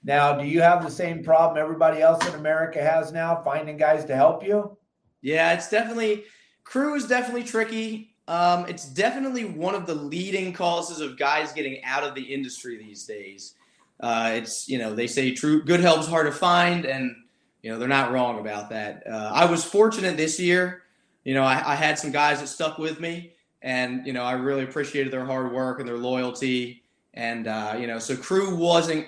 now, 0.04 0.36
do 0.36 0.46
you 0.46 0.60
have 0.60 0.82
the 0.82 0.90
same 0.90 1.22
problem 1.22 1.58
everybody 1.58 2.00
else 2.00 2.26
in 2.26 2.34
America 2.34 2.82
has 2.82 3.12
now, 3.12 3.40
finding 3.44 3.76
guys 3.76 4.04
to 4.06 4.16
help 4.16 4.44
you? 4.44 4.76
Yeah, 5.20 5.52
it's 5.52 5.70
definitely 5.70 6.24
crew 6.64 6.94
is 6.94 7.06
definitely 7.06 7.44
tricky. 7.44 8.14
Um, 8.28 8.66
it's 8.66 8.86
definitely 8.86 9.44
one 9.44 9.74
of 9.74 9.86
the 9.86 9.94
leading 9.94 10.52
causes 10.52 11.00
of 11.00 11.18
guys 11.18 11.52
getting 11.52 11.82
out 11.84 12.02
of 12.02 12.14
the 12.14 12.22
industry 12.22 12.76
these 12.78 13.04
days. 13.04 13.54
Uh, 14.00 14.32
it's 14.34 14.68
you 14.68 14.78
know 14.78 14.94
they 14.94 15.06
say 15.06 15.32
true 15.32 15.62
good 15.62 15.80
help 15.80 16.00
is 16.00 16.06
hard 16.06 16.26
to 16.26 16.32
find, 16.32 16.84
and 16.84 17.14
you 17.62 17.70
know 17.70 17.78
they're 17.78 17.88
not 17.88 18.12
wrong 18.12 18.40
about 18.40 18.70
that. 18.70 19.04
Uh, 19.06 19.30
I 19.32 19.44
was 19.44 19.64
fortunate 19.64 20.16
this 20.16 20.40
year. 20.40 20.82
You 21.24 21.34
know 21.34 21.44
I, 21.44 21.72
I 21.72 21.74
had 21.76 21.98
some 21.98 22.10
guys 22.10 22.40
that 22.40 22.48
stuck 22.48 22.78
with 22.78 22.98
me, 22.98 23.34
and 23.62 24.04
you 24.04 24.12
know 24.12 24.24
I 24.24 24.32
really 24.32 24.64
appreciated 24.64 25.12
their 25.12 25.24
hard 25.24 25.52
work 25.52 25.78
and 25.78 25.88
their 25.88 25.98
loyalty. 25.98 26.82
And 27.14 27.46
uh, 27.46 27.76
you 27.78 27.86
know 27.86 28.00
so 28.00 28.16
crew 28.16 28.56
wasn't 28.56 29.06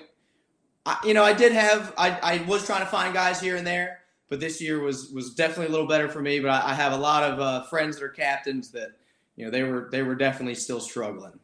I, 0.85 0.97
you 1.03 1.13
know, 1.13 1.23
I 1.23 1.33
did 1.33 1.51
have 1.51 1.93
I, 1.97 2.11
I 2.21 2.45
was 2.47 2.65
trying 2.65 2.81
to 2.81 2.85
find 2.87 3.13
guys 3.13 3.41
here 3.41 3.55
and 3.55 3.65
there, 3.65 3.99
but 4.29 4.39
this 4.39 4.61
year 4.61 4.79
was 4.79 5.09
was 5.11 5.33
definitely 5.33 5.67
a 5.67 5.69
little 5.69 5.87
better 5.87 6.09
for 6.09 6.21
me. 6.21 6.39
But 6.39 6.49
I, 6.49 6.71
I 6.71 6.73
have 6.73 6.93
a 6.93 6.97
lot 6.97 7.23
of 7.23 7.39
uh, 7.39 7.63
friends 7.63 7.97
that 7.97 8.05
are 8.05 8.09
captains 8.09 8.71
that 8.71 8.89
you 9.35 9.45
know 9.45 9.51
they 9.51 9.63
were 9.63 9.89
they 9.91 10.03
were 10.03 10.15
definitely 10.15 10.55
still 10.55 10.79
struggling. 10.79 11.39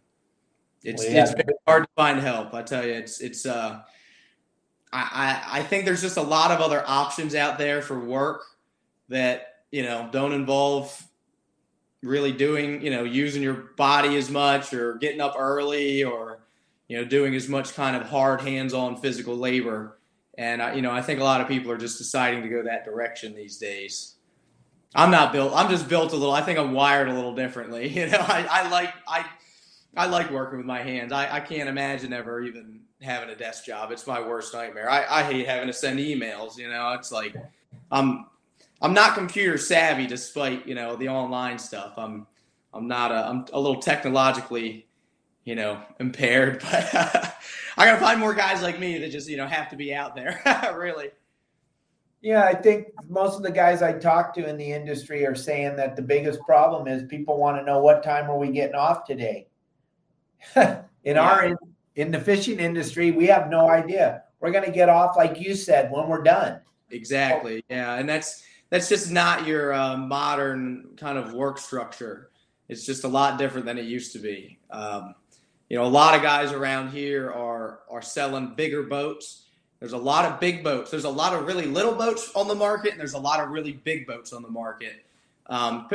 It's 0.83 1.03
well, 1.03 1.13
yeah. 1.13 1.33
it's 1.37 1.59
hard 1.67 1.83
to 1.83 1.89
find 1.95 2.19
help. 2.19 2.53
I 2.53 2.63
tell 2.63 2.85
you, 2.85 2.93
it's 2.93 3.19
it's 3.21 3.45
uh, 3.45 3.81
I, 4.93 5.41
I 5.51 5.59
I 5.59 5.63
think 5.63 5.85
there's 5.85 6.01
just 6.01 6.17
a 6.17 6.21
lot 6.21 6.51
of 6.51 6.59
other 6.59 6.83
options 6.87 7.35
out 7.35 7.57
there 7.57 7.81
for 7.81 7.99
work 7.99 8.43
that 9.09 9.63
you 9.71 9.83
know 9.83 10.09
don't 10.11 10.33
involve 10.33 11.07
really 12.03 12.31
doing 12.31 12.81
you 12.81 12.89
know 12.89 13.03
using 13.03 13.43
your 13.43 13.53
body 13.77 14.17
as 14.17 14.29
much 14.29 14.73
or 14.73 14.95
getting 14.95 15.21
up 15.21 15.35
early 15.37 16.03
or 16.03 16.40
you 16.91 16.97
know, 16.97 17.05
doing 17.05 17.33
as 17.35 17.47
much 17.47 17.73
kind 17.73 17.95
of 17.95 18.01
hard 18.01 18.41
hands-on 18.41 18.97
physical 18.97 19.37
labor. 19.37 19.97
And 20.37 20.61
I, 20.61 20.73
you 20.73 20.81
know, 20.81 20.91
I 20.91 21.01
think 21.01 21.21
a 21.21 21.23
lot 21.23 21.39
of 21.39 21.47
people 21.47 21.71
are 21.71 21.77
just 21.77 21.97
deciding 21.97 22.43
to 22.43 22.49
go 22.49 22.63
that 22.63 22.83
direction 22.83 23.33
these 23.33 23.55
days. 23.55 24.15
I'm 24.93 25.09
not 25.09 25.31
built. 25.31 25.53
I'm 25.55 25.69
just 25.69 25.87
built 25.87 26.11
a 26.11 26.17
little. 26.17 26.33
I 26.33 26.41
think 26.41 26.59
I'm 26.59 26.73
wired 26.73 27.07
a 27.07 27.13
little 27.13 27.33
differently. 27.33 27.87
You 27.97 28.07
know, 28.07 28.17
I, 28.19 28.45
I 28.51 28.69
like 28.69 28.93
I 29.07 29.25
I 29.95 30.07
like 30.07 30.31
working 30.31 30.57
with 30.57 30.67
my 30.67 30.81
hands. 30.81 31.13
I, 31.13 31.33
I 31.33 31.39
can't 31.39 31.69
imagine 31.69 32.11
ever 32.11 32.41
even 32.41 32.81
having 33.01 33.29
a 33.29 33.37
desk 33.37 33.63
job. 33.63 33.91
It's 33.91 34.05
my 34.05 34.19
worst 34.19 34.53
nightmare. 34.53 34.89
I, 34.89 35.21
I 35.21 35.23
hate 35.23 35.47
having 35.47 35.67
to 35.67 35.73
send 35.73 35.97
emails. 35.97 36.57
You 36.57 36.67
know, 36.67 36.91
it's 36.91 37.09
like 37.09 37.37
I'm 37.89 38.25
I'm 38.81 38.93
not 38.93 39.15
computer 39.15 39.57
savvy 39.57 40.07
despite 40.07 40.67
you 40.67 40.75
know 40.75 40.97
the 40.97 41.07
online 41.07 41.57
stuff. 41.57 41.93
I'm 41.95 42.27
I'm 42.73 42.89
not 42.89 43.13
a 43.13 43.29
I'm 43.29 43.45
a 43.53 43.59
little 43.61 43.81
technologically 43.81 44.87
you 45.43 45.55
know, 45.55 45.81
impaired. 45.99 46.63
But 47.77 47.85
I 47.85 47.85
got 47.85 47.99
to 47.99 48.05
find 48.05 48.19
more 48.19 48.33
guys 48.33 48.61
like 48.61 48.79
me 48.79 48.97
that 48.97 49.11
just, 49.11 49.29
you 49.29 49.37
know, 49.37 49.47
have 49.47 49.69
to 49.69 49.77
be 49.77 49.93
out 49.93 50.13
there, 50.13 50.41
really. 50.75 51.09
Yeah, 52.21 52.43
I 52.43 52.53
think 52.53 52.87
most 53.09 53.37
of 53.37 53.43
the 53.43 53.51
guys 53.51 53.81
I 53.81 53.93
talk 53.93 54.33
to 54.35 54.47
in 54.47 54.57
the 54.57 54.71
industry 54.71 55.25
are 55.25 55.35
saying 55.35 55.77
that 55.77 55.95
the 55.95 56.01
biggest 56.01 56.41
problem 56.41 56.87
is 56.87 57.03
people 57.03 57.37
want 57.37 57.57
to 57.57 57.63
know 57.63 57.79
what 57.79 58.03
time 58.03 58.29
are 58.29 58.37
we 58.37 58.51
getting 58.51 58.75
off 58.75 59.05
today. 59.05 59.47
in 60.55 60.75
yeah. 61.03 61.21
our 61.21 61.45
in, 61.45 61.57
in 61.95 62.11
the 62.11 62.19
fishing 62.19 62.59
industry, 62.59 63.09
we 63.11 63.25
have 63.27 63.49
no 63.49 63.69
idea. 63.69 64.23
We're 64.41 64.51
going 64.51 64.65
to 64.65 64.71
get 64.71 64.89
off 64.89 65.15
like 65.15 65.39
you 65.39 65.55
said 65.55 65.89
when 65.91 66.07
we're 66.07 66.23
done. 66.23 66.59
Exactly. 66.91 67.63
Yeah, 67.69 67.95
and 67.95 68.07
that's 68.07 68.43
that's 68.69 68.89
just 68.89 69.11
not 69.11 69.47
your 69.47 69.73
uh, 69.73 69.97
modern 69.97 70.89
kind 70.97 71.17
of 71.17 71.33
work 71.33 71.57
structure. 71.57 72.31
It's 72.69 72.85
just 72.85 73.03
a 73.03 73.07
lot 73.07 73.37
different 73.37 73.65
than 73.65 73.77
it 73.77 73.85
used 73.85 74.13
to 74.13 74.19
be. 74.19 74.59
Um, 74.69 75.15
you 75.71 75.77
know, 75.77 75.85
a 75.85 75.87
lot 75.87 76.15
of 76.15 76.21
guys 76.21 76.51
around 76.51 76.89
here 76.89 77.31
are 77.31 77.79
are 77.89 78.01
selling 78.01 78.55
bigger 78.55 78.83
boats. 78.83 79.45
There's 79.79 79.93
a 79.93 79.97
lot 79.97 80.25
of 80.25 80.37
big 80.37 80.65
boats. 80.65 80.91
There's 80.91 81.05
a 81.05 81.09
lot 81.09 81.33
of 81.33 81.45
really 81.45 81.65
little 81.65 81.95
boats 81.95 82.29
on 82.35 82.49
the 82.49 82.55
market, 82.55 82.91
and 82.91 82.99
there's 82.99 83.13
a 83.13 83.19
lot 83.19 83.39
of 83.39 83.51
really 83.51 83.71
big 83.71 84.05
boats 84.05 84.33
on 84.33 84.41
the 84.41 84.49
market. 84.49 85.05
Um, 85.45 85.87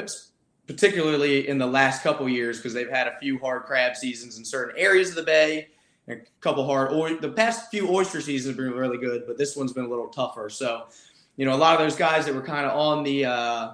particularly 0.66 1.46
in 1.46 1.58
the 1.58 1.66
last 1.66 2.02
couple 2.02 2.26
years 2.26 2.56
because 2.56 2.72
they've 2.72 2.88
had 2.88 3.06
a 3.06 3.18
few 3.18 3.38
hard 3.38 3.64
crab 3.64 3.96
seasons 3.96 4.38
in 4.38 4.46
certain 4.46 4.74
areas 4.78 5.10
of 5.10 5.16
the 5.16 5.24
bay. 5.24 5.68
A 6.08 6.16
couple 6.40 6.64
hard. 6.64 6.90
Or 6.92 7.12
The 7.14 7.32
past 7.32 7.70
few 7.70 7.86
oyster 7.94 8.22
seasons 8.22 8.56
have 8.56 8.56
been 8.56 8.72
really 8.72 8.96
good, 8.96 9.24
but 9.26 9.36
this 9.36 9.56
one's 9.56 9.74
been 9.74 9.84
a 9.84 9.90
little 9.90 10.08
tougher. 10.08 10.48
So, 10.48 10.86
you 11.36 11.44
know, 11.44 11.54
a 11.54 11.58
lot 11.58 11.74
of 11.74 11.80
those 11.80 11.96
guys 11.96 12.24
that 12.24 12.34
were 12.34 12.40
kind 12.40 12.64
of 12.64 12.74
on 12.74 13.04
the 13.04 13.26
uh, 13.26 13.72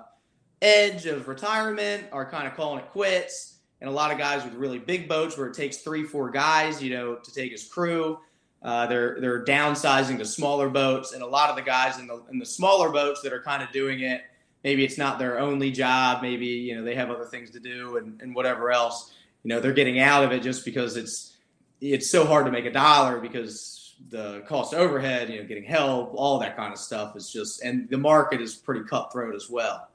edge 0.63 1.07
of 1.07 1.29
retirement 1.29 2.07
are 2.11 2.29
kind 2.29 2.49
of 2.49 2.55
calling 2.55 2.81
it 2.81 2.91
quits 2.91 3.52
and 3.83 3.91
a 3.91 3.93
lot 3.93 4.13
of 4.13 4.17
guys 4.17 4.45
with 4.45 4.55
really 4.55 4.79
big 4.79 5.09
boats 5.09 5.37
where 5.37 5.49
it 5.49 5.55
takes 5.55 5.79
three, 5.79 6.05
four 6.05 6.31
guys, 6.31 6.81
you 6.81 6.91
know, 6.91 7.17
to 7.17 7.35
take 7.35 7.51
his 7.51 7.65
crew. 7.65 8.17
Uh, 8.63 8.87
they're 8.87 9.21
they're 9.21 9.45
downsizing 9.45 10.17
to 10.17 10.25
smaller 10.25 10.69
boats, 10.69 11.15
and 11.15 11.23
a 11.23 11.27
lot 11.27 11.51
of 11.51 11.57
the 11.57 11.63
guys 11.63 11.99
in 11.99 12.07
the 12.07 12.23
in 12.31 12.39
the 12.39 12.47
smaller 12.47 12.91
boats 12.91 13.21
that 13.23 13.33
are 13.33 13.43
kind 13.43 13.61
of 13.61 13.73
doing 13.73 14.01
it, 14.01 14.23
maybe 14.63 14.85
it's 14.85 14.99
not 14.99 15.19
their 15.19 15.41
only 15.41 15.73
job, 15.73 16.23
maybe 16.23 16.47
you 16.47 16.77
know 16.77 16.85
they 16.85 16.95
have 16.95 17.11
other 17.11 17.25
things 17.25 17.51
to 17.51 17.59
do 17.59 17.97
and, 17.97 18.23
and 18.23 18.33
whatever 18.33 18.71
else. 18.71 19.13
You 19.43 19.49
know, 19.49 19.59
they're 19.59 19.73
getting 19.73 19.99
out 19.99 20.23
of 20.23 20.31
it 20.31 20.45
just 20.45 20.65
because 20.65 20.97
it's 20.97 21.39
it's 21.81 22.09
so 22.09 22.25
hard 22.25 22.47
to 22.47 22.53
make 22.53 22.67
a 22.67 22.73
dollar 22.73 23.19
because 23.19 23.97
the 24.11 24.45
cost 24.47 24.75
overhead, 24.75 25.29
you 25.29 25.41
know, 25.41 25.45
getting 25.45 25.65
help, 25.65 26.13
all 26.15 26.39
that 26.39 26.57
kind 26.57 26.73
of 26.73 26.79
stuff 26.79 27.17
is 27.17 27.33
just, 27.33 27.63
and 27.63 27.89
the 27.89 27.99
market 27.99 28.41
is 28.41 28.55
pretty 28.55 28.85
cutthroat 28.85 29.35
as 29.35 29.49
well. 29.51 29.89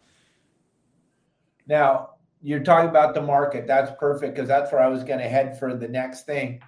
Now, 1.68 2.12
you're 2.48 2.64
talking 2.64 2.90
about 2.90 3.14
the 3.14 3.22
market. 3.22 3.68
That's 3.68 3.92
perfect 4.00 4.34
because 4.34 4.48
that's 4.48 4.72
where 4.72 4.82
I 4.82 4.88
was 4.88 5.04
going 5.04 5.20
to 5.20 5.28
head 5.28 5.60
for 5.60 5.76
the 5.76 5.90
next 5.90 6.26
thing. 6.26 6.62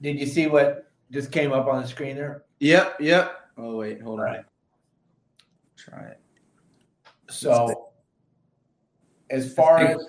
Did 0.00 0.18
you 0.18 0.26
see 0.26 0.48
what 0.48 0.90
just 1.12 1.30
came 1.30 1.52
up 1.52 1.68
on 1.68 1.80
the 1.80 1.86
screen 1.86 2.16
there? 2.16 2.42
Yep, 2.58 2.96
yep. 2.98 3.38
Oh 3.56 3.76
wait, 3.76 4.02
hold 4.02 4.18
on. 4.18 4.26
Right. 4.26 4.44
Try 5.76 6.00
it. 6.00 6.20
So, 7.30 7.92
as 9.30 9.54
far 9.54 9.78
as 9.78 10.08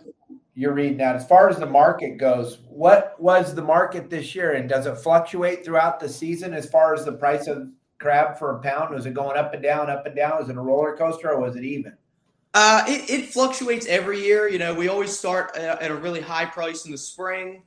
you're 0.55 0.73
reading 0.73 0.97
that, 0.97 1.15
as 1.15 1.27
far 1.27 1.47
as 1.47 1.59
the 1.59 1.67
market 1.67 2.17
goes, 2.17 2.57
what 2.67 3.15
was 3.19 3.53
the 3.53 3.61
market 3.61 4.09
this 4.09 4.33
year, 4.33 4.53
and 4.53 4.67
does 4.67 4.87
it 4.87 4.97
fluctuate 4.97 5.63
throughout 5.63 5.99
the 5.99 6.09
season 6.09 6.55
as 6.55 6.67
far 6.67 6.95
as 6.95 7.05
the 7.05 7.13
price 7.13 7.45
of 7.45 7.69
crab 7.99 8.39
for 8.39 8.57
a 8.57 8.59
pound? 8.61 8.95
Was 8.95 9.05
it 9.05 9.13
going 9.13 9.37
up 9.37 9.53
and 9.53 9.61
down, 9.61 9.91
up 9.91 10.07
and 10.07 10.15
down? 10.15 10.39
Was 10.39 10.49
it 10.49 10.57
a 10.57 10.61
roller 10.61 10.97
coaster, 10.97 11.29
or 11.29 11.39
was 11.39 11.55
it 11.55 11.63
even? 11.63 11.95
Uh, 12.53 12.83
it, 12.87 13.09
it 13.09 13.33
fluctuates 13.33 13.87
every 13.87 14.21
year. 14.21 14.47
You 14.47 14.59
know, 14.59 14.73
we 14.73 14.87
always 14.87 15.17
start 15.17 15.55
at 15.57 15.89
a 15.89 15.95
really 15.95 16.21
high 16.21 16.45
price 16.45 16.85
in 16.85 16.91
the 16.91 16.97
spring. 16.97 17.63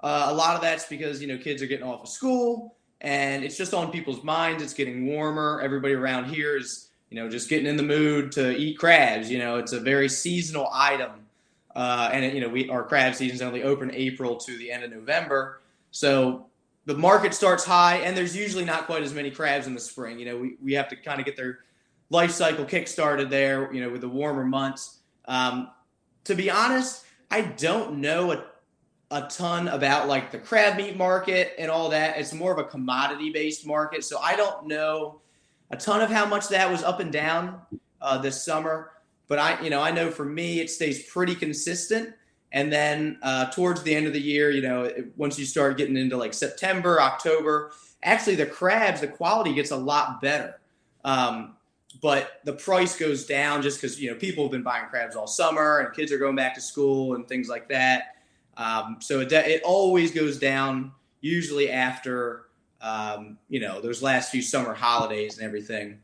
Uh, 0.00 0.26
a 0.28 0.34
lot 0.34 0.54
of 0.54 0.62
that's 0.62 0.86
because 0.86 1.20
you 1.20 1.26
know 1.26 1.36
kids 1.36 1.60
are 1.60 1.66
getting 1.66 1.86
off 1.86 2.02
of 2.02 2.08
school, 2.08 2.76
and 3.00 3.44
it's 3.44 3.56
just 3.56 3.74
on 3.74 3.90
people's 3.90 4.22
minds. 4.22 4.62
It's 4.62 4.74
getting 4.74 5.06
warmer. 5.06 5.60
Everybody 5.62 5.94
around 5.94 6.26
here 6.26 6.56
is 6.56 6.90
you 7.10 7.16
know 7.16 7.28
just 7.28 7.48
getting 7.48 7.66
in 7.66 7.76
the 7.76 7.82
mood 7.82 8.30
to 8.32 8.56
eat 8.56 8.78
crabs. 8.78 9.28
You 9.28 9.38
know, 9.38 9.56
it's 9.56 9.72
a 9.72 9.80
very 9.80 10.08
seasonal 10.08 10.68
item, 10.72 11.10
uh, 11.74 12.10
and 12.12 12.24
it, 12.24 12.34
you 12.34 12.40
know 12.40 12.48
we 12.48 12.70
our 12.70 12.84
crab 12.84 13.16
season's 13.16 13.42
only 13.42 13.64
open 13.64 13.90
April 13.92 14.36
to 14.36 14.56
the 14.56 14.70
end 14.70 14.84
of 14.84 14.92
November, 14.92 15.62
so 15.90 16.46
the 16.86 16.96
market 16.96 17.34
starts 17.34 17.64
high, 17.64 17.96
and 17.96 18.16
there's 18.16 18.36
usually 18.36 18.64
not 18.64 18.86
quite 18.86 19.02
as 19.02 19.12
many 19.12 19.32
crabs 19.32 19.66
in 19.66 19.74
the 19.74 19.80
spring. 19.80 20.16
You 20.20 20.26
know, 20.26 20.38
we 20.38 20.56
we 20.62 20.74
have 20.74 20.88
to 20.90 20.96
kind 20.96 21.18
of 21.18 21.26
get 21.26 21.36
their 21.36 21.58
life 22.10 22.30
cycle 22.30 22.64
kick-started 22.64 23.30
there, 23.30 23.72
you 23.72 23.80
know, 23.80 23.90
with 23.90 24.00
the 24.00 24.08
warmer 24.08 24.44
months. 24.44 25.00
Um, 25.26 25.70
to 26.24 26.34
be 26.34 26.50
honest, 26.50 27.04
I 27.30 27.42
don't 27.42 27.98
know 27.98 28.32
a, 28.32 28.44
a 29.10 29.28
ton 29.28 29.68
about 29.68 30.08
like 30.08 30.30
the 30.30 30.38
crab 30.38 30.76
meat 30.76 30.96
market 30.96 31.54
and 31.58 31.70
all 31.70 31.90
that. 31.90 32.18
It's 32.18 32.32
more 32.32 32.52
of 32.52 32.58
a 32.58 32.64
commodity 32.64 33.30
based 33.30 33.66
market. 33.66 34.04
So 34.04 34.18
I 34.18 34.36
don't 34.36 34.66
know 34.66 35.20
a 35.70 35.76
ton 35.76 36.00
of 36.00 36.10
how 36.10 36.26
much 36.26 36.48
that 36.48 36.70
was 36.70 36.82
up 36.82 37.00
and 37.00 37.12
down 37.12 37.60
uh, 38.00 38.18
this 38.18 38.42
summer. 38.42 38.92
But 39.26 39.38
I, 39.38 39.60
you 39.60 39.68
know, 39.68 39.82
I 39.82 39.90
know 39.90 40.10
for 40.10 40.24
me, 40.24 40.60
it 40.60 40.70
stays 40.70 41.02
pretty 41.04 41.34
consistent. 41.34 42.14
And 42.50 42.72
then 42.72 43.18
uh, 43.22 43.50
towards 43.50 43.82
the 43.82 43.94
end 43.94 44.06
of 44.06 44.14
the 44.14 44.20
year, 44.20 44.50
you 44.50 44.62
know, 44.62 44.90
once 45.16 45.38
you 45.38 45.44
start 45.44 45.76
getting 45.76 45.98
into 45.98 46.16
like 46.16 46.32
September, 46.32 46.98
October, 46.98 47.72
actually 48.02 48.36
the 48.36 48.46
crabs, 48.46 49.02
the 49.02 49.08
quality 49.08 49.52
gets 49.52 49.70
a 49.70 49.76
lot 49.76 50.22
better. 50.22 50.58
Um, 51.04 51.56
but 52.00 52.40
the 52.44 52.52
price 52.52 52.96
goes 52.96 53.26
down 53.26 53.62
just 53.62 53.80
because 53.80 54.00
you 54.00 54.10
know 54.10 54.16
people 54.16 54.44
have 54.44 54.52
been 54.52 54.62
buying 54.62 54.86
crabs 54.86 55.16
all 55.16 55.26
summer 55.26 55.78
and 55.78 55.94
kids 55.94 56.12
are 56.12 56.18
going 56.18 56.36
back 56.36 56.54
to 56.54 56.60
school 56.60 57.14
and 57.14 57.26
things 57.26 57.48
like 57.48 57.68
that. 57.68 58.16
Um, 58.56 58.96
so 59.00 59.20
it, 59.20 59.32
it 59.32 59.62
always 59.62 60.12
goes 60.12 60.38
down 60.38 60.92
usually 61.20 61.70
after 61.70 62.46
um, 62.80 63.38
you 63.48 63.60
know 63.60 63.80
those 63.80 64.02
last 64.02 64.30
few 64.30 64.42
summer 64.42 64.74
holidays 64.74 65.38
and 65.38 65.46
everything. 65.46 65.98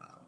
Um, 0.00 0.20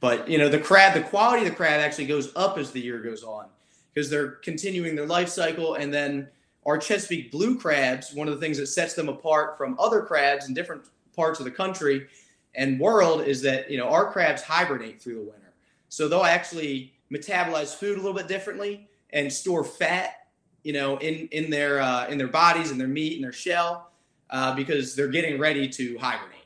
but 0.00 0.28
you 0.28 0.38
know 0.38 0.48
the 0.48 0.58
crab, 0.58 0.94
the 0.94 1.02
quality 1.02 1.44
of 1.44 1.50
the 1.50 1.56
crab 1.56 1.80
actually 1.80 2.06
goes 2.06 2.32
up 2.34 2.58
as 2.58 2.70
the 2.72 2.80
year 2.80 3.00
goes 3.00 3.22
on 3.22 3.46
because 3.92 4.10
they're 4.10 4.32
continuing 4.42 4.96
their 4.96 5.06
life 5.06 5.28
cycle 5.28 5.74
and 5.74 5.92
then 5.92 6.28
our 6.66 6.76
Chesapeake 6.76 7.32
blue 7.32 7.58
crabs, 7.58 8.12
one 8.12 8.28
of 8.28 8.34
the 8.34 8.40
things 8.40 8.58
that 8.58 8.66
sets 8.66 8.94
them 8.94 9.08
apart 9.08 9.56
from 9.56 9.76
other 9.80 10.02
crabs 10.02 10.46
in 10.46 10.54
different 10.54 10.82
parts 11.16 11.38
of 11.38 11.44
the 11.44 11.50
country 11.50 12.06
and 12.54 12.80
world 12.80 13.22
is 13.22 13.42
that 13.42 13.70
you 13.70 13.78
know 13.78 13.88
our 13.88 14.10
crabs 14.10 14.42
hibernate 14.42 15.00
through 15.00 15.14
the 15.14 15.20
winter, 15.20 15.54
so 15.88 16.08
they'll 16.08 16.24
actually 16.24 16.94
metabolize 17.12 17.74
food 17.74 17.98
a 17.98 18.00
little 18.00 18.16
bit 18.16 18.28
differently 18.28 18.88
and 19.12 19.32
store 19.32 19.64
fat, 19.64 20.28
you 20.62 20.72
know, 20.72 20.96
in 20.98 21.28
in 21.28 21.50
their 21.50 21.80
uh, 21.80 22.06
in 22.08 22.18
their 22.18 22.28
bodies 22.28 22.70
and 22.70 22.80
their 22.80 22.88
meat 22.88 23.14
and 23.14 23.24
their 23.24 23.32
shell 23.32 23.90
uh, 24.30 24.54
because 24.54 24.94
they're 24.94 25.08
getting 25.08 25.38
ready 25.38 25.68
to 25.68 25.98
hibernate. 25.98 26.36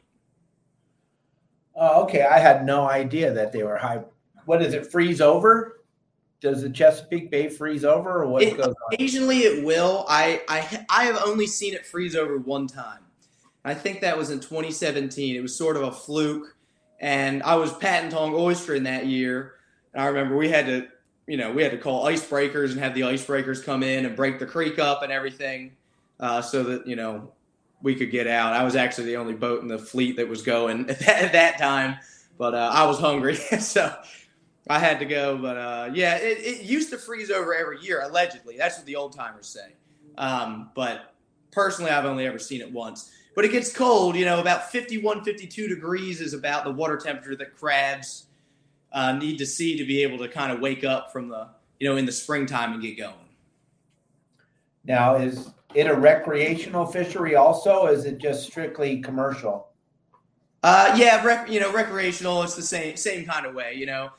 Oh, 1.76 2.04
okay. 2.04 2.22
I 2.22 2.38
had 2.38 2.64
no 2.64 2.88
idea 2.88 3.32
that 3.32 3.52
they 3.52 3.62
were 3.62 3.76
high. 3.76 4.02
What 4.46 4.60
does 4.60 4.74
it 4.74 4.90
freeze 4.90 5.20
over? 5.20 5.80
Does 6.40 6.62
the 6.62 6.70
Chesapeake 6.70 7.30
Bay 7.30 7.48
freeze 7.48 7.84
over, 7.84 8.22
or 8.22 8.26
what 8.26 8.42
it, 8.42 8.56
goes 8.56 8.66
on? 8.66 8.74
Occasionally, 8.92 9.40
it 9.40 9.64
will. 9.64 10.04
I 10.08 10.42
I 10.48 10.84
I 10.90 11.04
have 11.04 11.18
only 11.24 11.46
seen 11.46 11.72
it 11.72 11.86
freeze 11.86 12.14
over 12.14 12.38
one 12.38 12.66
time. 12.66 13.00
I 13.64 13.74
think 13.74 14.02
that 14.02 14.18
was 14.18 14.30
in 14.30 14.40
2017. 14.40 15.36
It 15.36 15.40
was 15.40 15.56
sort 15.56 15.76
of 15.76 15.82
a 15.82 15.92
fluke. 15.92 16.56
And 17.00 17.42
I 17.42 17.56
was 17.56 17.72
patent 17.72 18.12
tonging 18.12 18.34
Oyster 18.34 18.74
in 18.74 18.84
that 18.84 19.06
year. 19.06 19.54
And 19.92 20.02
I 20.02 20.06
remember 20.06 20.36
we 20.36 20.48
had 20.48 20.66
to, 20.66 20.88
you 21.26 21.36
know, 21.36 21.50
we 21.50 21.62
had 21.62 21.72
to 21.72 21.78
call 21.78 22.04
icebreakers 22.04 22.72
and 22.72 22.80
have 22.80 22.94
the 22.94 23.02
icebreakers 23.02 23.64
come 23.64 23.82
in 23.82 24.04
and 24.04 24.14
break 24.14 24.38
the 24.38 24.46
creek 24.46 24.78
up 24.78 25.02
and 25.02 25.10
everything 25.10 25.72
uh, 26.20 26.42
so 26.42 26.62
that, 26.64 26.86
you 26.86 26.96
know, 26.96 27.32
we 27.82 27.94
could 27.94 28.10
get 28.10 28.26
out. 28.26 28.52
I 28.52 28.64
was 28.64 28.76
actually 28.76 29.06
the 29.06 29.16
only 29.16 29.34
boat 29.34 29.62
in 29.62 29.68
the 29.68 29.78
fleet 29.78 30.16
that 30.16 30.28
was 30.28 30.42
going 30.42 30.80
at 30.90 30.98
that, 31.00 31.22
at 31.22 31.32
that 31.32 31.58
time, 31.58 31.96
but 32.38 32.54
uh, 32.54 32.70
I 32.72 32.86
was 32.86 32.98
hungry. 32.98 33.34
so 33.60 33.94
I 34.68 34.78
had 34.78 34.98
to 35.00 35.04
go. 35.04 35.38
But 35.38 35.56
uh, 35.56 35.90
yeah, 35.92 36.16
it, 36.16 36.38
it, 36.38 36.62
used 36.62 36.90
to 36.90 36.98
freeze 36.98 37.30
over 37.30 37.54
every 37.54 37.80
year, 37.80 38.02
allegedly. 38.02 38.56
That's 38.56 38.76
what 38.76 38.86
the 38.86 38.96
old 38.96 39.12
timers 39.12 39.46
say. 39.46 39.72
Um, 40.16 40.70
but 40.74 41.14
personally, 41.50 41.90
I've 41.90 42.06
only 42.06 42.26
ever 42.26 42.38
seen 42.38 42.60
it 42.60 42.70
once 42.70 43.10
but 43.34 43.44
it 43.44 43.52
gets 43.52 43.72
cold. 43.72 44.16
You 44.16 44.24
know, 44.24 44.40
about 44.40 44.70
51, 44.70 45.24
52 45.24 45.68
degrees 45.68 46.20
is 46.20 46.34
about 46.34 46.64
the 46.64 46.70
water 46.70 46.96
temperature 46.96 47.36
that 47.36 47.56
crabs 47.56 48.26
uh, 48.92 49.12
need 49.12 49.38
to 49.38 49.46
see 49.46 49.76
to 49.76 49.84
be 49.84 50.02
able 50.02 50.18
to 50.18 50.28
kind 50.28 50.52
of 50.52 50.60
wake 50.60 50.84
up 50.84 51.12
from 51.12 51.28
the, 51.28 51.48
you 51.80 51.88
know, 51.88 51.96
in 51.96 52.06
the 52.06 52.12
springtime 52.12 52.72
and 52.72 52.82
get 52.82 52.96
going. 52.96 53.14
Now, 54.84 55.16
is 55.16 55.50
it 55.74 55.86
a 55.86 55.94
recreational 55.94 56.86
fishery 56.86 57.34
also? 57.34 57.86
is 57.86 58.04
it 58.04 58.18
just 58.18 58.46
strictly 58.46 59.00
commercial? 59.00 59.68
Uh, 60.62 60.94
yeah, 60.96 61.22
rec- 61.24 61.50
you 61.50 61.60
know, 61.60 61.72
recreational. 61.72 62.42
It's 62.42 62.54
the 62.54 62.62
same 62.62 62.96
same 62.96 63.26
kind 63.26 63.44
of 63.44 63.54
way. 63.54 63.74
You 63.74 63.86
know, 63.86 64.10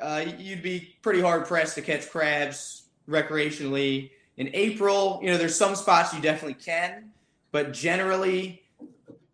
uh, 0.00 0.24
you'd 0.38 0.62
be 0.62 0.96
pretty 1.02 1.20
hard 1.20 1.46
pressed 1.46 1.74
to 1.74 1.82
catch 1.82 2.08
crabs 2.08 2.84
recreationally 3.08 4.10
in 4.38 4.50
April. 4.54 5.20
You 5.22 5.30
know, 5.30 5.36
there's 5.36 5.54
some 5.54 5.74
spots 5.74 6.14
you 6.14 6.22
definitely 6.22 6.54
can, 6.54 7.10
but 7.52 7.72
generally 7.72 8.59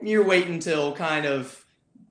you're 0.01 0.25
waiting 0.25 0.55
until 0.55 0.93
kind 0.95 1.27
of 1.27 1.65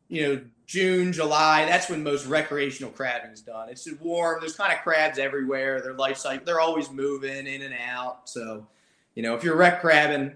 you 0.07 0.21
know 0.21 0.41
June, 0.65 1.13
July. 1.13 1.65
That's 1.65 1.89
when 1.89 2.03
most 2.03 2.25
recreational 2.25 2.91
crabbing 2.91 3.31
is 3.31 3.41
done. 3.41 3.69
It's 3.69 3.87
warm. 4.01 4.39
There's 4.39 4.55
kind 4.55 4.73
of 4.73 4.79
crabs 4.79 5.19
everywhere. 5.19 5.81
Their 5.81 5.93
life 5.93 6.17
cycle, 6.17 6.45
they're 6.45 6.59
always 6.59 6.89
moving 6.91 7.47
in 7.47 7.61
and 7.61 7.75
out. 7.87 8.29
So, 8.29 8.67
you 9.13 9.23
know, 9.23 9.35
if 9.35 9.43
you're 9.43 9.55
rec 9.55 9.81
crabbing, 9.81 10.35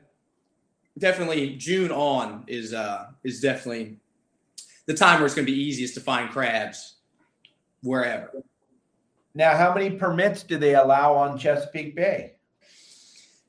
definitely 0.98 1.56
June 1.56 1.92
on 1.92 2.44
is 2.48 2.74
uh 2.74 3.08
is 3.24 3.42
definitely 3.42 3.98
the 4.86 4.94
time 4.94 5.20
where 5.20 5.26
it's 5.26 5.36
going 5.36 5.46
to 5.46 5.52
be 5.52 5.60
easiest 5.60 5.94
to 5.96 6.02
find 6.02 6.30
crabs 6.30 6.96
wherever. 7.82 8.32
Now, 9.36 9.56
how 9.56 9.74
many 9.74 9.92
permits 9.92 10.44
do 10.44 10.58
they 10.58 10.76
allow 10.76 11.14
on 11.14 11.38
Chesapeake 11.38 11.96
Bay? 11.96 12.34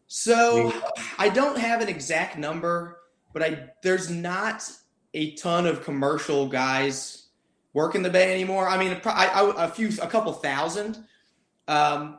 So 0.06 0.72
I 1.18 1.28
don't 1.28 1.58
have 1.58 1.80
an 1.80 1.88
exact 1.88 2.36
number, 2.36 2.99
but 3.32 3.42
I 3.42 3.70
there's 3.82 4.10
not 4.10 4.70
a 5.14 5.34
ton 5.34 5.66
of 5.66 5.84
commercial 5.84 6.46
guys 6.46 7.28
working 7.72 8.02
the 8.02 8.10
bay 8.10 8.32
anymore. 8.32 8.68
I 8.68 8.76
mean, 8.78 9.00
I, 9.04 9.26
I, 9.26 9.64
a 9.64 9.68
few, 9.68 9.90
a 10.02 10.06
couple 10.06 10.32
thousand. 10.32 11.04
Um, 11.68 12.18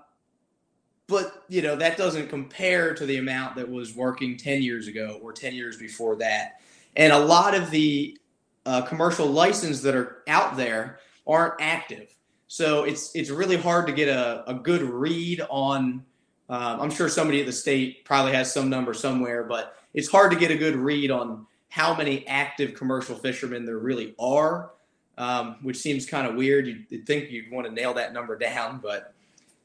but 1.11 1.43
you 1.49 1.61
know 1.61 1.75
that 1.75 1.97
doesn't 1.97 2.29
compare 2.29 2.95
to 2.95 3.05
the 3.05 3.17
amount 3.17 3.55
that 3.57 3.69
was 3.69 3.95
working 3.95 4.37
10 4.37 4.63
years 4.63 4.87
ago 4.87 5.19
or 5.21 5.33
10 5.33 5.53
years 5.53 5.77
before 5.77 6.15
that 6.15 6.61
and 6.95 7.11
a 7.11 7.19
lot 7.19 7.53
of 7.53 7.69
the 7.69 8.17
uh, 8.65 8.81
commercial 8.83 9.27
licenses 9.27 9.81
that 9.81 9.93
are 9.93 10.23
out 10.27 10.55
there 10.55 10.99
aren't 11.27 11.55
active 11.59 12.15
so 12.47 12.85
it's 12.85 13.13
it's 13.13 13.29
really 13.29 13.57
hard 13.57 13.85
to 13.85 13.93
get 13.93 14.07
a, 14.07 14.43
a 14.49 14.53
good 14.53 14.81
read 14.81 15.41
on 15.49 16.03
um, 16.49 16.79
i'm 16.79 16.91
sure 16.91 17.09
somebody 17.09 17.41
at 17.41 17.45
the 17.45 17.51
state 17.51 18.05
probably 18.05 18.31
has 18.31 18.51
some 18.51 18.69
number 18.69 18.93
somewhere 18.93 19.43
but 19.43 19.75
it's 19.93 20.09
hard 20.09 20.31
to 20.31 20.37
get 20.37 20.51
a 20.51 20.55
good 20.55 20.75
read 20.75 21.11
on 21.11 21.45
how 21.69 21.95
many 21.95 22.27
active 22.27 22.73
commercial 22.73 23.15
fishermen 23.15 23.65
there 23.65 23.79
really 23.79 24.15
are 24.19 24.71
um, 25.17 25.57
which 25.61 25.77
seems 25.77 26.05
kind 26.05 26.27
of 26.27 26.35
weird 26.35 26.67
you'd 26.67 27.05
think 27.05 27.29
you'd 27.29 27.51
want 27.51 27.65
to 27.65 27.71
nail 27.71 27.93
that 27.93 28.13
number 28.13 28.37
down 28.37 28.79
but 28.81 29.13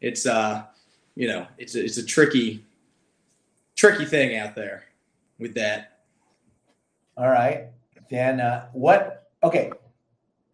it's 0.01 0.27
uh 0.27 0.65
you 1.17 1.27
know, 1.27 1.47
it's 1.59 1.75
a, 1.75 1.83
it's 1.83 1.97
a 1.97 2.05
tricky, 2.05 2.65
tricky 3.75 4.05
thing 4.05 4.37
out 4.37 4.55
there 4.55 4.85
with 5.39 5.55
that. 5.55 6.01
All 7.17 7.29
right, 7.29 7.69
then 8.11 8.41
uh, 8.41 8.69
what? 8.73 9.31
Okay, 9.43 9.73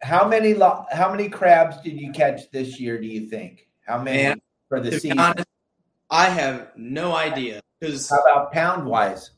how 0.01 0.27
many 0.27 0.53
lo- 0.53 0.85
how 0.89 1.11
many 1.11 1.27
crabs 1.27 1.81
did 1.81 1.99
you 1.99 2.13
catch 2.13 2.49
this 2.51 2.79
year? 2.79 2.99
Do 2.99 3.05
you 3.05 3.27
think? 3.27 3.67
How 3.85 4.01
many 4.01 4.23
Man, 4.23 4.41
for 4.69 4.79
the 4.79 4.93
season? 4.93 5.19
Honest, 5.19 5.47
I 6.09 6.29
have 6.29 6.71
no 6.77 7.13
idea 7.13 7.61
because 7.79 8.09
how 8.09 8.19
about 8.19 8.53
pound 8.53 8.85
wise? 8.85 9.31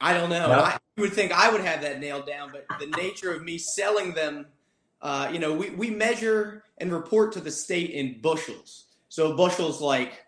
I 0.00 0.14
don't 0.14 0.30
know. 0.30 0.48
No? 0.48 0.60
I 0.60 0.78
would 0.96 1.12
think 1.12 1.32
I 1.32 1.50
would 1.50 1.60
have 1.60 1.82
that 1.82 2.00
nailed 2.00 2.26
down, 2.26 2.52
but 2.52 2.66
the 2.78 2.86
nature 2.96 3.32
of 3.32 3.42
me 3.42 3.58
selling 3.58 4.12
them, 4.12 4.46
uh, 5.02 5.28
you 5.32 5.38
know, 5.38 5.52
we, 5.52 5.70
we 5.70 5.90
measure 5.90 6.62
and 6.78 6.92
report 6.92 7.32
to 7.32 7.40
the 7.40 7.50
state 7.50 7.90
in 7.90 8.20
bushels. 8.20 8.84
So 9.08 9.36
bushel's 9.36 9.80
like 9.80 10.24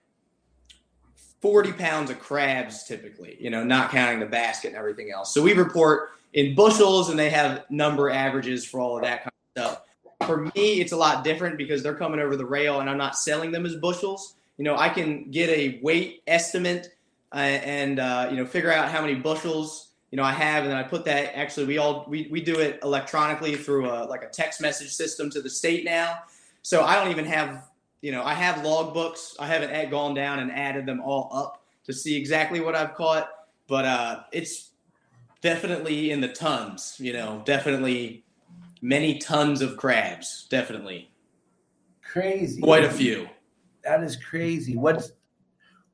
40 1.40 1.72
pounds 1.72 2.10
of 2.10 2.18
crabs 2.18 2.84
typically, 2.84 3.36
you 3.40 3.50
know, 3.50 3.64
not 3.64 3.90
counting 3.90 4.20
the 4.20 4.26
basket 4.26 4.68
and 4.68 4.76
everything 4.76 5.10
else. 5.12 5.32
So 5.32 5.42
we 5.42 5.52
report 5.52 6.10
in 6.32 6.54
bushels 6.54 7.08
and 7.08 7.18
they 7.18 7.30
have 7.30 7.64
number 7.70 8.10
averages 8.10 8.64
for 8.64 8.80
all 8.80 8.96
of 8.96 9.02
that 9.04 9.24
kind 9.24 9.32
of 9.56 9.62
stuff. 9.62 9.82
For 10.26 10.44
me, 10.54 10.80
it's 10.80 10.92
a 10.92 10.96
lot 10.96 11.24
different 11.24 11.56
because 11.56 11.82
they're 11.82 11.94
coming 11.94 12.20
over 12.20 12.36
the 12.36 12.44
rail 12.44 12.80
and 12.80 12.90
I'm 12.90 12.98
not 12.98 13.16
selling 13.16 13.52
them 13.52 13.64
as 13.64 13.76
bushels. 13.76 14.34
You 14.58 14.64
know, 14.64 14.76
I 14.76 14.90
can 14.90 15.30
get 15.30 15.48
a 15.48 15.80
weight 15.82 16.22
estimate 16.26 16.94
and, 17.32 17.98
uh, 17.98 18.28
you 18.30 18.36
know, 18.36 18.46
figure 18.46 18.72
out 18.72 18.90
how 18.90 19.00
many 19.00 19.14
bushels, 19.14 19.92
you 20.10 20.16
know, 20.16 20.24
I 20.24 20.32
have. 20.32 20.64
And 20.64 20.72
then 20.72 20.78
I 20.78 20.82
put 20.82 21.04
that 21.04 21.36
actually, 21.36 21.66
we 21.66 21.78
all, 21.78 22.04
we, 22.08 22.28
we 22.30 22.40
do 22.40 22.58
it 22.58 22.80
electronically 22.82 23.56
through 23.56 23.90
a, 23.90 24.04
like 24.06 24.22
a 24.22 24.28
text 24.28 24.60
message 24.60 24.92
system 24.92 25.30
to 25.30 25.40
the 25.40 25.50
state 25.50 25.84
now. 25.84 26.18
So 26.62 26.82
I 26.82 26.96
don't 26.96 27.10
even 27.10 27.24
have 27.24 27.70
you 28.00 28.12
know, 28.12 28.22
I 28.22 28.34
have 28.34 28.56
logbooks. 28.64 29.34
I 29.38 29.46
haven't 29.46 29.90
gone 29.90 30.14
down 30.14 30.38
and 30.38 30.50
added 30.50 30.86
them 30.86 31.00
all 31.00 31.30
up 31.32 31.62
to 31.84 31.92
see 31.92 32.16
exactly 32.16 32.60
what 32.60 32.74
I've 32.74 32.94
caught, 32.94 33.30
but 33.66 33.84
uh, 33.84 34.20
it's 34.32 34.70
definitely 35.40 36.10
in 36.10 36.20
the 36.20 36.28
tons. 36.28 36.96
You 36.98 37.12
know, 37.12 37.42
definitely 37.44 38.24
many 38.80 39.18
tons 39.18 39.60
of 39.60 39.76
crabs. 39.76 40.46
Definitely 40.48 41.10
crazy. 42.02 42.60
Quite 42.60 42.84
a 42.84 42.90
few. 42.90 43.28
That 43.84 44.02
is 44.02 44.16
crazy. 44.16 44.76
What's 44.76 45.12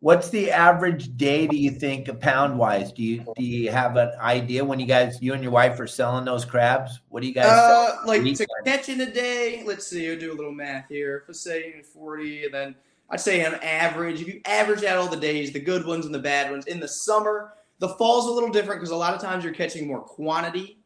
what's 0.00 0.28
the 0.30 0.50
average 0.50 1.16
day 1.16 1.46
do 1.46 1.56
you 1.56 1.70
think 1.70 2.20
pound 2.20 2.58
wise 2.58 2.92
do 2.92 3.02
you 3.02 3.24
do 3.36 3.44
you 3.44 3.70
have 3.70 3.96
an 3.96 4.10
idea 4.20 4.64
when 4.64 4.78
you 4.78 4.86
guys 4.86 5.18
you 5.20 5.32
and 5.32 5.42
your 5.42 5.52
wife 5.52 5.78
are 5.80 5.86
selling 5.86 6.24
those 6.24 6.44
crabs? 6.44 7.00
What 7.08 7.22
do 7.22 7.28
you 7.28 7.34
guys 7.34 7.46
uh, 7.46 7.96
like 8.06 8.22
to 8.22 8.46
catch 8.64 8.88
in 8.88 9.00
a 9.00 9.10
day 9.10 9.62
let's 9.66 9.86
see 9.86 10.10
i'll 10.10 10.18
do 10.18 10.32
a 10.32 10.34
little 10.34 10.52
math 10.52 10.88
here. 10.88 11.24
If 11.24 11.30
i 11.30 11.32
say 11.32 11.82
40 11.82 12.44
and 12.46 12.54
then 12.54 12.74
i'd 13.10 13.20
say 13.20 13.44
on 13.44 13.54
average 13.56 14.20
if 14.20 14.28
you 14.28 14.40
average 14.44 14.84
out 14.84 14.98
all 14.98 15.08
the 15.08 15.16
days 15.16 15.52
the 15.52 15.60
good 15.60 15.86
ones 15.86 16.06
and 16.06 16.14
the 16.14 16.18
bad 16.18 16.50
ones 16.50 16.66
in 16.66 16.80
the 16.80 16.88
summer 16.88 17.54
the 17.78 17.88
fall's 17.90 18.26
a 18.26 18.32
little 18.32 18.50
different 18.50 18.80
because 18.80 18.90
a 18.90 18.96
lot 18.96 19.14
of 19.14 19.20
times 19.20 19.44
you're 19.44 19.52
catching 19.52 19.86
more 19.86 20.00
quantity. 20.00 20.78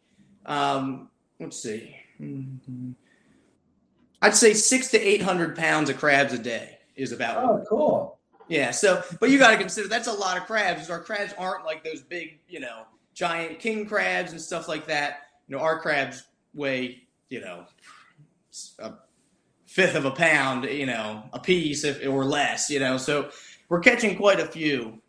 Um, 0.47 1.09
let's 1.39 1.63
see. 1.63 1.97
Mm-hmm. 2.21 2.91
i'd 4.21 4.35
say 4.35 4.53
six 4.53 4.91
to 4.91 5.01
eight 5.01 5.23
hundred 5.23 5.57
pounds 5.57 5.89
of 5.89 5.97
crabs 5.97 6.35
a 6.35 6.39
day 6.39 6.77
is 6.97 7.13
about 7.13 7.43
oh 7.43 7.65
cool 7.67 8.20
yeah. 8.51 8.73
So, 8.73 9.03
but 9.21 9.31
you 9.31 9.39
got 9.39 9.53
to 9.53 9.57
consider 9.57 9.89
that's 9.89 10.09
a 10.09 10.13
lot 10.13 10.37
of 10.37 10.45
crabs. 10.47 10.91
Our 10.91 11.01
crabs 11.01 11.33
aren't 11.39 11.65
like 11.65 11.85
those 11.85 12.03
big, 12.03 12.41
you 12.49 12.61
know, 12.61 12.83
giant 13.15 13.61
king 13.61 13.87
crabs 13.87 14.33
and 14.33 14.41
stuff 14.41 14.69
like 14.69 14.87
that. 14.87 15.21
You 15.47 15.57
know, 15.57 15.63
our 15.63 15.79
crabs 15.79 16.25
weigh, 16.53 17.05
you 17.29 17.41
know, 17.41 17.65
a 18.81 18.95
fifth 19.67 19.95
of 19.95 20.05
a 20.05 20.11
pound, 20.11 20.65
you 20.65 20.87
know, 20.87 21.23
a 21.33 21.39
piece 21.39 21.85
if, 21.85 22.05
or 22.07 22.25
less, 22.25 22.69
you 22.69 22.81
know. 22.81 22.97
So 22.97 23.31
we're 23.69 23.81
catching 23.81 24.17
quite 24.17 24.41
a 24.41 24.47
few. 24.47 25.01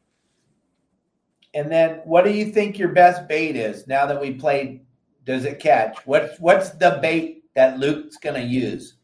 And 1.53 1.71
then, 1.71 2.01
what 2.05 2.23
do 2.23 2.31
you 2.31 2.45
think 2.45 2.77
your 2.77 2.89
best 2.89 3.27
bait 3.27 3.55
is 3.55 3.87
now 3.87 4.05
that 4.05 4.21
we 4.21 4.35
played? 4.35 4.85
Does 5.25 5.45
it 5.45 5.59
catch? 5.59 5.97
What's 6.05 6.39
what's 6.39 6.69
the 6.69 6.99
bait 7.01 7.43
that 7.55 7.79
Luke's 7.79 8.17
going 8.17 8.39
to 8.39 8.47
use? 8.47 8.95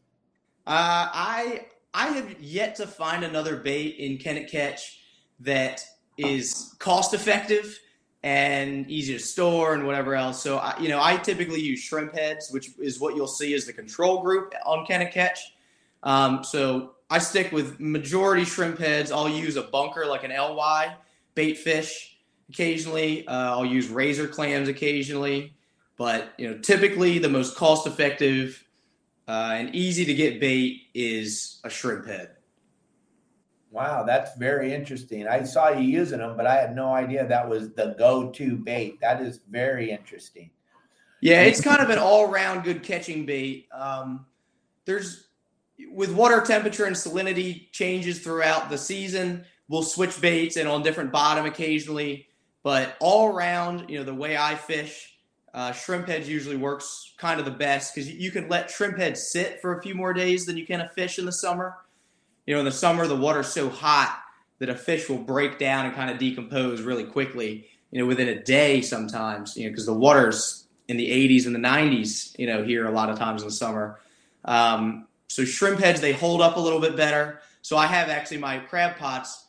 Uh, 0.66 1.10
I 1.12 1.66
I 1.94 2.08
have 2.08 2.40
yet 2.42 2.76
to 2.76 2.88
find 2.88 3.24
another 3.24 3.58
bait 3.58 3.96
in 3.98 4.18
Can 4.18 4.38
It 4.38 4.52
Catch 4.52 5.00
that 5.40 5.84
is 6.18 6.76
cost 6.80 7.14
effective 7.14 7.80
and 8.24 8.90
easy 8.90 9.14
to 9.14 9.20
store 9.20 9.74
and 9.74 9.86
whatever 9.86 10.16
else. 10.16 10.42
So, 10.42 10.58
I, 10.58 10.78
you 10.80 10.90
know, 10.90 11.02
I 11.02 11.18
typically 11.18 11.62
use 11.62 11.80
shrimp 11.80 12.14
heads, 12.14 12.50
which 12.52 12.72
is 12.80 13.00
what 13.00 13.16
you'll 13.16 13.28
see 13.28 13.54
as 13.54 13.66
the 13.66 13.74
control 13.74 14.22
group 14.22 14.54
on 14.66 14.86
Can 14.86 15.02
It 15.02 15.12
Catch. 15.12 15.54
Um, 16.04 16.44
so 16.44 16.96
I 17.10 17.20
stick 17.20 17.52
with 17.52 17.80
majority 17.80 18.44
shrimp 18.44 18.80
heads. 18.80 19.12
I'll 19.12 19.30
use 19.30 19.56
a 19.56 19.64
bunker 19.64 20.06
like 20.06 20.24
an 20.24 20.32
LY 20.32 20.96
bait 21.36 21.58
fish 21.58 22.18
occasionally. 22.50 23.28
Uh, 23.28 23.52
I'll 23.52 23.66
use 23.66 23.88
razor 23.90 24.28
clams 24.28 24.68
occasionally, 24.68 25.54
but 25.98 26.34
you 26.38 26.50
know, 26.50 26.58
typically 26.58 27.20
the 27.20 27.30
most 27.30 27.56
cost 27.56 27.88
effective 27.88 28.64
uh, 29.28 29.54
and 29.56 29.76
easy 29.76 30.06
to 30.06 30.14
get 30.14 30.40
bait 30.40 30.84
is 30.94 31.60
a 31.64 31.70
shrimp 31.70 32.06
head. 32.06 32.32
Wow, 33.72 34.04
that's 34.04 34.38
very 34.38 34.74
interesting. 34.74 35.28
I 35.28 35.44
saw 35.44 35.70
you 35.70 35.82
using 35.82 36.20
them, 36.20 36.38
but 36.38 36.48
I 36.48 36.56
had 36.56 36.76
no 36.76 36.94
idea 36.94 37.28
that 37.28 37.48
was 37.48 37.74
the 37.74 37.96
go-to 38.00 38.56
bait. 38.56 39.00
That 39.02 39.22
is 39.22 39.42
very 39.50 39.92
interesting. 39.92 40.50
Yeah, 41.20 41.42
it's 41.42 41.62
kind 41.62 41.82
of 41.82 41.90
an 41.90 42.00
all-round 42.00 42.64
good 42.64 42.84
catching 42.84 43.26
bait. 43.26 43.68
Um, 43.72 44.26
there's 44.86 45.28
with 45.92 46.12
water 46.12 46.42
temperature 46.42 46.86
and 46.86 46.96
salinity 46.96 47.72
changes 47.72 48.20
throughout 48.20 48.70
the 48.70 48.78
season, 48.78 49.46
we'll 49.68 49.84
switch 49.84 50.20
baits 50.22 50.58
and 50.58 50.68
on 50.68 50.82
different 50.82 51.12
bottom 51.12 51.46
occasionally. 51.46 52.28
But 52.64 52.96
all 53.00 53.28
around, 53.28 53.90
you 53.90 54.00
know, 54.00 54.04
the 54.04 54.14
way 54.14 54.36
I 54.36 54.56
fish, 54.56 55.17
uh, 55.54 55.72
shrimp 55.72 56.08
heads 56.08 56.28
usually 56.30 56.58
works 56.58 57.14
kind 57.18 57.40
of 57.40 57.46
the 57.46 57.52
best 57.52 57.94
because 57.94 58.10
you 58.10 58.32
can 58.32 58.50
let 58.50 58.70
shrimp 58.70 58.98
heads 58.98 59.32
sit 59.32 59.62
for 59.62 59.78
a 59.78 59.82
few 59.82 59.96
more 59.96 60.14
days 60.14 60.46
than 60.46 60.58
you 60.58 60.66
can 60.66 60.82
a 60.82 60.90
fish 60.90 61.18
in 61.20 61.26
the 61.26 61.32
summer. 61.32 61.76
You 62.46 62.54
know, 62.54 62.60
in 62.60 62.66
the 62.66 62.72
summer 62.72 63.08
the 63.08 63.16
water's 63.16 63.48
so 63.48 63.70
hot 63.70 64.22
that 64.60 64.70
a 64.70 64.76
fish 64.76 65.10
will 65.10 65.18
break 65.18 65.58
down 65.58 65.86
and 65.86 65.96
kind 65.96 66.10
of 66.10 66.18
decompose 66.18 66.82
really 66.82 67.06
quickly. 67.06 67.68
You 67.92 68.02
know, 68.02 68.06
within 68.06 68.28
a 68.28 68.44
day 68.44 68.82
sometimes. 68.82 69.56
You 69.56 69.66
know, 69.66 69.72
because 69.72 69.86
the 69.86 69.94
water's 69.94 70.68
in 70.88 70.98
the 70.98 71.10
80s 71.10 71.46
and 71.46 71.56
the 71.56 71.60
90s. 71.60 72.38
You 72.38 72.48
know, 72.48 72.64
here 72.64 72.86
a 72.86 72.92
lot 72.92 73.10
of 73.10 73.18
times 73.18 73.42
in 73.42 73.48
the 73.48 73.54
summer. 73.54 74.00
Um, 74.46 75.08
so 75.28 75.44
shrimp 75.44 75.80
heads 75.80 76.02
they 76.02 76.14
hold 76.14 76.42
up 76.42 76.58
a 76.58 76.60
little 76.60 76.80
bit 76.80 76.96
better. 76.96 77.42
So 77.62 77.78
I 77.78 77.86
have 77.88 78.10
actually 78.10 78.38
my 78.38 78.60
crab 78.60 78.98
pots. 78.98 79.46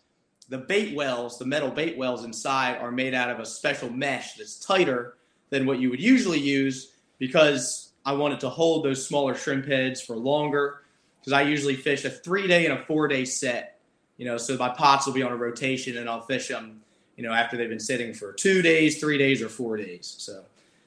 The 0.48 0.58
bait 0.58 0.96
wells, 0.96 1.38
the 1.38 1.44
metal 1.44 1.70
bait 1.70 1.98
wells 1.98 2.24
inside, 2.24 2.78
are 2.78 2.90
made 2.90 3.12
out 3.12 3.30
of 3.30 3.38
a 3.38 3.44
special 3.44 3.90
mesh 3.90 4.34
that's 4.34 4.58
tighter 4.58 5.17
than 5.50 5.66
what 5.66 5.78
you 5.78 5.90
would 5.90 6.00
usually 6.00 6.40
use 6.40 6.92
because 7.18 7.92
I 8.04 8.12
wanted 8.12 8.40
to 8.40 8.48
hold 8.48 8.84
those 8.84 9.06
smaller 9.06 9.34
shrimp 9.34 9.66
heads 9.66 10.00
for 10.00 10.16
longer 10.16 10.82
because 11.20 11.32
I 11.32 11.42
usually 11.42 11.76
fish 11.76 12.04
a 12.04 12.10
three 12.10 12.46
day 12.46 12.66
and 12.66 12.78
a 12.78 12.84
four 12.84 13.08
day 13.08 13.24
set. 13.24 13.80
You 14.16 14.24
know, 14.24 14.36
so 14.36 14.56
my 14.56 14.68
pots 14.70 15.06
will 15.06 15.14
be 15.14 15.22
on 15.22 15.30
a 15.30 15.36
rotation 15.36 15.96
and 15.96 16.08
I'll 16.08 16.22
fish 16.22 16.48
them, 16.48 16.80
you 17.16 17.22
know, 17.22 17.32
after 17.32 17.56
they've 17.56 17.68
been 17.68 17.78
sitting 17.78 18.12
for 18.12 18.32
two 18.32 18.62
days, 18.62 18.98
three 18.98 19.16
days, 19.16 19.42
or 19.42 19.48
four 19.48 19.76
days. 19.76 20.16
So 20.18 20.42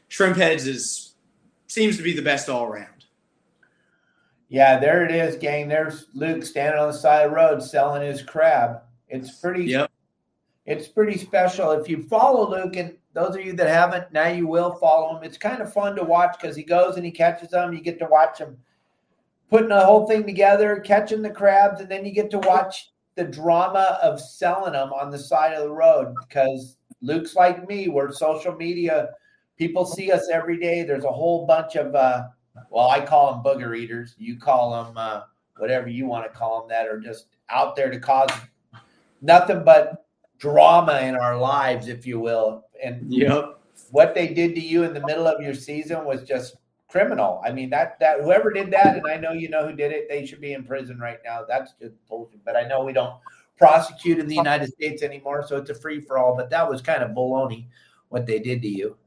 shrimp 0.09 0.35
heads 0.35 0.67
is 0.67 1.13
seems 1.67 1.95
to 1.97 2.03
be 2.03 2.13
the 2.13 2.21
best 2.21 2.49
all 2.49 2.65
around. 2.65 3.05
Yeah, 4.49 4.79
there 4.79 5.05
it 5.05 5.11
is, 5.11 5.37
gang. 5.37 5.69
There's 5.69 6.07
Luke 6.13 6.43
standing 6.43 6.77
on 6.77 6.87
the 6.89 6.93
side 6.93 7.23
of 7.23 7.31
the 7.31 7.35
road 7.37 7.63
selling 7.63 8.01
his 8.01 8.21
crab. 8.21 8.81
It's 9.07 9.31
pretty 9.31 9.63
yep. 9.63 9.89
it's 10.65 10.87
pretty 10.87 11.17
special. 11.17 11.71
If 11.71 11.87
you 11.87 12.03
follow 12.03 12.49
Luke 12.49 12.75
and 12.75 12.97
those 13.13 13.35
of 13.35 13.45
you 13.45 13.53
that 13.53 13.67
haven't, 13.67 14.11
now 14.13 14.27
you 14.27 14.47
will 14.47 14.73
follow 14.75 15.15
him. 15.15 15.23
It's 15.23 15.37
kind 15.37 15.61
of 15.61 15.73
fun 15.73 15.95
to 15.95 16.03
watch 16.03 16.37
because 16.39 16.55
he 16.55 16.63
goes 16.63 16.95
and 16.95 17.05
he 17.05 17.11
catches 17.11 17.49
them. 17.49 17.73
You 17.73 17.81
get 17.81 17.99
to 17.99 18.05
watch 18.05 18.39
him 18.39 18.57
putting 19.49 19.69
the 19.69 19.85
whole 19.85 20.07
thing 20.07 20.25
together, 20.25 20.79
catching 20.79 21.21
the 21.21 21.29
crabs, 21.29 21.81
and 21.81 21.89
then 21.89 22.05
you 22.05 22.11
get 22.11 22.31
to 22.31 22.39
watch 22.39 22.91
the 23.15 23.23
drama 23.25 23.99
of 24.01 24.19
selling 24.19 24.73
them 24.73 24.93
on 24.93 25.11
the 25.11 25.19
side 25.19 25.53
of 25.53 25.63
the 25.63 25.71
road 25.71 26.15
because 26.21 26.77
Luke's 27.01 27.35
like 27.35 27.67
me, 27.67 27.89
we're 27.89 28.11
social 28.13 28.55
media. 28.55 29.09
People 29.57 29.85
see 29.85 30.11
us 30.11 30.29
every 30.31 30.57
day. 30.57 30.83
There's 30.83 31.03
a 31.03 31.11
whole 31.11 31.45
bunch 31.45 31.75
of 31.75 31.93
uh, 31.93 32.23
well, 32.69 32.89
I 32.89 33.05
call 33.05 33.33
them 33.33 33.43
booger 33.43 33.77
eaters. 33.77 34.15
You 34.17 34.37
call 34.37 34.85
them 34.85 34.97
uh, 34.97 35.21
whatever 35.57 35.89
you 35.89 36.05
want 36.05 36.25
to 36.25 36.37
call 36.37 36.61
them 36.61 36.69
that 36.69 36.87
are 36.87 36.99
just 36.99 37.27
out 37.49 37.75
there 37.75 37.89
to 37.89 37.99
cause 37.99 38.29
nothing 39.21 39.63
but 39.63 40.05
drama 40.37 41.01
in 41.01 41.15
our 41.15 41.37
lives, 41.37 41.87
if 41.87 42.07
you 42.07 42.19
will. 42.19 42.65
And 42.83 43.11
yep. 43.11 43.59
what 43.91 44.13
they 44.13 44.27
did 44.27 44.55
to 44.55 44.61
you 44.61 44.83
in 44.83 44.93
the 44.93 45.05
middle 45.05 45.27
of 45.27 45.41
your 45.41 45.53
season 45.53 46.05
was 46.05 46.23
just 46.23 46.55
criminal. 46.91 47.41
I 47.45 47.51
mean 47.51 47.69
that 47.69 47.99
that 47.99 48.21
whoever 48.21 48.51
did 48.51 48.71
that, 48.71 48.97
and 48.97 49.07
I 49.07 49.17
know 49.17 49.31
you 49.31 49.49
know 49.49 49.67
who 49.67 49.73
did 49.73 49.91
it, 49.91 50.09
they 50.09 50.25
should 50.25 50.41
be 50.41 50.53
in 50.53 50.63
prison 50.63 50.99
right 50.99 51.19
now. 51.23 51.45
That's 51.47 51.73
just 51.81 51.95
bullshit. 52.07 52.43
But 52.43 52.57
I 52.57 52.63
know 52.63 52.83
we 52.83 52.93
don't 52.93 53.15
prosecute 53.57 54.19
in 54.19 54.27
the 54.27 54.35
United 54.35 54.71
States 54.73 55.01
anymore, 55.01 55.45
so 55.47 55.57
it's 55.57 55.69
a 55.69 55.75
free 55.75 56.01
for 56.01 56.17
all. 56.17 56.35
But 56.35 56.49
that 56.49 56.69
was 56.69 56.81
kind 56.81 57.01
of 57.01 57.11
baloney 57.11 57.67
what 58.09 58.25
they 58.25 58.39
did 58.39 58.61
to 58.63 58.67
you. 58.67 58.97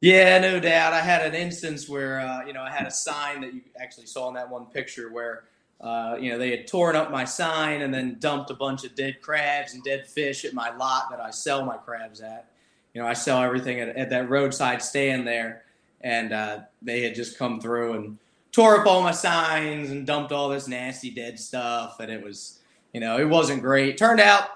Yeah, 0.00 0.38
no 0.38 0.60
doubt. 0.60 0.92
I 0.92 1.00
had 1.00 1.26
an 1.26 1.34
instance 1.34 1.88
where 1.88 2.20
uh, 2.20 2.44
you 2.46 2.52
know 2.52 2.62
I 2.62 2.70
had 2.70 2.86
a 2.86 2.90
sign 2.90 3.40
that 3.40 3.54
you 3.54 3.62
actually 3.80 4.06
saw 4.06 4.28
in 4.28 4.34
that 4.34 4.48
one 4.48 4.66
picture 4.66 5.10
where 5.10 5.44
uh, 5.80 6.16
you 6.20 6.30
know 6.30 6.38
they 6.38 6.50
had 6.50 6.66
torn 6.66 6.96
up 6.96 7.10
my 7.10 7.24
sign 7.24 7.82
and 7.82 7.92
then 7.92 8.16
dumped 8.18 8.50
a 8.50 8.54
bunch 8.54 8.84
of 8.84 8.94
dead 8.94 9.20
crabs 9.22 9.74
and 9.74 9.82
dead 9.82 10.06
fish 10.06 10.44
at 10.44 10.52
my 10.52 10.74
lot 10.76 11.10
that 11.10 11.20
I 11.20 11.30
sell 11.30 11.64
my 11.64 11.76
crabs 11.76 12.20
at. 12.20 12.50
You 12.94 13.02
know, 13.02 13.06
I 13.06 13.12
sell 13.12 13.42
everything 13.42 13.80
at, 13.80 13.96
at 13.96 14.10
that 14.10 14.28
roadside 14.28 14.82
stand 14.82 15.26
there, 15.26 15.64
and 16.00 16.32
uh, 16.32 16.60
they 16.82 17.02
had 17.02 17.14
just 17.14 17.38
come 17.38 17.60
through 17.60 17.94
and 17.94 18.18
tore 18.52 18.80
up 18.80 18.86
all 18.86 19.02
my 19.02 19.12
signs 19.12 19.90
and 19.90 20.06
dumped 20.06 20.32
all 20.32 20.48
this 20.48 20.66
nasty 20.66 21.10
dead 21.10 21.38
stuff, 21.38 22.00
and 22.00 22.10
it 22.10 22.22
was, 22.22 22.60
you 22.92 23.00
know, 23.00 23.18
it 23.18 23.28
wasn't 23.28 23.62
great. 23.62 23.96
Turned 23.96 24.20
out 24.20 24.48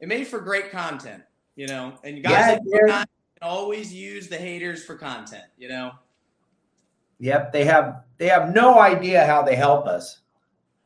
it 0.00 0.08
made 0.08 0.26
for 0.26 0.40
great 0.40 0.70
content, 0.70 1.22
you 1.56 1.66
know, 1.66 1.92
and 2.04 2.16
you 2.16 2.22
guys 2.22 2.58
yeah, 2.64 3.04
always 3.42 3.92
use 3.92 4.28
the 4.28 4.36
haters 4.36 4.84
for 4.84 4.96
content, 4.96 5.44
you 5.58 5.68
know. 5.68 5.92
Yep, 7.18 7.52
they 7.52 7.64
have 7.64 8.04
they 8.16 8.28
have 8.28 8.54
no 8.54 8.78
idea 8.78 9.26
how 9.26 9.42
they 9.42 9.54
help 9.54 9.86
us. 9.86 10.20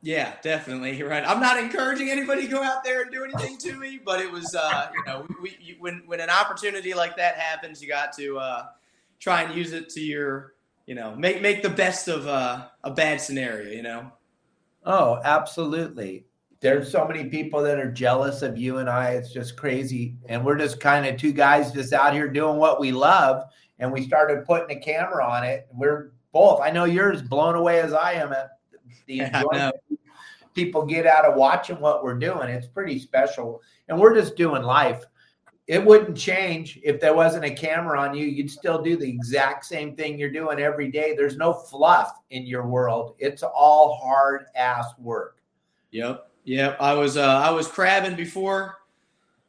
Yeah, 0.05 0.33
definitely. 0.43 0.95
You're 0.95 1.09
right. 1.09 1.27
I'm 1.27 1.39
not 1.39 1.57
encouraging 1.57 2.11
anybody 2.11 2.43
to 2.43 2.47
go 2.47 2.61
out 2.61 2.83
there 2.83 3.01
and 3.01 3.11
do 3.11 3.23
anything 3.23 3.57
to 3.57 3.73
me, 3.73 3.99
but 4.05 4.21
it 4.21 4.31
was, 4.31 4.53
uh, 4.53 4.89
you 4.93 5.03
know, 5.03 5.25
we, 5.41 5.57
you, 5.59 5.77
when 5.79 6.03
when 6.05 6.19
an 6.19 6.29
opportunity 6.29 6.93
like 6.93 7.17
that 7.17 7.37
happens, 7.37 7.81
you 7.81 7.87
got 7.87 8.13
to 8.17 8.37
uh, 8.37 8.65
try 9.19 9.41
and 9.41 9.55
use 9.55 9.73
it 9.73 9.89
to 9.89 10.01
your, 10.01 10.53
you 10.85 10.93
know, 10.93 11.15
make 11.15 11.41
make 11.41 11.63
the 11.63 11.71
best 11.71 12.07
of 12.07 12.27
uh, 12.27 12.67
a 12.83 12.91
bad 12.91 13.19
scenario. 13.19 13.71
You 13.71 13.81
know. 13.81 14.11
Oh, 14.85 15.19
absolutely 15.23 16.25
there's 16.61 16.91
so 16.91 17.07
many 17.07 17.25
people 17.25 17.61
that 17.61 17.79
are 17.79 17.91
jealous 17.91 18.41
of 18.41 18.57
you 18.57 18.77
and 18.77 18.89
I. 18.89 19.11
It's 19.11 19.31
just 19.31 19.55
crazy. 19.57 20.15
And 20.27 20.43
we're 20.43 20.57
just 20.57 20.79
kind 20.79 21.05
of 21.05 21.17
two 21.17 21.31
guys 21.31 21.71
just 21.71 21.93
out 21.93 22.13
here 22.13 22.27
doing 22.27 22.57
what 22.57 22.79
we 22.79 22.91
love. 22.91 23.43
And 23.77 23.91
we 23.91 24.03
started 24.03 24.45
putting 24.45 24.75
a 24.75 24.79
camera 24.79 25.25
on 25.25 25.43
it. 25.43 25.67
We're 25.71 26.13
both, 26.31 26.61
I 26.61 26.71
know 26.71 26.85
you're 26.85 27.11
as 27.11 27.21
blown 27.21 27.55
away 27.55 27.81
as 27.81 27.93
I 27.93 28.13
am 28.13 28.33
at 28.33 28.57
the 29.05 29.19
enjoyment 29.21 29.75
people 30.55 30.85
get 30.85 31.05
out 31.05 31.25
of 31.25 31.35
watching 31.35 31.79
what 31.79 32.03
we're 32.03 32.17
doing. 32.17 32.49
It's 32.49 32.67
pretty 32.67 32.97
special. 32.97 33.61
And 33.87 33.99
we're 33.99 34.15
just 34.15 34.35
doing 34.35 34.63
life. 34.63 35.03
It 35.67 35.83
wouldn't 35.83 36.17
change 36.17 36.79
if 36.83 36.99
there 36.99 37.15
wasn't 37.15 37.45
a 37.45 37.51
camera 37.51 37.99
on 37.99 38.15
you. 38.15 38.25
You'd 38.25 38.51
still 38.51 38.81
do 38.81 38.97
the 38.97 39.09
exact 39.09 39.65
same 39.65 39.95
thing 39.95 40.17
you're 40.17 40.31
doing 40.31 40.59
every 40.59 40.89
day. 40.89 41.15
There's 41.15 41.37
no 41.37 41.53
fluff 41.53 42.11
in 42.29 42.45
your 42.45 42.65
world. 42.67 43.15
It's 43.19 43.43
all 43.43 43.99
hard 44.03 44.45
ass 44.55 44.87
work. 44.97 45.37
Yep. 45.91 46.31
Yep, 46.45 46.77
I 46.79 46.93
was 46.93 47.17
uh, 47.17 47.41
I 47.43 47.49
was 47.49 47.67
crabbing 47.67 48.15
before 48.15 48.77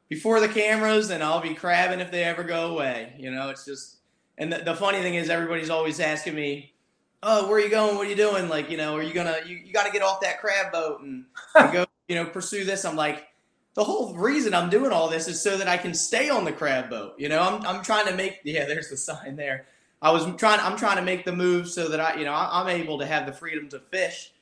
before 0.09 0.41
the 0.41 0.49
cameras, 0.49 1.11
and 1.11 1.23
I'll 1.23 1.43
be 1.43 1.55
crabbing 1.55 2.01
if 2.01 2.11
they 2.11 2.25
ever 2.25 2.43
go 2.43 2.73
away. 2.73 3.15
You 3.19 3.31
know, 3.31 3.51
it's 3.51 3.67
just. 3.67 3.99
And 4.39 4.53
the, 4.53 4.59
the 4.59 4.75
funny 4.75 5.01
thing 5.01 5.15
is, 5.15 5.29
everybody's 5.29 5.71
always 5.71 6.01
asking 6.01 6.35
me, 6.35 6.75
"Oh, 7.23 7.49
where 7.49 7.59
are 7.59 7.61
you 7.61 7.71
going? 7.71 7.97
What 7.97 8.07
are 8.07 8.11
you 8.11 8.17
doing? 8.17 8.49
Like, 8.49 8.71
you 8.71 8.77
know, 8.77 8.97
are 8.97 9.03
you 9.03 9.15
gonna 9.15 9.39
you, 9.47 9.57
you 9.57 9.73
got 9.73 9.87
to 9.87 9.93
get 9.93 10.03
off 10.03 10.21
that 10.21 10.41
crab 10.41 10.73
boat 10.73 11.01
and, 11.01 11.25
and 11.55 11.73
go, 11.73 11.87
you 12.09 12.15
know, 12.15 12.27
pursue 12.27 12.65
this?" 12.65 12.85
I'm 12.85 12.97
like, 12.97 13.27
the 13.75 13.85
whole 13.85 14.15
reason 14.15 14.55
I'm 14.55 14.71
doing 14.71 14.93
all 14.93 15.09
this 15.09 15.29
is 15.29 15.41
so 15.41 15.57
that 15.57 15.69
I 15.69 15.77
can 15.77 15.95
stay 15.95 16.29
on 16.29 16.45
the 16.45 16.53
crab 16.53 16.91
boat. 16.91 17.15
You 17.19 17.29
know, 17.29 17.41
I'm 17.41 17.67
I'm 17.67 17.83
trying 17.83 18.07
to 18.07 18.15
make 18.15 18.41
yeah. 18.45 18.67
There's 18.67 18.91
the 18.91 18.97
sign 18.97 19.37
there. 19.37 19.67
I 20.03 20.11
was 20.11 20.25
trying. 20.37 20.61
I'm 20.61 20.77
trying 20.77 20.97
to 20.97 21.03
make 21.03 21.25
the 21.25 21.33
move 21.33 21.69
so 21.69 21.89
that 21.89 22.01
I, 22.01 22.17
you 22.17 22.25
know, 22.25 22.35
I'm 22.35 22.69
able 22.69 22.99
to 22.99 23.07
have 23.07 23.27
the 23.27 23.33
freedom 23.33 23.69
to 23.71 23.79
fish 23.79 24.33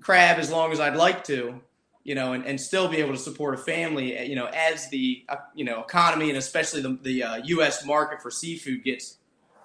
crab 0.00 0.38
as 0.38 0.50
long 0.50 0.70
as 0.70 0.78
I'd 0.78 0.96
like 0.96 1.24
to 1.24 1.60
you 2.08 2.14
know, 2.14 2.32
and, 2.32 2.46
and 2.46 2.58
still 2.58 2.88
be 2.88 2.96
able 2.96 3.12
to 3.12 3.18
support 3.18 3.52
a 3.52 3.58
family, 3.58 4.26
you 4.26 4.34
know, 4.34 4.46
as 4.46 4.88
the, 4.88 5.22
uh, 5.28 5.36
you 5.54 5.62
know, 5.62 5.80
economy 5.82 6.30
and 6.30 6.38
especially 6.38 6.80
the, 6.80 6.98
the 7.02 7.22
uh, 7.22 7.36
U.S. 7.44 7.84
market 7.84 8.22
for 8.22 8.30
seafood 8.30 8.82
gets 8.82 9.18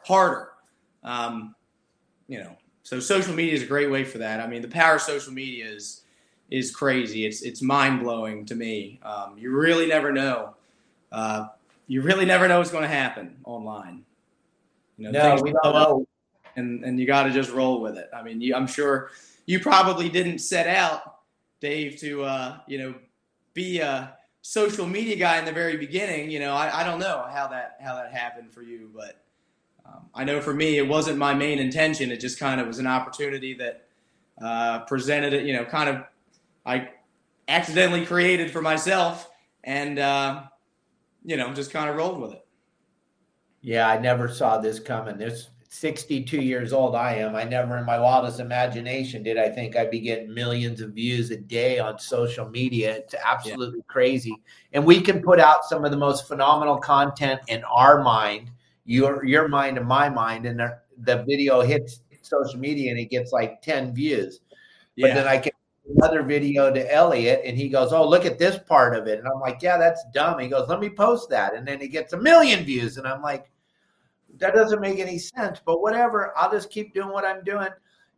harder. 0.06 0.50
Um, 1.06 1.56
you 2.28 2.40
know, 2.40 2.56
so 2.84 3.00
social 3.00 3.34
media 3.34 3.54
is 3.54 3.64
a 3.64 3.66
great 3.66 3.90
way 3.90 4.04
for 4.04 4.20
that. 4.20 4.40
I 4.40 4.48
mean, 4.48 4.62
the 4.62 4.68
power 4.68 4.96
of 4.96 5.02
social 5.02 5.34
media 5.34 5.68
is 5.68 6.02
is 6.50 6.72
crazy. 6.72 7.26
It's 7.26 7.42
it's 7.42 7.62
mind 7.62 8.02
blowing 8.02 8.46
to 8.46 8.56
me. 8.56 9.00
Um, 9.04 9.38
you 9.38 9.52
really 9.52 9.88
never 9.88 10.12
know. 10.12 10.56
Uh, 11.12 11.48
you 11.88 12.02
really 12.02 12.26
never 12.26 12.48
know 12.48 12.60
what's 12.60 12.72
going 12.72 12.84
to 12.84 12.96
happen 12.96 13.38
online. 13.44 14.04
You 14.98 15.12
know, 15.12 15.36
no, 15.36 15.42
we 15.42 15.54
don't 15.64 15.74
know. 15.74 16.08
And 16.56 16.84
and 16.84 17.00
you 17.00 17.08
got 17.08 17.24
to 17.24 17.32
just 17.32 17.52
roll 17.52 17.82
with 17.82 17.98
it. 17.98 18.10
I 18.16 18.22
mean, 18.22 18.42
you, 18.42 18.56
I'm 18.56 18.68
sure 18.68 19.10
you 19.46 19.60
probably 19.60 20.10
didn't 20.10 20.40
set 20.40 20.68
out 20.68 21.20
Dave 21.62 21.98
to 22.02 22.24
uh, 22.24 22.58
you 22.68 22.78
know 22.78 22.96
be 23.54 23.80
a 23.80 24.16
social 24.42 24.86
media 24.86 25.16
guy 25.16 25.40
in 25.40 25.46
the 25.46 25.52
very 25.52 25.78
beginning. 25.78 26.30
You 26.30 26.40
know, 26.40 26.54
I, 26.54 26.82
I 26.82 26.84
don't 26.84 27.00
know 27.00 27.26
how 27.32 27.48
that 27.48 27.78
how 27.82 27.96
that 27.96 28.14
happened 28.14 28.52
for 28.52 28.62
you, 28.62 28.92
but 28.94 29.23
um, 29.86 30.10
I 30.14 30.24
know 30.24 30.42
for 30.42 30.54
me 30.54 30.78
it 30.78 30.88
wasn't 30.88 31.18
my 31.18 31.34
main 31.34 31.60
intention. 31.60 32.12
It 32.12 32.20
just 32.20 32.40
kind 32.40 32.60
of 32.60 32.68
was 32.68 32.80
an 32.80 32.88
opportunity 32.88 33.54
that 33.56 33.86
uh, 34.42 34.80
presented 34.86 35.34
it. 35.34 35.46
You 35.46 35.54
know, 35.54 35.66
kind 35.66 35.90
of 35.90 36.04
I 36.66 36.90
accidentally 37.48 38.06
created 38.06 38.52
for 38.52 38.62
myself, 38.62 39.30
and 39.64 40.00
uh, 40.00 40.44
you 41.24 41.38
know, 41.38 41.54
just 41.54 41.72
kind 41.72 41.90
of 41.90 41.96
rolled 41.96 42.22
with 42.22 42.34
it. 42.34 42.46
Yeah, 43.62 43.88
I 43.88 43.98
never 43.98 44.28
saw 44.28 44.58
this 44.58 44.80
coming. 44.80 45.18
This 45.18 45.50
62 45.70 46.40
years 46.40 46.72
old 46.72 46.96
I 46.96 47.16
am, 47.16 47.36
I 47.36 47.46
never 47.46 47.78
in 47.78 47.86
my 47.86 47.98
wildest 47.98 48.40
imagination 48.40 49.24
did 49.24 49.40
I 49.40 49.50
think 49.50 49.76
I'd 49.76 49.90
be 49.90 50.02
getting 50.02 50.32
millions 50.32 50.82
of 50.82 50.92
views 50.92 51.32
a 51.32 51.38
day 51.38 51.80
on 51.80 51.98
social 51.98 52.48
media. 52.48 52.98
It's 52.98 53.16
absolutely 53.26 53.80
yeah. 53.80 53.86
crazy. 53.88 54.36
And 54.74 54.86
we 54.86 55.02
can 55.02 55.22
put 55.24 55.40
out 55.40 55.66
some 55.66 55.84
of 55.84 55.90
the 55.90 55.98
most 55.98 56.28
phenomenal 56.28 56.78
content 56.78 57.42
in 57.48 57.64
our 57.64 58.04
mind, 58.04 58.52
your 58.86 59.26
your 59.26 59.48
mind 59.48 59.78
and 59.78 59.88
my 59.88 60.10
mind, 60.10 60.46
and 60.46 60.60
the, 60.60 60.80
the 61.00 61.24
video 61.24 61.62
hits 61.62 62.02
social 62.22 62.60
media 62.60 62.92
and 62.92 63.00
it 63.00 63.10
gets 63.10 63.32
like 63.32 63.62
10 63.62 63.94
views. 63.94 64.40
Yeah. 64.96 65.08
But 65.08 65.16
then 65.16 65.28
I 65.28 65.38
get 65.38 65.54
another 65.98 66.24
video 66.24 66.74
to 66.74 66.94
Elliot 66.94 67.42
and 67.46 67.58
he 67.58 67.70
goes, 67.70 67.92
Oh, 67.94 68.08
look 68.08 68.26
at 68.26 68.40
this 68.40 68.58
part 68.58 68.96
of 68.96 69.08
it. 69.08 69.20
And 69.20 69.28
I'm 69.28 69.40
like, 69.40 69.62
Yeah, 69.62 69.78
that's 69.78 70.04
dumb. 70.14 70.40
He 70.40 70.48
goes, 70.48 70.70
Let 70.70 70.80
me 70.80 70.90
post 70.90 71.30
that. 71.30 71.54
And 71.54 71.68
then 71.68 71.82
it 71.82 71.90
gets 71.90 72.14
a 72.14 72.18
million 72.18 72.64
views. 72.64 72.98
And 72.98 73.08
I'm 73.08 73.22
like, 73.22 73.50
that 74.38 74.54
doesn't 74.54 74.82
make 74.82 75.00
any 75.00 75.20
sense. 75.20 75.60
But 75.64 75.82
whatever, 75.82 76.34
I'll 76.38 76.52
just 76.52 76.70
keep 76.70 76.94
doing 76.94 77.10
what 77.10 77.26
I'm 77.26 77.44
doing 77.44 77.70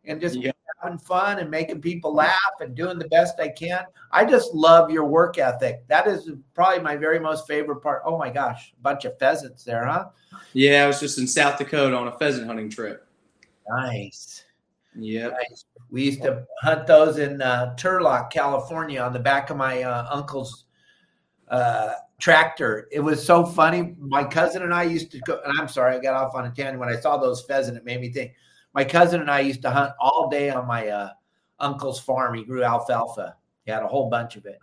and 0.04 0.20
just 0.20 0.36
yeah. 0.36 0.52
Having 0.82 0.98
fun 0.98 1.38
and 1.38 1.50
making 1.50 1.80
people 1.80 2.14
laugh 2.14 2.36
and 2.60 2.74
doing 2.74 2.98
the 2.98 3.08
best 3.08 3.40
I 3.40 3.48
can. 3.48 3.84
I 4.10 4.24
just 4.24 4.54
love 4.54 4.90
your 4.90 5.04
work 5.04 5.38
ethic. 5.38 5.86
That 5.88 6.06
is 6.06 6.30
probably 6.54 6.82
my 6.82 6.96
very 6.96 7.18
most 7.18 7.46
favorite 7.46 7.80
part. 7.80 8.02
Oh 8.04 8.18
my 8.18 8.30
gosh, 8.30 8.74
a 8.78 8.82
bunch 8.82 9.04
of 9.04 9.18
pheasants 9.18 9.64
there, 9.64 9.86
huh? 9.86 10.06
Yeah, 10.52 10.84
I 10.84 10.86
was 10.86 11.00
just 11.00 11.18
in 11.18 11.26
South 11.26 11.58
Dakota 11.58 11.96
on 11.96 12.08
a 12.08 12.18
pheasant 12.18 12.46
hunting 12.46 12.70
trip. 12.70 13.06
Nice. 13.68 14.44
Yep. 14.98 15.32
Nice. 15.32 15.64
We 15.90 16.04
used 16.04 16.22
to 16.22 16.46
hunt 16.62 16.86
those 16.86 17.18
in 17.18 17.42
uh, 17.42 17.74
Turlock, 17.78 18.30
California, 18.30 19.00
on 19.00 19.12
the 19.12 19.18
back 19.18 19.50
of 19.50 19.56
my 19.56 19.82
uh, 19.82 20.08
uncle's 20.10 20.64
uh, 21.48 21.92
tractor. 22.18 22.88
It 22.90 23.00
was 23.00 23.24
so 23.24 23.44
funny. 23.44 23.94
My 23.98 24.24
cousin 24.24 24.62
and 24.62 24.72
I 24.72 24.84
used 24.84 25.10
to 25.12 25.20
go, 25.20 25.40
and 25.44 25.58
I'm 25.58 25.68
sorry, 25.68 25.94
I 25.94 26.00
got 26.00 26.14
off 26.14 26.34
on 26.34 26.46
a 26.46 26.50
tangent. 26.50 26.78
When 26.78 26.88
I 26.88 26.96
saw 26.96 27.16
those 27.16 27.42
pheasant, 27.42 27.76
it 27.76 27.84
made 27.84 28.00
me 28.00 28.10
think. 28.10 28.32
My 28.76 28.84
cousin 28.84 29.22
and 29.22 29.30
I 29.30 29.40
used 29.40 29.62
to 29.62 29.70
hunt 29.70 29.92
all 29.98 30.28
day 30.28 30.50
on 30.50 30.66
my 30.66 30.88
uh, 30.88 31.10
uncle's 31.58 31.98
farm. 31.98 32.34
He 32.34 32.44
grew 32.44 32.62
alfalfa. 32.62 33.34
He 33.64 33.72
had 33.72 33.82
a 33.82 33.88
whole 33.88 34.10
bunch 34.10 34.36
of 34.36 34.44
it, 34.44 34.58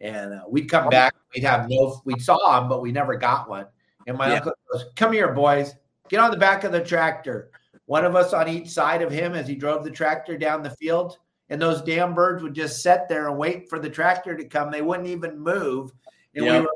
and 0.00 0.34
uh, 0.34 0.42
we'd 0.48 0.70
come 0.70 0.88
back. 0.88 1.14
We'd 1.34 1.42
have 1.42 1.68
no. 1.68 2.00
We 2.04 2.16
saw 2.20 2.60
him, 2.60 2.68
but 2.68 2.80
we 2.80 2.92
never 2.92 3.16
got 3.16 3.48
one. 3.50 3.66
And 4.06 4.16
my 4.16 4.28
yeah. 4.28 4.34
uncle 4.36 4.52
goes, 4.72 4.84
"Come 4.94 5.12
here, 5.12 5.32
boys. 5.32 5.74
Get 6.08 6.20
on 6.20 6.30
the 6.30 6.36
back 6.36 6.62
of 6.62 6.70
the 6.70 6.80
tractor." 6.80 7.50
One 7.86 8.04
of 8.04 8.14
us 8.14 8.32
on 8.32 8.48
each 8.48 8.68
side 8.68 9.02
of 9.02 9.10
him 9.10 9.34
as 9.34 9.48
he 9.48 9.56
drove 9.56 9.82
the 9.84 9.90
tractor 9.90 10.38
down 10.38 10.62
the 10.62 10.70
field. 10.70 11.18
And 11.48 11.62
those 11.62 11.82
damn 11.82 12.14
birds 12.14 12.42
would 12.42 12.54
just 12.54 12.82
sit 12.82 13.02
there 13.08 13.28
and 13.28 13.38
wait 13.38 13.68
for 13.68 13.78
the 13.78 13.90
tractor 13.90 14.36
to 14.36 14.44
come. 14.44 14.70
They 14.70 14.82
wouldn't 14.82 15.08
even 15.08 15.38
move. 15.38 15.92
And 16.34 16.44
we 16.44 16.50
were 16.50 16.66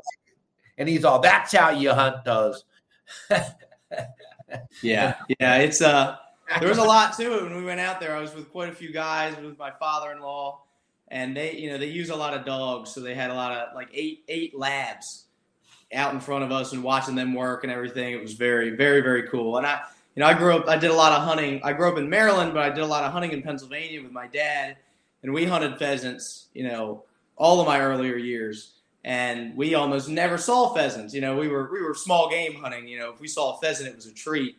and 0.77 0.89
he's 0.89 1.05
all, 1.05 1.19
that's 1.19 1.53
how 1.53 1.69
you 1.69 1.91
hunt 1.91 2.23
those. 2.23 2.63
yeah. 4.81 5.15
Yeah. 5.39 5.57
It's, 5.57 5.81
uh, 5.81 6.15
there 6.59 6.69
was 6.69 6.77
a 6.77 6.83
lot 6.83 7.15
to 7.17 7.37
it 7.37 7.43
when 7.43 7.55
we 7.55 7.63
went 7.63 7.79
out 7.79 7.99
there. 7.99 8.15
I 8.15 8.19
was 8.19 8.33
with 8.33 8.51
quite 8.51 8.69
a 8.69 8.75
few 8.75 8.91
guys, 8.91 9.35
with 9.37 9.57
my 9.57 9.71
father-in-law, 9.71 10.61
and 11.09 11.35
they, 11.35 11.55
you 11.55 11.69
know, 11.69 11.77
they 11.77 11.87
use 11.87 12.09
a 12.09 12.15
lot 12.15 12.33
of 12.33 12.45
dogs, 12.45 12.91
so 12.91 13.01
they 13.01 13.13
had 13.13 13.29
a 13.29 13.33
lot 13.33 13.51
of 13.51 13.75
like 13.75 13.89
eight 13.93 14.23
eight 14.27 14.57
labs 14.57 15.25
out 15.93 16.13
in 16.13 16.19
front 16.19 16.43
of 16.43 16.51
us 16.51 16.73
and 16.73 16.83
watching 16.83 17.15
them 17.15 17.33
work 17.33 17.63
and 17.63 17.71
everything. 17.71 18.13
It 18.13 18.21
was 18.21 18.33
very, 18.33 18.71
very, 18.71 19.01
very 19.01 19.27
cool. 19.27 19.57
And 19.57 19.67
I, 19.67 19.81
you 20.15 20.21
know, 20.21 20.27
I 20.27 20.33
grew 20.33 20.55
up, 20.55 20.67
I 20.67 20.77
did 20.77 20.89
a 20.89 20.95
lot 20.95 21.11
of 21.11 21.23
hunting. 21.23 21.61
I 21.63 21.73
grew 21.73 21.89
up 21.89 21.97
in 21.97 22.09
Maryland, 22.09 22.53
but 22.53 22.63
I 22.63 22.69
did 22.69 22.83
a 22.83 22.87
lot 22.87 23.03
of 23.03 23.11
hunting 23.11 23.31
in 23.31 23.41
Pennsylvania 23.41 24.01
with 24.01 24.11
my 24.11 24.27
dad, 24.27 24.77
and 25.23 25.33
we 25.33 25.45
hunted 25.45 25.77
pheasants, 25.77 26.47
you 26.53 26.63
know, 26.63 27.03
all 27.37 27.59
of 27.59 27.67
my 27.67 27.79
earlier 27.79 28.15
years. 28.15 28.73
And 29.03 29.57
we 29.57 29.73
almost 29.73 30.09
never 30.09 30.37
saw 30.37 30.75
pheasants. 30.75 31.11
You 31.13 31.21
know, 31.21 31.35
we 31.35 31.47
were 31.47 31.71
we 31.73 31.81
were 31.81 31.95
small 31.95 32.29
game 32.29 32.53
hunting. 32.53 32.87
You 32.87 32.99
know, 32.99 33.11
if 33.11 33.19
we 33.19 33.27
saw 33.27 33.57
a 33.57 33.59
pheasant, 33.59 33.89
it 33.89 33.95
was 33.95 34.05
a 34.05 34.13
treat. 34.13 34.57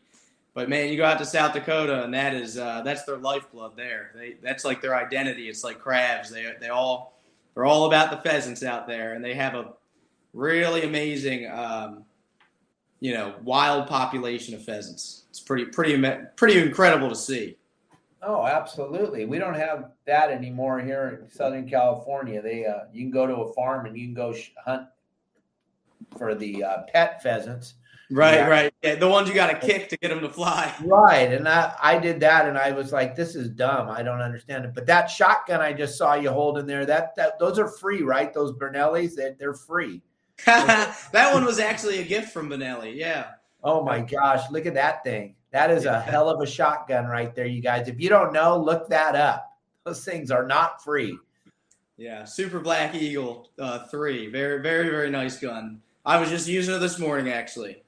But 0.55 0.69
man, 0.69 0.91
you 0.91 0.99
go 0.99 1.05
out 1.05 1.19
to 1.19 1.25
South 1.25 1.55
Dakota, 1.55 2.05
and 2.05 2.13
that 2.13 2.35
is 2.35 2.59
uh, 2.59 2.83
that's 2.83 3.05
their 3.05 3.17
lifeblood 3.17 3.77
there. 3.77 4.11
They 4.15 4.37
that's 4.43 4.65
like 4.65 4.83
their 4.83 4.95
identity. 4.95 5.49
It's 5.49 5.65
like 5.65 5.79
crabs. 5.79 6.31
They 6.31 6.53
they 6.61 6.69
all 6.69 7.19
they're 7.55 7.65
all 7.65 7.87
about 7.87 8.11
the 8.11 8.19
pheasants 8.19 8.63
out 8.63 8.87
there, 8.87 9.15
and 9.15 9.25
they 9.25 9.35
have 9.35 9.55
a 9.55 9.73
really 10.35 10.83
amazing, 10.83 11.51
um, 11.51 12.05
you 13.01 13.15
know, 13.15 13.35
wild 13.43 13.87
population 13.87 14.55
of 14.55 14.63
pheasants. 14.63 15.25
It's 15.31 15.41
pretty 15.41 15.67
pretty 15.67 16.03
pretty 16.37 16.59
incredible 16.59 17.09
to 17.09 17.17
see. 17.17 17.57
Oh, 18.25 18.47
absolutely. 18.47 19.25
We 19.25 19.39
don't 19.39 19.55
have 19.55 19.91
that 20.07 20.31
anymore 20.31 20.81
here 20.81 21.23
in 21.23 21.31
Southern 21.31 21.69
California. 21.69 22.41
They 22.41 22.67
uh, 22.67 22.85
you 22.93 23.03
can 23.03 23.11
go 23.11 23.27
to 23.27 23.37
a 23.37 23.53
farm 23.55 23.87
and 23.87 23.97
you 23.97 24.07
can 24.07 24.15
go 24.15 24.33
sh- 24.33 24.53
hunt 24.65 24.87
for 26.17 26.35
the 26.35 26.63
uh, 26.63 26.83
pet 26.93 27.23
pheasants. 27.23 27.75
Right, 28.13 28.35
yeah. 28.35 28.47
right. 28.47 28.75
Yeah, 28.83 28.95
the 28.97 29.09
ones 29.09 29.29
you 29.29 29.35
got 29.35 29.49
to 29.51 29.67
kick 29.67 29.89
to 29.89 29.97
get 29.97 30.09
them 30.09 30.21
to 30.21 30.29
fly. 30.29 30.73
Right, 30.85 31.33
and 31.33 31.49
I 31.49 31.75
I 31.83 31.99
did 31.99 32.21
that, 32.21 32.47
and 32.47 32.59
I 32.59 32.73
was 32.73 32.93
like, 32.93 33.17
this 33.17 33.35
is 33.35 33.49
dumb. 33.49 33.89
I 33.89 34.03
don't 34.03 34.21
understand 34.21 34.65
it. 34.65 34.75
But 34.75 34.87
that 34.87 35.11
shotgun 35.11 35.61
I 35.61 35.73
just 35.73 35.97
saw 35.97 36.15
you 36.15 36.31
holding 36.31 36.67
there, 36.67 36.85
that 36.87 37.17
that 37.17 37.39
those 37.39 37.59
are 37.59 37.69
free, 37.69 38.03
right? 38.03 38.33
Those 38.33 38.53
Benellis, 38.53 39.15
they, 39.15 39.35
they're 39.39 39.55
free. 39.55 40.03
that 40.47 41.31
one 41.33 41.45
was 41.45 41.59
actually 41.59 41.99
a 41.99 42.05
gift 42.05 42.33
from 42.33 42.51
Benelli. 42.51 42.95
Yeah. 42.97 43.31
Oh 43.65 43.83
my 43.83 44.01
gosh, 44.01 44.51
look 44.51 44.67
at 44.67 44.75
that 44.75 45.05
thing. 45.05 45.37
That 45.53 45.71
is 45.71 45.85
a 45.85 46.01
hell 46.01 46.29
of 46.29 46.41
a 46.41 46.47
shotgun 46.47 47.07
right 47.07 47.35
there, 47.35 47.47
you 47.47 47.63
guys. 47.63 47.87
If 47.87 48.01
you 48.01 48.09
don't 48.09 48.33
know, 48.33 48.59
look 48.59 48.89
that 48.89 49.15
up. 49.15 49.57
Those 49.85 50.05
things 50.05 50.31
are 50.31 50.47
not 50.47 50.83
free. 50.83 51.19
Yeah, 51.97 52.25
Super 52.25 52.59
Black 52.59 52.95
Eagle 52.95 53.51
uh, 53.59 53.87
3. 53.87 54.29
Very, 54.29 54.63
very, 54.63 54.89
very 54.89 55.11
nice 55.11 55.39
gun. 55.39 55.81
I 56.05 56.19
was 56.19 56.31
just 56.31 56.49
using 56.49 56.75
it 56.75 56.79
this 56.79 56.99
morning, 56.99 57.33
actually. 57.33 57.83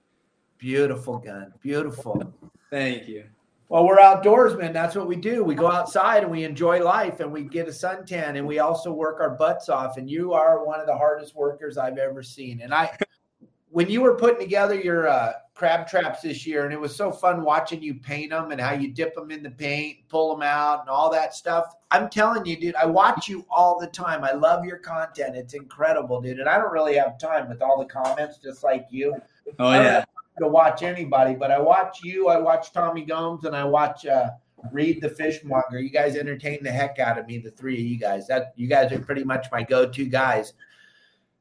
Beautiful 0.64 1.18
gun. 1.18 1.52
Beautiful. 1.60 2.22
Thank 2.70 3.06
you. 3.06 3.24
Well, 3.68 3.86
we're 3.86 3.98
outdoorsmen. 3.98 4.72
That's 4.72 4.94
what 4.94 5.06
we 5.06 5.14
do. 5.14 5.44
We 5.44 5.54
go 5.54 5.70
outside 5.70 6.22
and 6.22 6.32
we 6.32 6.42
enjoy 6.42 6.82
life 6.82 7.20
and 7.20 7.30
we 7.30 7.42
get 7.42 7.68
a 7.68 7.70
suntan 7.70 8.38
and 8.38 8.46
we 8.46 8.60
also 8.60 8.90
work 8.90 9.20
our 9.20 9.28
butts 9.28 9.68
off. 9.68 9.98
And 9.98 10.08
you 10.08 10.32
are 10.32 10.64
one 10.64 10.80
of 10.80 10.86
the 10.86 10.96
hardest 10.96 11.34
workers 11.34 11.76
I've 11.76 11.98
ever 11.98 12.22
seen. 12.22 12.62
And 12.62 12.72
I, 12.72 12.96
when 13.68 13.90
you 13.90 14.00
were 14.00 14.14
putting 14.14 14.38
together 14.38 14.74
your 14.74 15.06
uh, 15.06 15.34
crab 15.52 15.86
traps 15.86 16.22
this 16.22 16.46
year, 16.46 16.64
and 16.64 16.72
it 16.72 16.80
was 16.80 16.96
so 16.96 17.12
fun 17.12 17.44
watching 17.44 17.82
you 17.82 17.96
paint 17.96 18.30
them 18.30 18.50
and 18.50 18.58
how 18.58 18.72
you 18.72 18.88
dip 18.88 19.14
them 19.14 19.30
in 19.30 19.42
the 19.42 19.50
paint, 19.50 19.98
pull 20.08 20.34
them 20.34 20.42
out, 20.42 20.80
and 20.80 20.88
all 20.88 21.12
that 21.12 21.34
stuff. 21.34 21.74
I'm 21.90 22.08
telling 22.08 22.46
you, 22.46 22.58
dude, 22.58 22.74
I 22.76 22.86
watch 22.86 23.28
you 23.28 23.44
all 23.50 23.78
the 23.78 23.88
time. 23.88 24.24
I 24.24 24.32
love 24.32 24.64
your 24.64 24.78
content. 24.78 25.36
It's 25.36 25.52
incredible, 25.52 26.22
dude. 26.22 26.40
And 26.40 26.48
I 26.48 26.56
don't 26.56 26.72
really 26.72 26.94
have 26.94 27.18
time 27.18 27.50
with 27.50 27.60
all 27.60 27.78
the 27.78 27.84
comments, 27.84 28.38
just 28.38 28.64
like 28.64 28.86
you. 28.88 29.14
Oh 29.58 29.72
yeah. 29.72 30.06
To 30.41 30.49
watch 30.49 30.82
anybody, 30.82 31.37
but 31.37 31.53
I 31.53 31.61
watch 31.61 32.01
you. 32.03 32.28
I 32.28 32.39
watch 32.39 32.72
Tommy 32.72 33.05
Gomes, 33.05 33.45
and 33.45 33.55
I 33.55 33.62
watch 33.62 34.05
uh, 34.05 34.30
Reed 34.72 35.01
the 35.01 35.09
Fishmonger. 35.09 35.78
You 35.78 35.91
guys 35.91 36.16
entertain 36.16 36.62
the 36.62 36.72
heck 36.72 36.99
out 36.99 37.18
of 37.18 37.26
me. 37.28 37.39
The 37.39 37.53
three 37.53 37.74
of 37.74 37.80
you 37.80 37.99
guys. 37.99 38.26
That 38.26 38.53
you 38.57 38.66
guys 38.66 38.91
are 38.91 38.99
pretty 38.99 39.22
much 39.22 39.47
my 39.53 39.62
go-to 39.62 40.07
guys. 40.07 40.55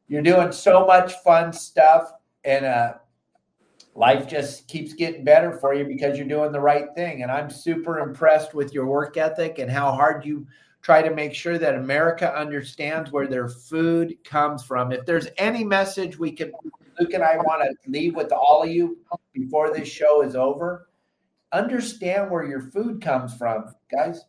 You're 0.07 0.21
doing 0.21 0.51
so 0.51 0.85
much 0.85 1.13
fun 1.23 1.53
stuff 1.53 2.13
and 2.43 2.65
uh, 2.65 2.93
life 3.95 4.27
just 4.27 4.67
keeps 4.67 4.93
getting 4.93 5.23
better 5.23 5.51
for 5.51 5.73
you 5.73 5.85
because 5.85 6.17
you're 6.17 6.27
doing 6.27 6.51
the 6.51 6.59
right 6.59 6.87
thing. 6.95 7.23
And 7.23 7.31
I'm 7.31 7.49
super 7.49 7.99
impressed 7.99 8.53
with 8.53 8.73
your 8.73 8.85
work 8.85 9.17
ethic 9.17 9.59
and 9.59 9.71
how 9.71 9.91
hard 9.91 10.25
you 10.25 10.45
try 10.81 11.01
to 11.01 11.13
make 11.13 11.33
sure 11.33 11.57
that 11.57 11.75
America 11.75 12.35
understands 12.37 13.11
where 13.11 13.27
their 13.27 13.47
food 13.47 14.17
comes 14.25 14.63
from. 14.63 14.91
If 14.91 15.05
there's 15.05 15.27
any 15.37 15.63
message 15.63 16.19
we 16.19 16.31
can, 16.31 16.51
Luke 16.99 17.13
and 17.13 17.23
I 17.23 17.37
want 17.37 17.63
to 17.63 17.89
leave 17.89 18.15
with 18.15 18.31
all 18.31 18.63
of 18.63 18.69
you 18.69 18.97
before 19.33 19.73
this 19.73 19.87
show 19.87 20.21
is 20.21 20.35
over, 20.35 20.89
understand 21.51 22.29
where 22.29 22.45
your 22.45 22.61
food 22.61 23.01
comes 23.01 23.35
from, 23.35 23.73
guys 23.91 24.25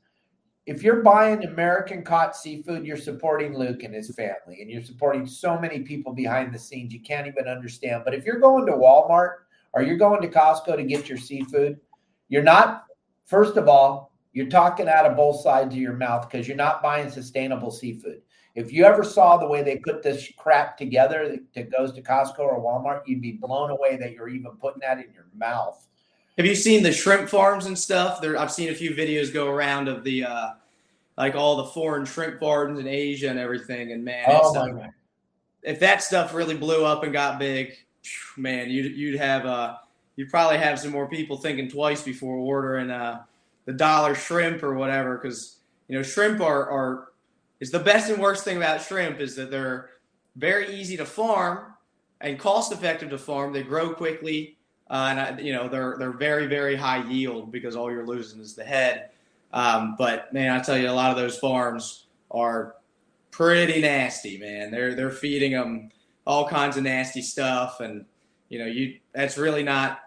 if 0.66 0.82
you're 0.82 1.02
buying 1.02 1.44
American 1.44 2.02
caught 2.02 2.34
seafood, 2.34 2.86
you're 2.86 2.96
supporting 2.96 3.56
Luke 3.56 3.82
and 3.82 3.94
his 3.94 4.14
family, 4.14 4.62
and 4.62 4.70
you're 4.70 4.82
supporting 4.82 5.26
so 5.26 5.58
many 5.58 5.80
people 5.80 6.12
behind 6.12 6.54
the 6.54 6.58
scenes 6.58 6.92
you 6.92 7.00
can't 7.00 7.26
even 7.26 7.46
understand. 7.46 8.02
But 8.04 8.14
if 8.14 8.24
you're 8.24 8.40
going 8.40 8.64
to 8.66 8.72
Walmart 8.72 9.32
or 9.74 9.82
you're 9.82 9.98
going 9.98 10.22
to 10.22 10.28
Costco 10.28 10.76
to 10.76 10.84
get 10.84 11.08
your 11.08 11.18
seafood, 11.18 11.78
you're 12.28 12.42
not, 12.42 12.84
first 13.26 13.56
of 13.58 13.68
all, 13.68 14.12
you're 14.32 14.48
talking 14.48 14.88
out 14.88 15.06
of 15.06 15.16
both 15.16 15.42
sides 15.42 15.74
of 15.74 15.80
your 15.80 15.92
mouth 15.92 16.28
because 16.30 16.48
you're 16.48 16.56
not 16.56 16.82
buying 16.82 17.10
sustainable 17.10 17.70
seafood. 17.70 18.22
If 18.54 18.72
you 18.72 18.84
ever 18.84 19.02
saw 19.02 19.36
the 19.36 19.48
way 19.48 19.62
they 19.62 19.78
put 19.78 20.02
this 20.02 20.30
crap 20.36 20.78
together 20.78 21.38
that 21.54 21.72
goes 21.72 21.92
to 21.92 22.02
Costco 22.02 22.38
or 22.38 22.60
Walmart, 22.60 23.02
you'd 23.06 23.20
be 23.20 23.32
blown 23.32 23.70
away 23.70 23.96
that 23.96 24.12
you're 24.12 24.28
even 24.28 24.52
putting 24.52 24.80
that 24.80 24.98
in 24.98 25.12
your 25.12 25.26
mouth. 25.36 25.84
Have 26.36 26.46
you 26.46 26.54
seen 26.54 26.82
the 26.82 26.92
shrimp 26.92 27.28
farms 27.28 27.66
and 27.66 27.78
stuff? 27.78 28.20
There, 28.20 28.38
I've 28.38 28.52
seen 28.52 28.68
a 28.68 28.74
few 28.74 28.92
videos 28.92 29.32
go 29.32 29.50
around 29.50 29.88
of 29.88 30.04
the 30.04 30.24
uh, 30.24 30.50
like 31.16 31.34
all 31.34 31.56
the 31.56 31.66
foreign 31.66 32.04
shrimp 32.04 32.40
farms 32.40 32.78
in 32.78 32.86
Asia 32.86 33.28
and 33.28 33.38
everything. 33.38 33.92
And 33.92 34.04
man, 34.04 34.24
oh 34.28 34.54
my 34.54 34.70
God. 34.70 34.90
if 35.62 35.80
that 35.80 36.02
stuff 36.02 36.34
really 36.34 36.56
blew 36.56 36.84
up 36.84 37.04
and 37.04 37.12
got 37.12 37.38
big, 37.38 37.72
man, 38.36 38.70
you'd 38.70 38.96
you'd 38.96 39.18
have 39.18 39.46
uh 39.46 39.76
you'd 40.16 40.30
probably 40.30 40.58
have 40.58 40.78
some 40.78 40.90
more 40.90 41.08
people 41.08 41.36
thinking 41.36 41.68
twice 41.68 42.02
before 42.02 42.36
ordering 42.36 42.90
uh 42.90 43.22
the 43.66 43.72
dollar 43.72 44.14
shrimp 44.14 44.62
or 44.62 44.74
whatever 44.74 45.16
because 45.16 45.56
you 45.88 45.96
know 45.96 46.02
shrimp 46.02 46.40
are 46.40 46.68
are 46.68 47.08
is 47.60 47.70
the 47.70 47.78
best 47.78 48.10
and 48.10 48.20
worst 48.20 48.44
thing 48.44 48.56
about 48.56 48.82
shrimp 48.82 49.20
is 49.20 49.36
that 49.36 49.50
they're 49.50 49.90
very 50.36 50.74
easy 50.74 50.96
to 50.96 51.04
farm 51.04 51.74
and 52.20 52.38
cost 52.38 52.72
effective 52.72 53.10
to 53.10 53.18
farm. 53.18 53.52
They 53.52 53.62
grow 53.62 53.94
quickly 53.94 54.56
uh, 54.90 55.08
and 55.10 55.20
I, 55.20 55.38
you 55.40 55.52
know 55.52 55.68
they're 55.68 55.96
they're 55.98 56.12
very 56.12 56.46
very 56.46 56.76
high 56.76 57.08
yield 57.08 57.50
because 57.50 57.74
all 57.74 57.90
you're 57.90 58.06
losing 58.06 58.40
is 58.40 58.54
the 58.54 58.64
head. 58.64 59.10
Um, 59.52 59.94
but 59.96 60.32
man, 60.32 60.50
I 60.50 60.62
tell 60.62 60.76
you, 60.76 60.90
a 60.90 60.92
lot 60.92 61.10
of 61.10 61.16
those 61.16 61.38
farms 61.38 62.06
are 62.30 62.74
pretty 63.30 63.80
nasty, 63.80 64.38
man. 64.38 64.70
They're 64.70 64.94
they're 64.94 65.10
feeding 65.10 65.52
them 65.52 65.90
all 66.26 66.48
kinds 66.48 66.76
of 66.76 66.82
nasty 66.82 67.22
stuff, 67.22 67.80
and 67.80 68.04
you 68.50 68.58
know 68.58 68.66
you 68.66 68.98
that's 69.12 69.38
really 69.38 69.62
not 69.62 70.00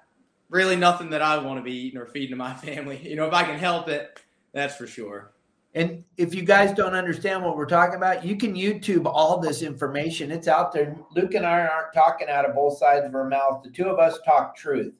really 0.49 0.75
nothing 0.75 1.09
that 1.09 1.21
I 1.21 1.37
want 1.39 1.59
to 1.59 1.63
be 1.63 1.75
eating 1.75 1.99
or 1.99 2.05
feeding 2.05 2.31
to 2.31 2.35
my 2.35 2.53
family. 2.55 2.99
You 3.03 3.15
know, 3.15 3.25
if 3.25 3.33
I 3.33 3.43
can 3.43 3.57
help 3.57 3.89
it, 3.89 4.21
that's 4.53 4.75
for 4.75 4.85
sure. 4.85 5.31
And 5.77 6.03
if 6.17 6.33
you 6.33 6.41
guys 6.41 6.73
don't 6.73 6.95
understand 6.95 7.43
what 7.43 7.55
we're 7.55 7.67
talking 7.67 7.97
about, 7.97 8.25
you 8.25 8.35
can 8.35 8.55
YouTube 8.55 9.05
all 9.05 9.37
this 9.37 9.61
information. 9.61 10.31
It's 10.31 10.47
out 10.47 10.71
there. 10.71 10.97
Luke 11.15 11.35
and 11.35 11.45
I 11.45 11.67
aren't 11.67 11.93
talking 11.93 12.29
out 12.29 12.49
of 12.49 12.55
both 12.55 12.79
sides 12.79 13.05
of 13.05 13.13
our 13.13 13.29
mouth. 13.29 13.61
The 13.61 13.69
two 13.69 13.85
of 13.85 13.99
us 13.99 14.17
talk 14.25 14.55
truth. 14.55 14.91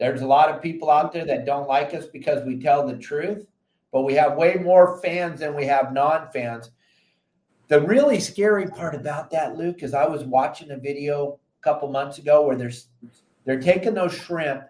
There's 0.00 0.22
a 0.22 0.26
lot 0.26 0.50
of 0.50 0.60
people 0.60 0.90
out 0.90 1.12
there 1.12 1.24
that 1.24 1.46
don't 1.46 1.68
like 1.68 1.94
us 1.94 2.06
because 2.06 2.44
we 2.44 2.58
tell 2.58 2.84
the 2.84 2.96
truth, 2.96 3.46
but 3.92 4.02
we 4.02 4.12
have 4.14 4.36
way 4.36 4.56
more 4.56 5.00
fans 5.00 5.38
than 5.38 5.54
we 5.54 5.66
have 5.66 5.92
non 5.92 6.28
fans. 6.32 6.72
The 7.68 7.80
really 7.80 8.18
scary 8.18 8.66
part 8.66 8.96
about 8.96 9.30
that, 9.30 9.56
Luke, 9.56 9.84
is 9.84 9.94
I 9.94 10.08
was 10.08 10.24
watching 10.24 10.72
a 10.72 10.78
video 10.78 11.38
a 11.60 11.62
couple 11.62 11.92
months 11.92 12.18
ago 12.18 12.44
where 12.44 12.56
they're, 12.56 12.72
they're 13.44 13.60
taking 13.60 13.94
those 13.94 14.14
shrimp 14.14 14.64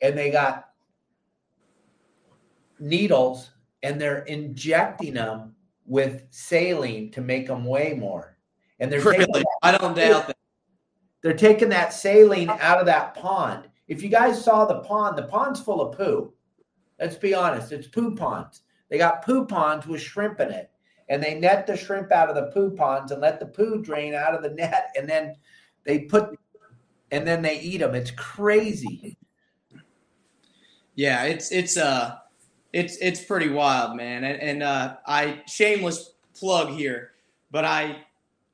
and 0.00 0.16
they 0.16 0.30
got 0.30 0.68
needles 2.78 3.51
and 3.82 4.00
they're 4.00 4.22
injecting 4.24 5.14
them 5.14 5.54
with 5.86 6.24
saline 6.30 7.10
to 7.12 7.20
make 7.20 7.46
them 7.46 7.64
weigh 7.64 7.94
more. 7.94 8.36
And 8.80 8.90
they're 8.90 9.00
really? 9.00 9.26
That, 9.26 9.46
I 9.62 9.76
don't 9.76 9.96
doubt 9.96 10.28
that. 10.28 10.36
They're 11.22 11.34
taking 11.34 11.68
that 11.68 11.92
saline 11.92 12.50
out 12.50 12.78
of 12.78 12.86
that 12.86 13.14
pond. 13.14 13.68
If 13.86 14.02
you 14.02 14.08
guys 14.08 14.42
saw 14.42 14.64
the 14.64 14.80
pond, 14.80 15.16
the 15.16 15.24
pond's 15.24 15.60
full 15.60 15.80
of 15.80 15.96
poo. 15.96 16.32
Let's 16.98 17.16
be 17.16 17.34
honest, 17.34 17.72
it's 17.72 17.86
poo 17.86 18.14
ponds. 18.14 18.62
They 18.88 18.98
got 18.98 19.24
poo 19.24 19.46
ponds 19.46 19.86
with 19.86 20.00
shrimp 20.00 20.40
in 20.40 20.50
it. 20.50 20.70
And 21.08 21.22
they 21.22 21.38
net 21.38 21.66
the 21.66 21.76
shrimp 21.76 22.10
out 22.10 22.28
of 22.28 22.34
the 22.34 22.50
poo 22.52 22.74
ponds 22.74 23.12
and 23.12 23.20
let 23.20 23.38
the 23.38 23.46
poo 23.46 23.82
drain 23.82 24.14
out 24.14 24.34
of 24.34 24.42
the 24.42 24.50
net. 24.50 24.92
And 24.96 25.08
then 25.08 25.36
they 25.84 26.00
put, 26.00 26.38
and 27.10 27.26
then 27.26 27.42
they 27.42 27.60
eat 27.60 27.78
them. 27.78 27.94
It's 27.94 28.12
crazy. 28.12 29.18
Yeah, 30.94 31.24
it's, 31.24 31.52
it's, 31.52 31.76
uh, 31.76 32.16
it's 32.72 32.96
it's 32.98 33.22
pretty 33.22 33.48
wild, 33.48 33.96
man. 33.96 34.24
And, 34.24 34.40
and 34.40 34.62
uh, 34.62 34.96
I 35.06 35.42
shameless 35.46 36.12
plug 36.34 36.70
here, 36.70 37.12
but 37.50 37.64
I 37.64 38.04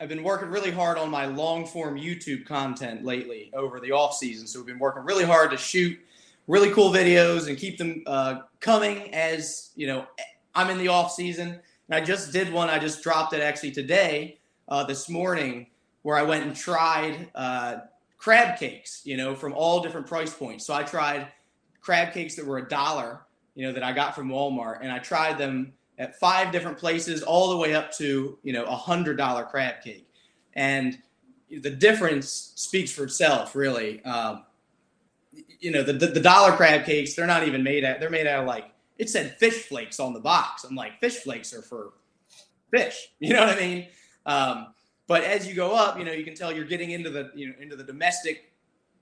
I've 0.00 0.08
been 0.08 0.22
working 0.22 0.48
really 0.48 0.70
hard 0.70 0.98
on 0.98 1.10
my 1.10 1.26
long 1.26 1.66
form 1.66 1.96
YouTube 1.96 2.46
content 2.46 3.04
lately 3.04 3.50
over 3.54 3.80
the 3.80 3.92
off 3.92 4.14
season. 4.14 4.46
So 4.46 4.60
we've 4.60 4.66
been 4.66 4.78
working 4.78 5.04
really 5.04 5.24
hard 5.24 5.50
to 5.50 5.56
shoot 5.56 5.98
really 6.46 6.70
cool 6.70 6.90
videos 6.90 7.48
and 7.48 7.58
keep 7.58 7.78
them 7.78 8.02
uh, 8.06 8.40
coming 8.60 9.12
as 9.14 9.70
you 9.76 9.86
know 9.86 10.06
I'm 10.54 10.70
in 10.70 10.78
the 10.78 10.88
off 10.88 11.12
season. 11.12 11.60
And 11.88 11.94
I 11.94 12.04
just 12.04 12.32
did 12.32 12.52
one. 12.52 12.68
I 12.68 12.78
just 12.78 13.02
dropped 13.02 13.32
it 13.32 13.40
actually 13.40 13.70
today, 13.70 14.38
uh, 14.68 14.84
this 14.84 15.08
morning, 15.08 15.68
where 16.02 16.16
I 16.16 16.22
went 16.22 16.44
and 16.44 16.54
tried 16.54 17.30
uh, 17.34 17.78
crab 18.18 18.58
cakes. 18.58 19.02
You 19.04 19.16
know, 19.16 19.34
from 19.34 19.52
all 19.52 19.80
different 19.80 20.06
price 20.06 20.34
points. 20.34 20.66
So 20.66 20.74
I 20.74 20.82
tried 20.82 21.28
crab 21.80 22.12
cakes 22.12 22.34
that 22.34 22.44
were 22.44 22.58
a 22.58 22.68
dollar, 22.68 23.20
you 23.59 23.66
know, 23.66 23.72
that 23.72 23.82
I 23.82 23.90
got 23.90 24.14
from 24.14 24.28
Walmart, 24.28 24.78
and 24.82 24.92
I 24.92 25.00
tried 25.00 25.36
them 25.36 25.72
at 25.98 26.16
five 26.20 26.52
different 26.52 26.78
places, 26.78 27.24
all 27.24 27.50
the 27.50 27.56
way 27.56 27.74
up 27.74 27.90
to 27.94 28.38
you 28.44 28.52
know 28.52 28.64
a 28.64 28.76
hundred 28.76 29.16
dollar 29.16 29.42
crab 29.42 29.82
cake, 29.82 30.09
and 30.54 30.96
the 31.50 31.70
difference 31.70 32.52
speaks 32.54 32.92
for 32.92 33.02
itself, 33.02 33.56
really. 33.56 34.00
Um, 34.04 34.44
you 35.59 35.72
know, 35.72 35.82
the, 35.82 35.92
the, 35.92 36.06
the 36.06 36.20
dollar 36.20 36.52
crab 36.52 36.84
cakes, 36.84 37.14
they're 37.14 37.26
not 37.26 37.48
even 37.48 37.64
made 37.64 37.84
out. 37.84 37.98
They're 37.98 38.11
made 38.11 38.28
out 38.28 38.42
of 38.42 38.46
like 38.46 38.70
it 38.96 39.11
said 39.11 39.36
fish 39.38 39.64
flakes 39.64 39.98
on 39.98 40.12
the 40.12 40.20
box. 40.20 40.62
I'm 40.62 40.76
like, 40.76 41.00
fish 41.00 41.16
flakes 41.16 41.52
are 41.52 41.62
for 41.62 41.94
fish. 42.70 43.09
You 43.18 43.34
know 43.34 43.40
what 43.40 43.56
I 43.56 43.61
mean? 43.61 43.88
Um, 44.24 44.68
but 45.09 45.24
as 45.24 45.48
you 45.48 45.54
go 45.54 45.74
up, 45.74 45.98
you 45.98 46.04
know, 46.04 46.12
you 46.12 46.22
can 46.22 46.36
tell 46.36 46.52
you're 46.52 46.64
getting 46.64 46.92
into 46.92 47.11
the 47.11 47.32
you 47.34 47.48
know 47.48 47.54
into 47.61 47.74
the 47.74 47.82
domestic 47.82 48.52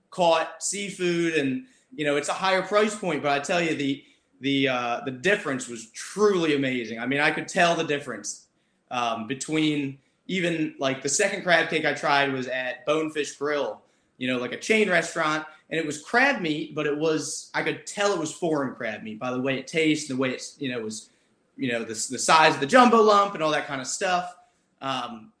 caught 0.09 0.63
seafood, 0.63 1.35
and 1.35 1.67
you 1.95 2.05
know 2.05 2.17
it's 2.17 2.29
a 2.29 2.33
higher 2.33 2.63
price 2.63 2.95
point. 2.95 3.21
But 3.21 3.33
I 3.33 3.39
tell 3.43 3.61
you, 3.61 3.75
the 3.75 4.03
the 4.41 4.67
uh, 4.67 5.01
the 5.05 5.11
difference 5.11 5.67
was 5.67 5.87
truly 5.91 6.55
amazing. 6.55 6.99
I 6.99 7.05
mean, 7.05 7.19
I 7.19 7.31
could 7.31 7.47
tell 7.47 7.75
the 7.75 7.83
difference 7.83 8.47
um, 8.91 9.27
between 9.27 9.97
even 10.27 10.75
like 10.79 11.01
the 11.01 11.09
second 11.09 11.43
crab 11.43 11.69
cake 11.69 11.85
I 11.85 11.93
tried 11.93 12.31
was 12.31 12.47
at 12.47 12.85
Bonefish 12.85 13.35
Grill, 13.37 13.81
you 14.17 14.27
know, 14.27 14.37
like 14.37 14.51
a 14.51 14.57
chain 14.57 14.89
restaurant, 14.89 15.45
and 15.69 15.79
it 15.79 15.85
was 15.85 16.01
crab 16.01 16.41
meat, 16.41 16.75
but 16.75 16.85
it 16.85 16.97
was 16.97 17.49
I 17.53 17.63
could 17.63 17.85
tell 17.87 18.13
it 18.13 18.19
was 18.19 18.31
foreign 18.31 18.75
crab 18.75 19.03
meat 19.03 19.19
by 19.19 19.31
the 19.31 19.39
way 19.39 19.57
it 19.57 19.67
tastes, 19.67 20.07
the 20.07 20.15
way 20.15 20.31
it's 20.31 20.55
you 20.59 20.71
know 20.71 20.81
was 20.81 21.09
you 21.55 21.71
know 21.71 21.79
the 21.79 21.87
the 21.87 22.19
size 22.19 22.53
of 22.53 22.59
the 22.59 22.67
jumbo 22.67 23.01
lump 23.01 23.33
and 23.33 23.43
all 23.43 23.51
that 23.51 23.67
kind 23.67 23.81
of 23.81 23.87
stuff. 23.87 24.35
Um, 24.81 25.31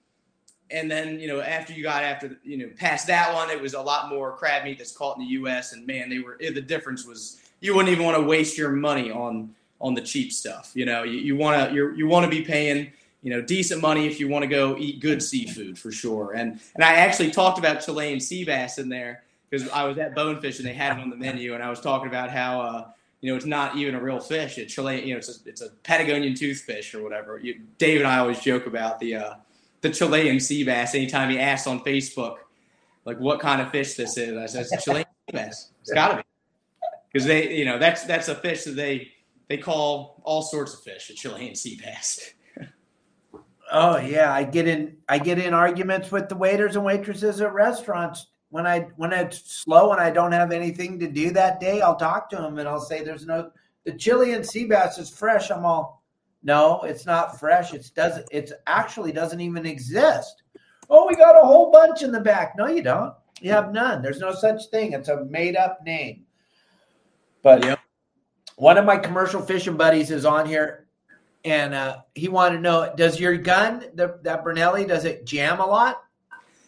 and 0.69 0.91
then 0.91 1.19
you 1.19 1.27
know 1.27 1.39
after 1.39 1.71
you 1.71 1.83
got 1.83 2.03
after 2.03 2.37
you 2.43 2.57
know 2.57 2.69
past 2.77 3.07
that 3.07 3.33
one, 3.33 3.49
it 3.49 3.61
was 3.61 3.73
a 3.73 3.81
lot 3.81 4.09
more 4.09 4.35
crab 4.35 4.63
meat 4.63 4.77
that's 4.77 4.91
caught 4.91 5.17
in 5.17 5.23
the 5.23 5.31
U.S. 5.31 5.73
and 5.73 5.85
man, 5.85 6.09
they 6.09 6.19
were 6.19 6.37
the 6.39 6.61
difference 6.61 7.05
was 7.05 7.41
you 7.59 7.75
wouldn't 7.75 7.91
even 7.91 8.05
want 8.05 8.17
to 8.17 8.23
waste 8.23 8.57
your 8.57 8.71
money 8.71 9.11
on 9.11 9.53
on 9.79 9.93
the 9.93 10.01
cheap 10.01 10.33
stuff. 10.33 10.71
You 10.73 10.85
know, 10.85 11.03
you, 11.03 11.35
want 11.35 11.69
to 11.69 11.75
you 11.75 11.93
you 11.95 12.07
want 12.07 12.23
to 12.23 12.29
be 12.29 12.43
paying 12.43 12.91
you 13.21 13.31
know 13.31 13.41
decent 13.41 13.81
money 13.81 14.07
if 14.07 14.19
you 14.19 14.27
want 14.27 14.43
to 14.43 14.47
go 14.47 14.75
eat 14.77 14.99
good 14.99 15.21
seafood 15.21 15.77
for 15.77 15.91
sure. 15.91 16.33
And 16.33 16.59
and 16.75 16.83
I 16.83 16.95
actually 16.95 17.31
talked 17.31 17.59
about 17.59 17.81
Chilean 17.81 18.19
sea 18.19 18.43
bass 18.43 18.77
in 18.77 18.89
there 18.89 19.23
because 19.49 19.69
I 19.69 19.83
was 19.83 19.97
at 19.97 20.15
Bonefish 20.15 20.59
and 20.59 20.67
they 20.67 20.73
had 20.73 20.97
it 20.97 21.01
on 21.01 21.09
the 21.09 21.15
menu, 21.15 21.53
and 21.53 21.63
I 21.63 21.69
was 21.69 21.81
talking 21.81 22.07
about 22.07 22.29
how. 22.29 22.61
Uh, 22.61 22.87
you 23.19 23.31
know, 23.31 23.35
it's 23.35 23.47
not 23.47 23.75
even 23.75 23.95
a 23.95 23.99
real 23.99 24.19
fish. 24.19 24.59
It's 24.59 24.71
Chilean, 24.71 25.07
you 25.07 25.15
know, 25.15 25.17
it's 25.17 25.27
a, 25.27 25.49
it's 25.49 25.61
a 25.61 25.69
Patagonian 25.83 26.33
toothfish 26.33 26.93
or 26.93 27.01
whatever. 27.01 27.39
You, 27.39 27.61
Dave 27.79 28.01
and 28.01 28.07
I 28.07 28.19
always 28.19 28.39
joke 28.39 28.67
about 28.67 28.99
the 28.99 29.15
uh, 29.15 29.33
the 29.81 29.89
Chilean 29.89 30.39
sea 30.39 30.63
bass. 30.63 30.93
Anytime 30.93 31.31
he 31.31 31.39
asks 31.39 31.65
on 31.65 31.79
Facebook, 31.79 32.37
like 33.05 33.19
what 33.19 33.39
kind 33.39 33.59
of 33.59 33.71
fish 33.71 33.95
this 33.95 34.17
is, 34.17 34.37
I 34.37 34.45
said 34.45 34.67
it's 34.71 34.85
Chilean 34.85 35.05
sea 35.05 35.33
bass. 35.35 35.71
It's 35.81 35.91
got 35.91 36.09
to 36.09 36.17
be 36.17 36.23
because 37.11 37.25
they, 37.25 37.53
you 37.55 37.65
know, 37.65 37.79
that's 37.79 38.03
that's 38.05 38.27
a 38.27 38.35
fish 38.35 38.63
that 38.65 38.75
they 38.75 39.11
they 39.47 39.57
call 39.57 40.21
all 40.23 40.41
sorts 40.41 40.73
of 40.73 40.81
fish 40.81 41.09
a 41.09 41.13
Chilean 41.13 41.55
sea 41.55 41.79
bass. 41.81 42.33
oh 43.71 43.97
yeah, 43.97 44.33
I 44.33 44.43
get 44.43 44.67
in 44.67 44.97
I 45.07 45.19
get 45.19 45.39
in 45.39 45.53
arguments 45.53 46.11
with 46.11 46.29
the 46.29 46.35
waiters 46.35 46.75
and 46.75 46.85
waitresses 46.85 47.41
at 47.41 47.53
restaurants 47.53 48.27
when 48.49 48.67
I 48.67 48.87
when 48.95 49.13
it's 49.13 49.63
slow 49.63 49.91
and 49.91 50.01
I 50.01 50.09
don't 50.09 50.31
have 50.31 50.51
anything 50.51 50.99
to 50.99 51.07
do 51.07 51.31
that 51.31 51.59
day. 51.59 51.81
I'll 51.81 51.95
talk 51.95 52.29
to 52.31 52.37
them 52.37 52.59
and 52.59 52.67
I'll 52.67 52.79
say, 52.79 53.03
"There's 53.03 53.25
no 53.25 53.51
the 53.85 53.93
Chilean 53.93 54.43
sea 54.43 54.65
bass 54.65 54.97
is 54.97 55.09
fresh." 55.09 55.49
I'm 55.49 55.65
all, 55.65 56.03
"No, 56.43 56.81
it's 56.81 57.05
not 57.05 57.39
fresh. 57.39 57.73
It 57.73 57.89
doesn't. 57.95 58.27
It 58.31 58.51
actually 58.67 59.11
doesn't 59.11 59.41
even 59.41 59.65
exist." 59.65 60.43
Oh, 60.89 61.05
we 61.07 61.15
got 61.15 61.35
a 61.35 61.45
whole 61.45 61.71
bunch 61.71 62.01
in 62.01 62.11
the 62.11 62.19
back. 62.19 62.55
No, 62.57 62.67
you 62.67 62.81
don't. 62.81 63.13
You 63.41 63.51
have 63.51 63.73
none. 63.73 64.01
There's 64.01 64.19
no 64.19 64.33
such 64.33 64.67
thing. 64.71 64.93
It's 64.93 65.09
a 65.09 65.25
made 65.25 65.55
up 65.55 65.83
name. 65.83 66.23
But 67.43 67.63
yep. 67.63 67.79
one 68.55 68.77
of 68.77 68.85
my 68.85 68.97
commercial 68.97 69.41
fishing 69.41 69.77
buddies 69.77 70.11
is 70.11 70.25
on 70.25 70.45
here, 70.47 70.87
and 71.45 71.73
uh, 71.73 71.97
he 72.15 72.27
wanted 72.27 72.57
to 72.57 72.61
know: 72.61 72.93
Does 72.95 73.19
your 73.19 73.37
gun, 73.37 73.85
the, 73.93 74.19
that 74.23 74.43
Benelli, 74.43 74.87
does 74.87 75.05
it 75.05 75.25
jam 75.25 75.59
a 75.59 75.65
lot? 75.65 76.03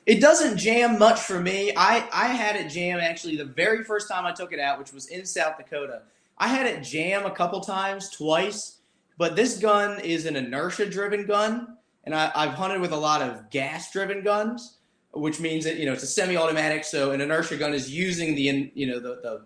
It 0.06 0.22
doesn't 0.22 0.58
jam 0.58 0.98
much 0.98 1.20
for 1.20 1.40
me. 1.40 1.72
I 1.76 2.08
I 2.12 2.28
had 2.28 2.56
it 2.56 2.70
jam 2.70 3.00
actually 3.00 3.36
the 3.36 3.46
very 3.46 3.84
first 3.84 4.08
time 4.08 4.26
I 4.26 4.32
took 4.32 4.54
it 4.54 4.60
out, 4.60 4.80
which 4.80 4.94
was 4.94 5.08
in 5.08 5.26
South 5.26 5.58
Dakota. 5.58 6.04
I 6.38 6.48
had 6.48 6.66
it 6.66 6.82
jam 6.84 7.26
a 7.26 7.32
couple 7.32 7.60
times, 7.60 8.10
twice. 8.10 8.78
But 9.20 9.36
this 9.36 9.60
gun 9.60 10.00
is 10.00 10.26
an 10.26 10.38
inertia-driven 10.38 11.26
gun, 11.26 11.76
and 12.06 12.16
I, 12.16 12.32
I've 12.34 12.54
hunted 12.54 12.80
with 12.80 12.94
a 12.94 12.98
lot 12.98 13.22
of 13.22 13.50
gas-driven 13.50 14.24
guns, 14.24 14.78
which 15.12 15.42
means 15.42 15.66
that 15.66 15.76
you 15.76 15.86
know 15.86 15.92
it's 15.92 16.04
a 16.04 16.08
semi-automatic. 16.08 16.86
So 16.86 17.12
an 17.12 17.20
inertia 17.20 17.58
gun 17.58 17.74
is 17.74 17.92
using 17.92 18.34
the 18.34 18.72
you 18.74 18.88
know 18.88 19.00
the 19.00 19.20
the 19.22 19.46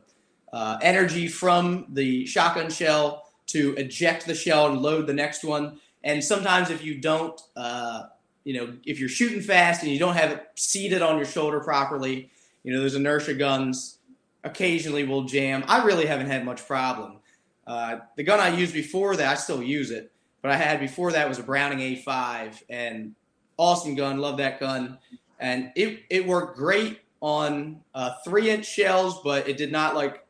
uh, 0.54 0.78
energy 0.82 1.28
from 1.28 1.88
the 1.90 2.26
shotgun 2.28 2.70
shell 2.70 3.26
to 3.48 3.74
eject 3.76 4.26
the 4.26 4.36
shell 4.36 4.68
and 4.68 4.82
load 4.82 5.08
the 5.08 5.14
next 5.14 5.44
one. 5.44 5.80
And 6.04 6.24
sometimes, 6.24 6.70
if 6.70 6.84
you 6.84 7.02
don't, 7.02 7.42
uh, 7.56 8.04
you 8.44 8.54
know, 8.54 8.74
if 8.86 9.00
you're 9.00 9.10
shooting 9.10 9.42
fast 9.42 9.82
and 9.82 9.92
you 9.92 10.00
don't 10.00 10.16
have 10.16 10.32
it 10.32 10.48
seated 10.56 11.02
on 11.02 11.18
your 11.18 11.26
shoulder 11.26 11.60
properly, 11.60 12.30
you 12.64 12.74
know, 12.74 12.82
those 12.82 12.96
inertia 12.96 13.34
guns 13.34 13.98
occasionally 14.44 15.04
will 15.04 15.24
jam. 15.24 15.64
I 15.68 15.84
really 15.84 16.06
haven't 16.06 16.28
had 16.28 16.46
much 16.46 16.66
problem. 16.68 17.18
Uh, 17.66 18.00
the 18.16 18.24
gun 18.24 18.40
I 18.40 18.50
used 18.50 18.74
before 18.74 19.16
that, 19.16 19.32
I 19.32 19.36
still 19.36 19.64
use 19.64 19.90
it, 19.90 20.12
but 20.42 20.52
I 20.52 20.56
had 20.56 20.80
before 20.80 21.14
that 21.14 21.28
was 21.28 21.40
a 21.40 21.44
Browning 21.44 21.80
A5 21.80 22.62
and 22.70 23.16
awesome 23.58 23.96
gun. 23.96 24.18
Love 24.20 24.38
that 24.38 24.60
gun. 24.60 25.00
And 25.40 25.72
it, 25.76 26.04
it 26.10 26.28
worked 26.28 26.58
great 26.58 27.00
on 27.22 27.80
uh, 27.96 28.12
three 28.26 28.50
inch 28.50 28.66
shells, 28.66 29.22
but 29.24 29.48
it 29.48 29.56
did 29.56 29.72
not 29.72 29.96
like 29.96 30.23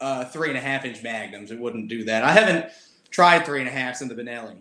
uh, 0.00 0.24
three 0.24 0.48
and 0.48 0.58
a 0.58 0.60
half 0.60 0.84
inch 0.84 1.02
magnums. 1.02 1.50
It 1.50 1.58
wouldn't 1.58 1.88
do 1.88 2.04
that. 2.04 2.24
I 2.24 2.32
haven't 2.32 2.66
tried 3.10 3.44
three 3.44 3.60
and 3.60 3.68
a 3.68 3.72
halfs 3.72 4.00
in 4.00 4.08
the 4.08 4.14
Benelli, 4.14 4.58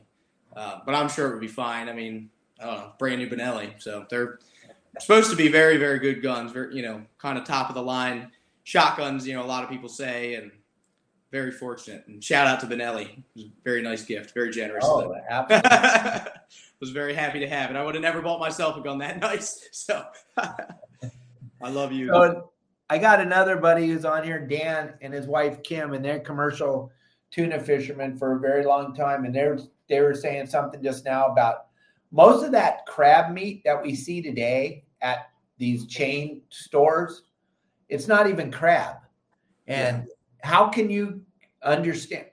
uh, 0.56 0.80
but 0.86 0.96
I'm 0.96 1.10
sure 1.10 1.28
it 1.30 1.32
would 1.32 1.42
be 1.42 1.48
fine. 1.48 1.90
I 1.90 1.94
mean, 1.94 2.30
I 2.60 2.66
don't 2.66 2.76
know, 2.76 2.92
brand 2.98 3.20
new 3.20 3.30
Benelli, 3.30 3.82
so 3.82 4.06
they're 4.10 4.40
supposed 5.00 5.30
to 5.30 5.36
be 5.36 5.48
very, 5.48 5.78
very 5.78 6.00
good 6.00 6.22
guns. 6.22 6.52
Very, 6.52 6.76
you 6.76 6.82
know, 6.82 7.04
kind 7.18 7.38
of 7.38 7.44
top 7.44 7.70
of 7.70 7.76
the 7.76 7.84
line 7.84 8.32
shotguns. 8.64 9.28
You 9.28 9.36
know, 9.36 9.44
a 9.44 9.46
lot 9.46 9.64
of 9.64 9.70
people 9.70 9.90
say, 9.90 10.36
and 10.36 10.52
very 11.32 11.52
fortunate. 11.52 12.06
And 12.08 12.24
shout 12.24 12.48
out 12.48 12.60
to 12.62 12.68
Benelli. 12.68 13.10
It 13.10 13.24
was 13.36 13.46
a 13.46 13.52
very 13.64 13.82
nice 13.82 14.04
gift, 14.04 14.34
very 14.34 14.50
generous. 14.50 14.86
Oh, 14.88 15.14
was 16.80 16.92
very 16.92 17.14
happy 17.14 17.40
to 17.40 17.48
have 17.48 17.70
it. 17.70 17.76
I 17.76 17.84
would 17.84 17.96
have 17.96 18.02
never 18.02 18.22
bought 18.22 18.40
myself 18.40 18.78
a 18.78 18.82
gun 18.82 19.00
that 19.00 19.20
nice. 19.22 19.68
So 19.72 20.06
I 20.38 21.70
love 21.70 21.92
you. 21.92 22.08
So, 22.08 22.52
I 22.90 22.98
got 22.98 23.20
another 23.20 23.58
buddy 23.58 23.88
who's 23.88 24.06
on 24.06 24.24
here, 24.24 24.40
Dan, 24.40 24.94
and 25.02 25.14
his 25.14 25.28
wife 25.28 25.62
Kim, 25.64 25.94
and 25.94 26.04
they're 26.04 26.20
commercial 26.20 26.92
tuna 27.32 27.60
fishermen 27.60 28.18
for 28.18 28.36
a 28.36 28.40
very 28.40 28.66
long 28.66 28.96
time. 28.96 29.26
And 29.26 29.36
they're 29.36 29.60
they 29.90 30.02
were 30.02 30.16
saying 30.16 30.48
something 30.48 30.82
just 30.84 31.06
now 31.06 31.28
about 31.28 31.68
most 32.12 32.44
of 32.44 32.52
that 32.52 32.86
crab 32.86 33.34
meat 33.34 33.62
that 33.66 33.82
we 33.82 33.96
see 33.96 34.22
today 34.22 34.84
at 35.02 35.30
these 35.58 35.88
chain 35.88 36.42
stores, 36.50 37.24
it's 37.90 38.08
not 38.08 38.30
even 38.30 38.52
crab. 38.52 38.98
And 39.68 40.08
yeah. 40.08 40.50
how 40.50 40.70
can 40.70 40.90
you 40.90 41.22
understand 41.64 42.26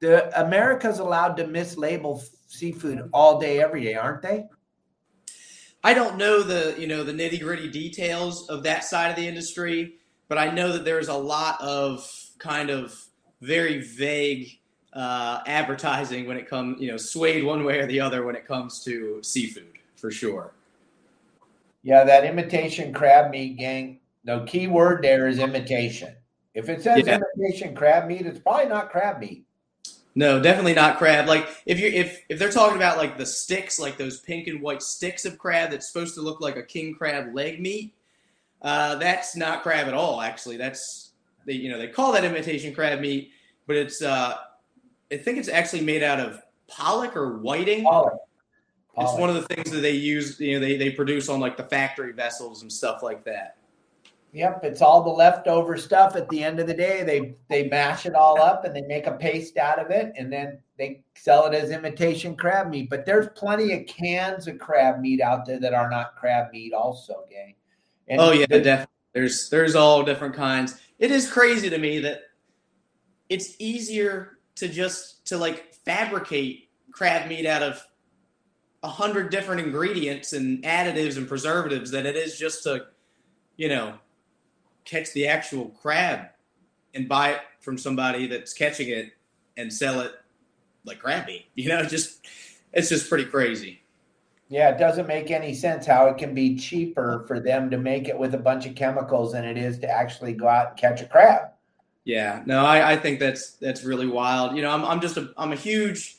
the 0.00 0.40
America's 0.40 0.98
allowed 0.98 1.36
to 1.36 1.44
mislabel 1.44 2.22
seafood 2.46 3.08
all 3.12 3.38
day, 3.38 3.60
every 3.60 3.84
day, 3.84 3.94
aren't 3.94 4.22
they? 4.22 4.46
I 5.82 5.94
don't 5.94 6.16
know 6.16 6.42
the 6.42 6.74
you 6.78 6.86
know 6.86 7.04
the 7.04 7.12
nitty 7.12 7.40
gritty 7.40 7.68
details 7.68 8.48
of 8.48 8.62
that 8.64 8.84
side 8.84 9.10
of 9.10 9.16
the 9.16 9.26
industry 9.26 9.94
but 10.30 10.38
I 10.38 10.48
know 10.48 10.72
that 10.72 10.84
there's 10.84 11.08
a 11.08 11.14
lot 11.14 11.60
of 11.60 12.08
kind 12.38 12.70
of 12.70 12.96
very 13.40 13.80
vague 13.82 14.60
uh, 14.92 15.40
advertising 15.44 16.28
when 16.28 16.36
it 16.36 16.48
comes, 16.48 16.80
you 16.80 16.88
know, 16.88 16.96
swayed 16.96 17.42
one 17.42 17.64
way 17.64 17.80
or 17.80 17.86
the 17.86 17.98
other 17.98 18.24
when 18.24 18.36
it 18.36 18.46
comes 18.46 18.84
to 18.84 19.20
seafood 19.24 19.72
for 19.96 20.12
sure. 20.12 20.52
Yeah, 21.82 22.04
that 22.04 22.24
imitation 22.24 22.94
crab 22.94 23.32
meat 23.32 23.58
gang. 23.58 23.98
The 24.22 24.44
key 24.44 24.68
word 24.68 25.02
there 25.02 25.26
is 25.26 25.40
imitation. 25.40 26.14
If 26.54 26.68
it 26.68 26.80
says 26.80 27.06
yeah. 27.06 27.18
imitation 27.36 27.74
crab 27.74 28.06
meat, 28.06 28.24
it's 28.24 28.38
probably 28.38 28.66
not 28.66 28.90
crab 28.90 29.18
meat. 29.18 29.44
No, 30.14 30.40
definitely 30.40 30.74
not 30.74 30.98
crab. 30.98 31.26
Like 31.26 31.48
if 31.66 31.80
you 31.80 31.88
if 31.88 32.22
if 32.28 32.38
they're 32.38 32.52
talking 32.52 32.76
about 32.76 32.98
like 32.98 33.18
the 33.18 33.26
sticks, 33.26 33.80
like 33.80 33.96
those 33.96 34.20
pink 34.20 34.46
and 34.46 34.62
white 34.62 34.82
sticks 34.82 35.24
of 35.24 35.38
crab 35.38 35.72
that's 35.72 35.90
supposed 35.90 36.14
to 36.14 36.20
look 36.20 36.40
like 36.40 36.56
a 36.56 36.62
king 36.62 36.94
crab 36.94 37.34
leg 37.34 37.60
meat, 37.60 37.94
uh, 38.62 38.96
that's 38.96 39.36
not 39.36 39.62
crab 39.62 39.88
at 39.88 39.94
all. 39.94 40.20
Actually, 40.20 40.56
that's 40.56 41.12
they 41.46 41.54
you 41.54 41.70
know 41.70 41.78
they 41.78 41.88
call 41.88 42.12
that 42.12 42.24
imitation 42.24 42.74
crab 42.74 43.00
meat, 43.00 43.30
but 43.66 43.76
it's 43.76 44.02
uh, 44.02 44.36
I 45.12 45.16
think 45.16 45.38
it's 45.38 45.48
actually 45.48 45.82
made 45.82 46.02
out 46.02 46.20
of 46.20 46.42
pollock 46.68 47.16
or 47.16 47.38
whiting. 47.38 47.84
Pollock. 47.84 48.18
It's 48.98 49.18
one 49.18 49.30
of 49.30 49.36
the 49.36 49.54
things 49.54 49.70
that 49.70 49.80
they 49.80 49.92
use. 49.92 50.38
You 50.38 50.54
know, 50.54 50.60
they 50.60 50.76
they 50.76 50.90
produce 50.90 51.28
on 51.28 51.40
like 51.40 51.56
the 51.56 51.64
factory 51.64 52.12
vessels 52.12 52.62
and 52.62 52.70
stuff 52.70 53.02
like 53.02 53.24
that. 53.24 53.56
Yep, 54.32 54.60
it's 54.62 54.80
all 54.80 55.02
the 55.02 55.10
leftover 55.10 55.76
stuff. 55.76 56.14
At 56.14 56.28
the 56.28 56.44
end 56.44 56.60
of 56.60 56.66
the 56.68 56.74
day, 56.74 57.02
they 57.02 57.34
they 57.48 57.68
mash 57.68 58.06
it 58.06 58.14
all 58.14 58.40
up 58.40 58.64
and 58.64 58.76
they 58.76 58.82
make 58.82 59.06
a 59.06 59.12
paste 59.12 59.56
out 59.56 59.78
of 59.78 59.90
it, 59.90 60.12
and 60.16 60.32
then 60.32 60.58
they 60.78 61.02
sell 61.16 61.46
it 61.46 61.54
as 61.54 61.70
imitation 61.70 62.36
crab 62.36 62.68
meat. 62.68 62.90
But 62.90 63.06
there's 63.06 63.28
plenty 63.34 63.72
of 63.72 63.86
cans 63.86 64.46
of 64.46 64.58
crab 64.58 65.00
meat 65.00 65.20
out 65.20 65.46
there 65.46 65.58
that 65.58 65.74
are 65.74 65.90
not 65.90 66.14
crab 66.16 66.52
meat, 66.52 66.72
also, 66.72 67.24
gang. 67.30 67.54
And 68.10 68.20
oh 68.20 68.32
yeah, 68.32 68.46
definitely. 68.46 68.86
There's 69.14 69.48
there's 69.48 69.74
all 69.74 70.02
different 70.02 70.34
kinds. 70.34 70.78
It 70.98 71.10
is 71.10 71.30
crazy 71.30 71.70
to 71.70 71.78
me 71.78 72.00
that 72.00 72.22
it's 73.28 73.54
easier 73.58 74.38
to 74.56 74.68
just 74.68 75.24
to 75.28 75.38
like 75.38 75.72
fabricate 75.72 76.68
crab 76.92 77.28
meat 77.28 77.46
out 77.46 77.62
of 77.62 77.82
a 78.82 78.88
hundred 78.88 79.30
different 79.30 79.60
ingredients 79.60 80.32
and 80.32 80.62
additives 80.64 81.16
and 81.16 81.28
preservatives 81.28 81.90
than 81.90 82.04
it 82.04 82.16
is 82.16 82.38
just 82.38 82.64
to, 82.64 82.86
you 83.56 83.68
know, 83.68 83.94
catch 84.84 85.12
the 85.12 85.26
actual 85.28 85.66
crab 85.80 86.26
and 86.94 87.08
buy 87.08 87.30
it 87.30 87.40
from 87.60 87.78
somebody 87.78 88.26
that's 88.26 88.52
catching 88.52 88.88
it 88.88 89.12
and 89.56 89.72
sell 89.72 90.00
it 90.00 90.12
like 90.84 90.98
crab 90.98 91.26
meat. 91.26 91.46
You 91.54 91.68
know, 91.68 91.84
just 91.84 92.26
it's 92.72 92.88
just 92.88 93.08
pretty 93.08 93.26
crazy. 93.26 93.79
Yeah, 94.50 94.70
it 94.70 94.78
doesn't 94.78 95.06
make 95.06 95.30
any 95.30 95.54
sense 95.54 95.86
how 95.86 96.08
it 96.08 96.18
can 96.18 96.34
be 96.34 96.56
cheaper 96.56 97.24
for 97.28 97.38
them 97.38 97.70
to 97.70 97.78
make 97.78 98.08
it 98.08 98.18
with 98.18 98.34
a 98.34 98.38
bunch 98.38 98.66
of 98.66 98.74
chemicals 98.74 99.32
than 99.32 99.44
it 99.44 99.56
is 99.56 99.78
to 99.78 99.88
actually 99.88 100.32
go 100.32 100.48
out 100.48 100.70
and 100.70 100.76
catch 100.76 101.00
a 101.00 101.06
crab. 101.06 101.50
Yeah, 102.04 102.42
no, 102.46 102.66
I, 102.66 102.92
I 102.92 102.96
think 102.96 103.20
that's 103.20 103.52
that's 103.52 103.84
really 103.84 104.08
wild. 104.08 104.56
You 104.56 104.62
know, 104.62 104.72
I'm 104.72 104.84
I'm 104.84 105.00
just 105.00 105.16
a 105.16 105.32
I'm 105.38 105.52
a 105.52 105.56
huge 105.56 106.16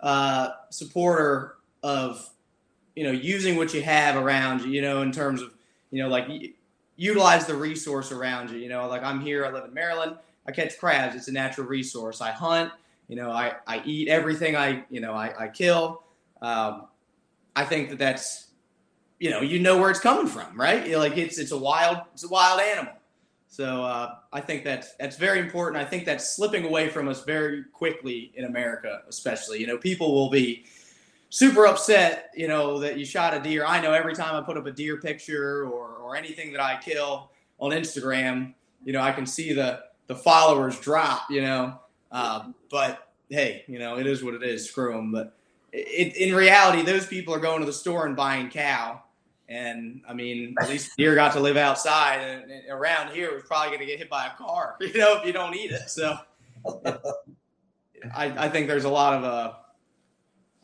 uh, 0.00 0.48
supporter 0.70 1.56
of 1.82 2.26
you 2.96 3.04
know 3.04 3.10
using 3.10 3.56
what 3.56 3.74
you 3.74 3.82
have 3.82 4.16
around 4.16 4.62
you. 4.62 4.70
You 4.70 4.80
know, 4.80 5.02
in 5.02 5.12
terms 5.12 5.42
of 5.42 5.52
you 5.90 6.02
know 6.02 6.08
like 6.08 6.26
utilize 6.96 7.44
the 7.46 7.54
resource 7.54 8.12
around 8.12 8.50
you. 8.50 8.56
You 8.56 8.70
know, 8.70 8.88
like 8.88 9.02
I'm 9.02 9.20
here, 9.20 9.44
I 9.44 9.50
live 9.50 9.64
in 9.66 9.74
Maryland, 9.74 10.16
I 10.46 10.52
catch 10.52 10.78
crabs. 10.78 11.16
It's 11.16 11.28
a 11.28 11.32
natural 11.32 11.66
resource. 11.66 12.22
I 12.22 12.30
hunt. 12.30 12.72
You 13.08 13.16
know, 13.16 13.30
I 13.30 13.56
I 13.66 13.82
eat 13.84 14.08
everything 14.08 14.56
I 14.56 14.84
you 14.88 15.02
know 15.02 15.12
I 15.12 15.34
I 15.38 15.48
kill. 15.48 16.04
Um, 16.40 16.86
I 17.56 17.64
think 17.64 17.90
that 17.90 17.98
that's 17.98 18.48
you 19.18 19.30
know 19.30 19.40
you 19.40 19.58
know 19.60 19.78
where 19.78 19.90
it's 19.90 20.00
coming 20.00 20.26
from, 20.26 20.58
right? 20.58 20.86
You're 20.86 20.98
like 20.98 21.16
it's 21.16 21.38
it's 21.38 21.52
a 21.52 21.58
wild 21.58 21.98
it's 22.12 22.24
a 22.24 22.28
wild 22.28 22.60
animal. 22.60 22.94
So 23.54 23.84
uh, 23.84 24.16
I 24.32 24.40
think 24.40 24.64
that's 24.64 24.96
that's 24.96 25.16
very 25.16 25.38
important. 25.38 25.80
I 25.80 25.88
think 25.88 26.04
that's 26.04 26.34
slipping 26.34 26.64
away 26.64 26.88
from 26.88 27.06
us 27.06 27.22
very 27.22 27.62
quickly 27.72 28.32
in 28.34 28.46
America, 28.46 29.02
especially. 29.08 29.60
You 29.60 29.68
know, 29.68 29.78
people 29.78 30.12
will 30.12 30.28
be 30.28 30.64
super 31.30 31.66
upset, 31.66 32.32
you 32.34 32.48
know, 32.48 32.80
that 32.80 32.98
you 32.98 33.04
shot 33.04 33.32
a 33.32 33.38
deer. 33.38 33.64
I 33.64 33.80
know 33.80 33.92
every 33.92 34.14
time 34.14 34.34
I 34.34 34.44
put 34.44 34.56
up 34.56 34.66
a 34.66 34.72
deer 34.72 34.96
picture 34.96 35.66
or 35.66 35.94
or 35.94 36.16
anything 36.16 36.50
that 36.52 36.60
I 36.60 36.80
kill 36.82 37.30
on 37.60 37.70
Instagram, 37.70 38.54
you 38.84 38.92
know, 38.92 39.00
I 39.00 39.12
can 39.12 39.24
see 39.24 39.52
the 39.52 39.84
the 40.08 40.16
followers 40.16 40.80
drop. 40.80 41.30
You 41.30 41.42
know, 41.42 41.78
uh, 42.10 42.48
but 42.72 43.08
hey, 43.30 43.62
you 43.68 43.78
know, 43.78 43.98
it 43.98 44.06
is 44.08 44.24
what 44.24 44.34
it 44.34 44.42
is. 44.42 44.68
Screw 44.68 44.92
them. 44.92 45.12
But 45.12 45.36
it, 45.74 46.16
in 46.16 46.34
reality, 46.34 46.82
those 46.82 47.06
people 47.06 47.34
are 47.34 47.40
going 47.40 47.60
to 47.60 47.66
the 47.66 47.72
store 47.72 48.06
and 48.06 48.16
buying 48.16 48.48
cow 48.48 49.02
and 49.48 50.00
I 50.08 50.14
mean, 50.14 50.54
at 50.60 50.68
least 50.68 50.96
deer 50.96 51.14
got 51.14 51.32
to 51.34 51.40
live 51.40 51.56
outside, 51.56 52.20
and, 52.20 52.50
and 52.50 52.62
around 52.70 53.12
here, 53.12 53.30
we're 53.32 53.42
probably 53.42 53.76
going 53.76 53.80
to 53.80 53.86
get 53.86 53.98
hit 53.98 54.08
by 54.08 54.26
a 54.26 54.30
car, 54.36 54.76
you 54.80 54.96
know, 54.98 55.18
if 55.18 55.26
you 55.26 55.32
don't 55.32 55.54
eat 55.54 55.70
it. 55.70 55.90
So, 55.90 56.16
I, 58.14 58.46
I, 58.46 58.48
think 58.48 58.68
there's 58.68 58.84
a 58.84 58.90
lot 58.90 59.14
of 59.14 59.24
uh, 59.24 59.52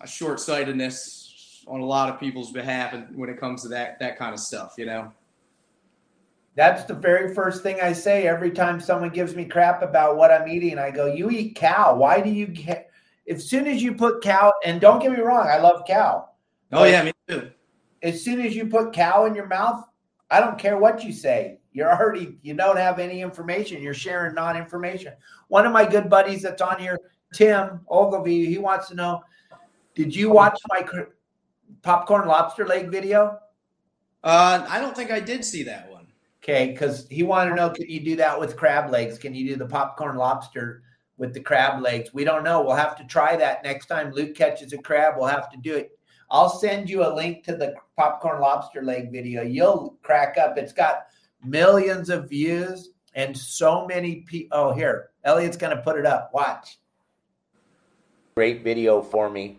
a, 0.00 0.04
a 0.04 0.06
short 0.06 0.40
sightedness 0.40 1.62
on 1.66 1.80
a 1.80 1.84
lot 1.84 2.08
of 2.08 2.18
people's 2.18 2.52
behalf 2.52 2.94
when 3.12 3.28
it 3.28 3.38
comes 3.38 3.62
to 3.62 3.68
that 3.68 3.98
that 4.00 4.18
kind 4.18 4.32
of 4.32 4.40
stuff, 4.40 4.74
you 4.78 4.86
know. 4.86 5.12
That's 6.56 6.84
the 6.84 6.94
very 6.94 7.34
first 7.34 7.62
thing 7.62 7.80
I 7.80 7.92
say 7.92 8.26
every 8.26 8.50
time 8.50 8.80
someone 8.80 9.10
gives 9.10 9.36
me 9.36 9.44
crap 9.44 9.82
about 9.82 10.16
what 10.16 10.32
I'm 10.32 10.48
eating. 10.48 10.78
I 10.78 10.90
go, 10.90 11.06
"You 11.06 11.30
eat 11.30 11.54
cow. 11.54 11.94
Why 11.96 12.20
do 12.20 12.30
you 12.30 12.46
get?" 12.46 12.89
As 13.30 13.48
soon 13.48 13.66
as 13.66 13.82
you 13.82 13.94
put 13.94 14.22
cow, 14.22 14.52
and 14.64 14.80
don't 14.80 15.00
get 15.00 15.12
me 15.12 15.20
wrong, 15.20 15.46
I 15.46 15.58
love 15.58 15.84
cow. 15.86 16.28
Oh 16.72 16.84
yeah, 16.84 17.02
me 17.02 17.12
too 17.26 17.50
as 18.02 18.22
soon 18.22 18.40
as 18.40 18.54
you 18.54 18.66
put 18.66 18.92
cow 18.92 19.26
in 19.26 19.34
your 19.34 19.46
mouth, 19.46 19.84
I 20.30 20.40
don't 20.40 20.58
care 20.58 20.78
what 20.78 21.04
you 21.04 21.12
say. 21.12 21.58
You're 21.72 21.92
already, 21.92 22.38
you 22.42 22.54
don't 22.54 22.76
have 22.76 22.98
any 22.98 23.20
information. 23.20 23.82
You're 23.82 23.94
sharing 23.94 24.34
non 24.34 24.56
information. 24.56 25.14
One 25.48 25.66
of 25.66 25.72
my 25.72 25.88
good 25.88 26.08
buddies 26.08 26.42
that's 26.42 26.62
on 26.62 26.78
here, 26.78 26.98
Tim 27.34 27.80
Ogilvy, 27.88 28.46
he 28.46 28.58
wants 28.58 28.88
to 28.88 28.94
know 28.94 29.22
Did 29.94 30.14
you 30.14 30.30
watch 30.30 30.58
my 30.68 30.86
popcorn 31.82 32.26
lobster 32.26 32.66
leg 32.66 32.90
video? 32.90 33.38
Uh, 34.22 34.66
I 34.68 34.80
don't 34.80 34.96
think 34.96 35.10
I 35.10 35.20
did 35.20 35.44
see 35.44 35.62
that 35.64 35.90
one. 35.90 36.06
Okay, 36.42 36.72
because 36.72 37.06
he 37.10 37.22
wanted 37.22 37.50
to 37.50 37.56
know 37.56 37.70
can 37.70 37.88
you 37.88 38.00
do 38.00 38.16
that 38.16 38.38
with 38.38 38.56
crab 38.56 38.90
legs? 38.90 39.18
Can 39.18 39.34
you 39.34 39.46
do 39.46 39.56
the 39.56 39.66
popcorn 39.66 40.16
lobster 40.16 40.82
with 41.20 41.34
the 41.34 41.40
crab 41.40 41.82
legs? 41.82 42.12
We 42.12 42.24
don't 42.24 42.42
know. 42.42 42.62
We'll 42.62 42.74
have 42.74 42.96
to 42.96 43.04
try 43.04 43.36
that 43.36 43.62
next 43.62 43.86
time 43.86 44.10
Luke 44.10 44.34
catches 44.34 44.72
a 44.72 44.78
crab. 44.78 45.14
We'll 45.16 45.28
have 45.28 45.50
to 45.50 45.58
do 45.58 45.76
it. 45.76 45.92
I'll 46.30 46.48
send 46.48 46.88
you 46.88 47.04
a 47.04 47.14
link 47.14 47.44
to 47.44 47.54
the 47.54 47.74
popcorn 47.96 48.40
lobster 48.40 48.82
leg 48.82 49.12
video. 49.12 49.42
You'll 49.42 49.98
crack 50.02 50.38
up. 50.38 50.56
It's 50.56 50.72
got 50.72 51.06
millions 51.44 52.08
of 52.08 52.28
views 52.28 52.90
and 53.14 53.36
so 53.36 53.86
many 53.86 54.22
people. 54.22 54.58
Oh, 54.58 54.72
here, 54.72 55.10
Elliot's 55.24 55.56
going 55.56 55.76
to 55.76 55.82
put 55.82 55.98
it 55.98 56.06
up. 56.06 56.30
Watch. 56.32 56.78
Great 58.34 58.64
video 58.64 59.02
for 59.02 59.28
me. 59.28 59.58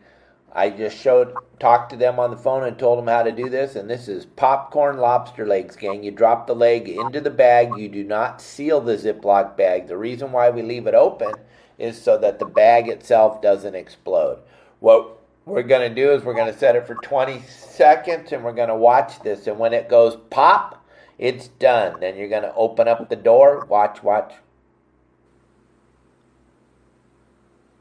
I 0.53 0.70
just 0.70 0.97
showed, 0.97 1.34
talked 1.59 1.91
to 1.91 1.95
them 1.95 2.20
on 2.20 2.32
the 2.32 2.38
phone 2.38 2.66
and 2.66 2.78
told 2.78 2.97
them 2.99 3.07
how 3.07 3.24
to 3.24 3.32
do 3.32 3.49
this. 3.49 3.76
And 3.76 3.89
this 3.89 4.07
is 4.07 4.26
popcorn 4.26 4.97
lobster 4.97 5.45
legs, 5.45 5.76
gang. 5.76 6.03
You 6.03 6.12
drop 6.12 6.47
the 6.47 6.55
leg 6.55 6.89
into 6.89 7.22
the 7.22 7.30
bag. 7.30 7.72
You 7.78 7.88
do 7.88 8.03
not 8.03 8.41
seal 8.41 8.82
the 8.82 8.97
Ziploc 8.97 9.55
bag. 9.55 9.88
The 9.88 9.97
reason 9.97 10.32
why 10.32 10.49
we 10.49 10.62
leave 10.62 10.88
it 10.88 10.95
open 10.95 11.34
is 11.78 12.02
so 12.02 12.18
that 12.18 12.40
the 12.40 12.46
bag 12.46 12.88
itself 12.88 13.42
doesn't 13.42 13.76
explode. 13.76 14.40
What 14.80 15.18
we're 15.46 15.64
going 15.64 15.88
to 15.90 15.96
do 15.96 16.12
is 16.12 16.24
we're 16.24 16.34
going 16.34 16.52
to 16.52 16.58
set 16.58 16.76
it 16.76 16.88
for 16.88 16.96
20 16.96 17.42
seconds 17.48 18.32
and 18.32 18.44
we're 18.44 18.54
going 18.54 18.70
to 18.70 18.76
watch 18.76 19.22
this. 19.22 19.48
And 19.48 19.58
when 19.58 19.74
it 19.74 19.90
goes 19.90 20.18
pop, 20.30 20.86
it's 21.18 21.48
done. 21.48 22.00
Then 22.00 22.18
you're 22.18 22.30
going 22.30 22.44
to 22.44 22.54
open 22.56 22.88
up 22.88 23.10
the 23.10 23.16
door. 23.16 23.66
Watch, 23.66 24.04
watch. 24.04 24.34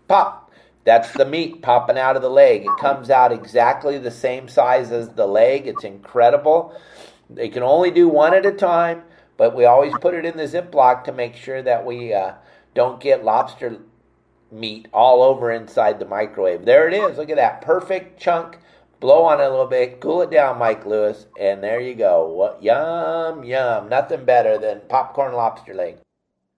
Pop. 0.08 0.50
That's 0.84 1.12
the 1.12 1.26
meat 1.26 1.62
popping 1.62 1.98
out 1.98 2.16
of 2.16 2.22
the 2.22 2.30
leg. 2.30 2.62
It 2.62 2.76
comes 2.80 3.10
out 3.10 3.32
exactly 3.32 3.98
the 3.98 4.10
same 4.10 4.48
size 4.48 4.90
as 4.90 5.10
the 5.10 5.26
leg. 5.26 5.66
It's 5.66 5.84
incredible. 5.84 6.74
They 7.28 7.48
can 7.48 7.62
only 7.62 7.90
do 7.90 8.08
one 8.08 8.34
at 8.34 8.46
a 8.46 8.52
time, 8.52 9.02
but 9.36 9.54
we 9.54 9.66
always 9.66 9.92
put 10.00 10.14
it 10.14 10.24
in 10.24 10.36
the 10.36 10.44
Ziploc 10.44 11.04
to 11.04 11.12
make 11.12 11.36
sure 11.36 11.62
that 11.62 11.84
we 11.84 12.12
uh, 12.12 12.32
don't 12.80 12.98
get 12.98 13.26
lobster 13.26 13.76
meat 14.50 14.88
all 14.94 15.22
over 15.22 15.50
inside 15.50 15.98
the 15.98 16.06
microwave. 16.06 16.64
There 16.64 16.88
it 16.88 16.94
is. 16.94 17.18
Look 17.18 17.28
at 17.28 17.36
that 17.36 17.60
perfect 17.60 18.18
chunk. 18.18 18.56
Blow 19.00 19.24
on 19.24 19.38
it 19.38 19.44
a 19.44 19.50
little 19.50 19.66
bit, 19.66 20.00
cool 20.00 20.22
it 20.22 20.30
down, 20.30 20.58
Mike 20.58 20.86
Lewis, 20.86 21.26
and 21.38 21.62
there 21.62 21.78
you 21.78 21.94
go. 21.94 22.26
What 22.28 22.62
yum 22.62 23.44
yum! 23.44 23.90
Nothing 23.90 24.24
better 24.24 24.56
than 24.56 24.80
popcorn 24.88 25.34
lobster 25.34 25.74
leg. 25.74 25.98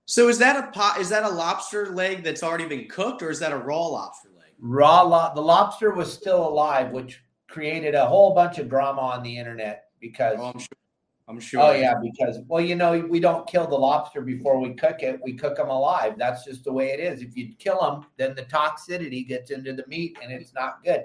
So 0.07 0.29
is 0.29 0.39
that 0.39 0.63
a 0.63 0.71
pot? 0.71 1.01
Is 1.01 1.09
that 1.09 1.25
a 1.25 1.29
lobster 1.29 1.91
leg 1.91 2.23
that's 2.23 2.45
already 2.45 2.67
been 2.67 2.87
cooked, 2.87 3.21
or 3.21 3.31
is 3.31 3.41
that 3.41 3.53
a 3.53 3.59
raw 3.59 3.87
lobster 3.87 4.29
leg? 4.37 4.51
Raw. 4.61 5.03
Lo- 5.03 5.33
the 5.35 5.41
lobster 5.41 5.91
was 5.91 6.13
still 6.13 6.47
alive, 6.47 6.93
which 6.93 7.21
created 7.49 7.97
a 7.97 8.07
whole 8.07 8.33
bunch 8.33 8.59
of 8.59 8.69
drama 8.69 9.01
on 9.01 9.25
the 9.25 9.37
internet 9.37 9.87
because 10.01 10.39
oh, 10.39 10.53
I'm 10.55 10.59
sure 10.61 10.69
I'm 11.29 11.37
oh, 11.37 11.41
sure. 11.41 11.61
Oh 11.61 11.73
yeah, 11.73 11.95
because 12.03 12.41
well, 12.49 12.61
you 12.61 12.75
know, 12.75 12.99
we 13.09 13.21
don't 13.21 13.47
kill 13.47 13.67
the 13.67 13.77
lobster 13.77 14.21
before 14.21 14.61
we 14.61 14.75
cook 14.75 15.03
it. 15.03 15.21
We 15.23 15.35
cook 15.35 15.57
them 15.57 15.71
alive. 15.71 16.15
That's 16.19 16.45
just 16.45 16.65
the 16.65 16.73
way 16.73 16.91
it 16.91 17.01
is. 17.01 17.23
If 17.23 17.37
you 17.37 17.55
kill 17.59 17.81
them, 17.81 18.07
then 18.17 18.35
the 18.35 18.43
toxicity 18.43 19.27
gets 19.27 19.51
into 19.51 19.73
the 19.73 19.87
meat 19.87 20.19
and 20.23 20.33
it's 20.33 20.53
not 20.53 20.83
good. 20.85 21.05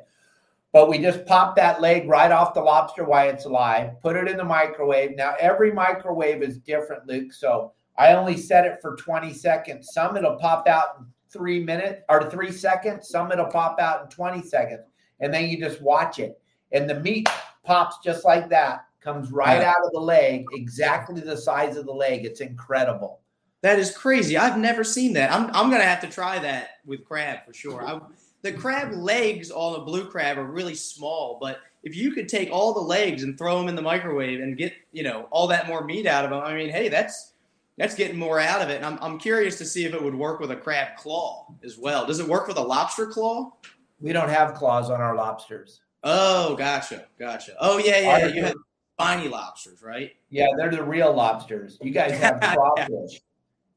But 0.74 0.90
we 0.90 0.98
just 0.98 1.26
pop 1.26 1.56
that 1.56 1.82
leg 1.82 2.08
right 2.10 2.32
off 2.32 2.54
the 2.54 2.62
lobster 2.62 3.04
while 3.04 3.30
it's 3.30 3.46
alive, 3.46 4.02
put 4.02 4.16
it 4.16 4.28
in 4.28 4.38
the 4.38 4.44
microwave. 4.44 5.16
Now 5.16 5.36
every 5.40 5.72
microwave 5.72 6.42
is 6.42 6.58
different, 6.58 7.08
Luke. 7.08 7.32
So 7.32 7.74
I 7.98 8.14
only 8.14 8.38
set 8.38 8.66
it 8.66 8.80
for 8.82 8.96
20 8.96 9.34
seconds. 9.34 9.90
Some 9.94 10.18
it'll 10.18 10.36
pop 10.36 10.68
out 10.68 10.98
in 11.00 11.06
three 11.30 11.64
minutes 11.64 12.02
or 12.10 12.30
three 12.30 12.52
seconds. 12.52 13.10
Some 13.10 13.32
it'll 13.32 13.46
pop 13.46 13.80
out 13.80 14.04
in 14.04 14.10
20 14.10 14.42
seconds. 14.44 14.88
And 15.20 15.34
then 15.34 15.48
you 15.48 15.58
just 15.58 15.82
watch 15.82 16.20
it. 16.20 16.40
And 16.72 16.90
the 16.90 17.00
meat 17.00 17.30
pops 17.64 17.98
just 18.04 18.26
like 18.26 18.50
that 18.50 18.87
comes 19.02 19.32
right 19.32 19.62
out 19.62 19.86
of 19.86 19.92
the 19.92 20.00
leg, 20.00 20.46
exactly 20.54 21.22
the 21.22 21.38
size 21.38 21.78
of 21.78 21.86
the 21.86 21.94
leg. 21.94 22.26
It's 22.26 22.42
incredible. 22.42 23.20
That 23.62 23.80
is 23.80 23.96
crazy. 23.96 24.38
I've 24.38 24.58
never 24.58 24.84
seen 24.84 25.14
that. 25.14 25.32
I'm 25.32 25.48
I'm 25.48 25.72
gonna 25.72 25.84
have 25.84 26.02
to 26.02 26.08
try 26.08 26.40
that 26.40 26.70
with 26.86 27.06
crab 27.06 27.46
for 27.46 27.54
sure. 27.54 27.86
I, 27.86 28.00
the 28.44 28.52
crab 28.52 28.94
legs 28.94 29.50
on 29.52 29.74
the 29.74 29.80
blue 29.80 30.06
crab 30.06 30.38
are 30.38 30.46
really 30.46 30.76
small, 30.76 31.38
but 31.42 31.60
if 31.84 31.96
you 31.96 32.12
could 32.12 32.30
take 32.30 32.52
all 32.52 32.74
the 32.74 32.80
legs 32.80 33.24
and 33.24 33.38
throw 33.38 33.58
them 33.58 33.68
in 33.68 33.76
the 33.76 33.82
microwave 33.82 34.42
and 34.42 34.58
get 34.58 34.74
you 34.92 35.04
know 35.04 35.28
all 35.32 35.48
that 35.48 35.68
more 35.68 35.84
meat 35.84 36.06
out 36.06 36.24
of 36.24 36.32
them, 36.32 36.42
I 36.42 36.54
mean, 36.54 36.70
hey, 36.70 36.88
that's 36.88 37.34
that's 37.78 37.96
getting 37.96 38.18
more 38.18 38.40
out 38.40 38.62
of 38.62 38.70
it. 38.70 38.78
And 38.78 38.86
I'm 38.86 39.00
I'm 39.02 39.18
curious 39.18 39.58
to 39.58 39.66
see 39.66 39.86
if 39.86 39.94
it 39.94 40.04
would 40.04 40.16
work 40.16 40.40
with 40.40 40.52
a 40.52 40.56
crab 40.56 40.96
claw 40.98 41.48
as 41.64 41.78
well. 41.78 42.06
Does 42.06 42.20
it 42.20 42.28
work 42.28 42.48
with 42.48 42.58
a 42.58 42.64
lobster 42.64 43.08
claw? 43.08 43.54
We 44.00 44.14
don't 44.14 44.30
have 44.30 44.54
claws 44.54 44.92
on 44.92 45.02
our 45.02 45.16
lobsters. 45.16 45.82
Oh, 46.04 46.56
gotcha, 46.56 47.08
gotcha. 47.18 47.54
Oh 47.60 47.80
yeah, 47.80 48.00
yeah. 48.00 48.28
you 48.28 48.44
have 48.44 48.56
spiny 49.00 49.28
lobsters, 49.28 49.82
right? 49.82 50.12
Yeah, 50.30 50.48
they're 50.58 50.72
the 50.72 50.84
real 50.84 51.14
lobsters. 51.14 51.78
You 51.82 51.92
guys 51.92 52.12
have 52.20 52.40
crawfish. 52.42 53.22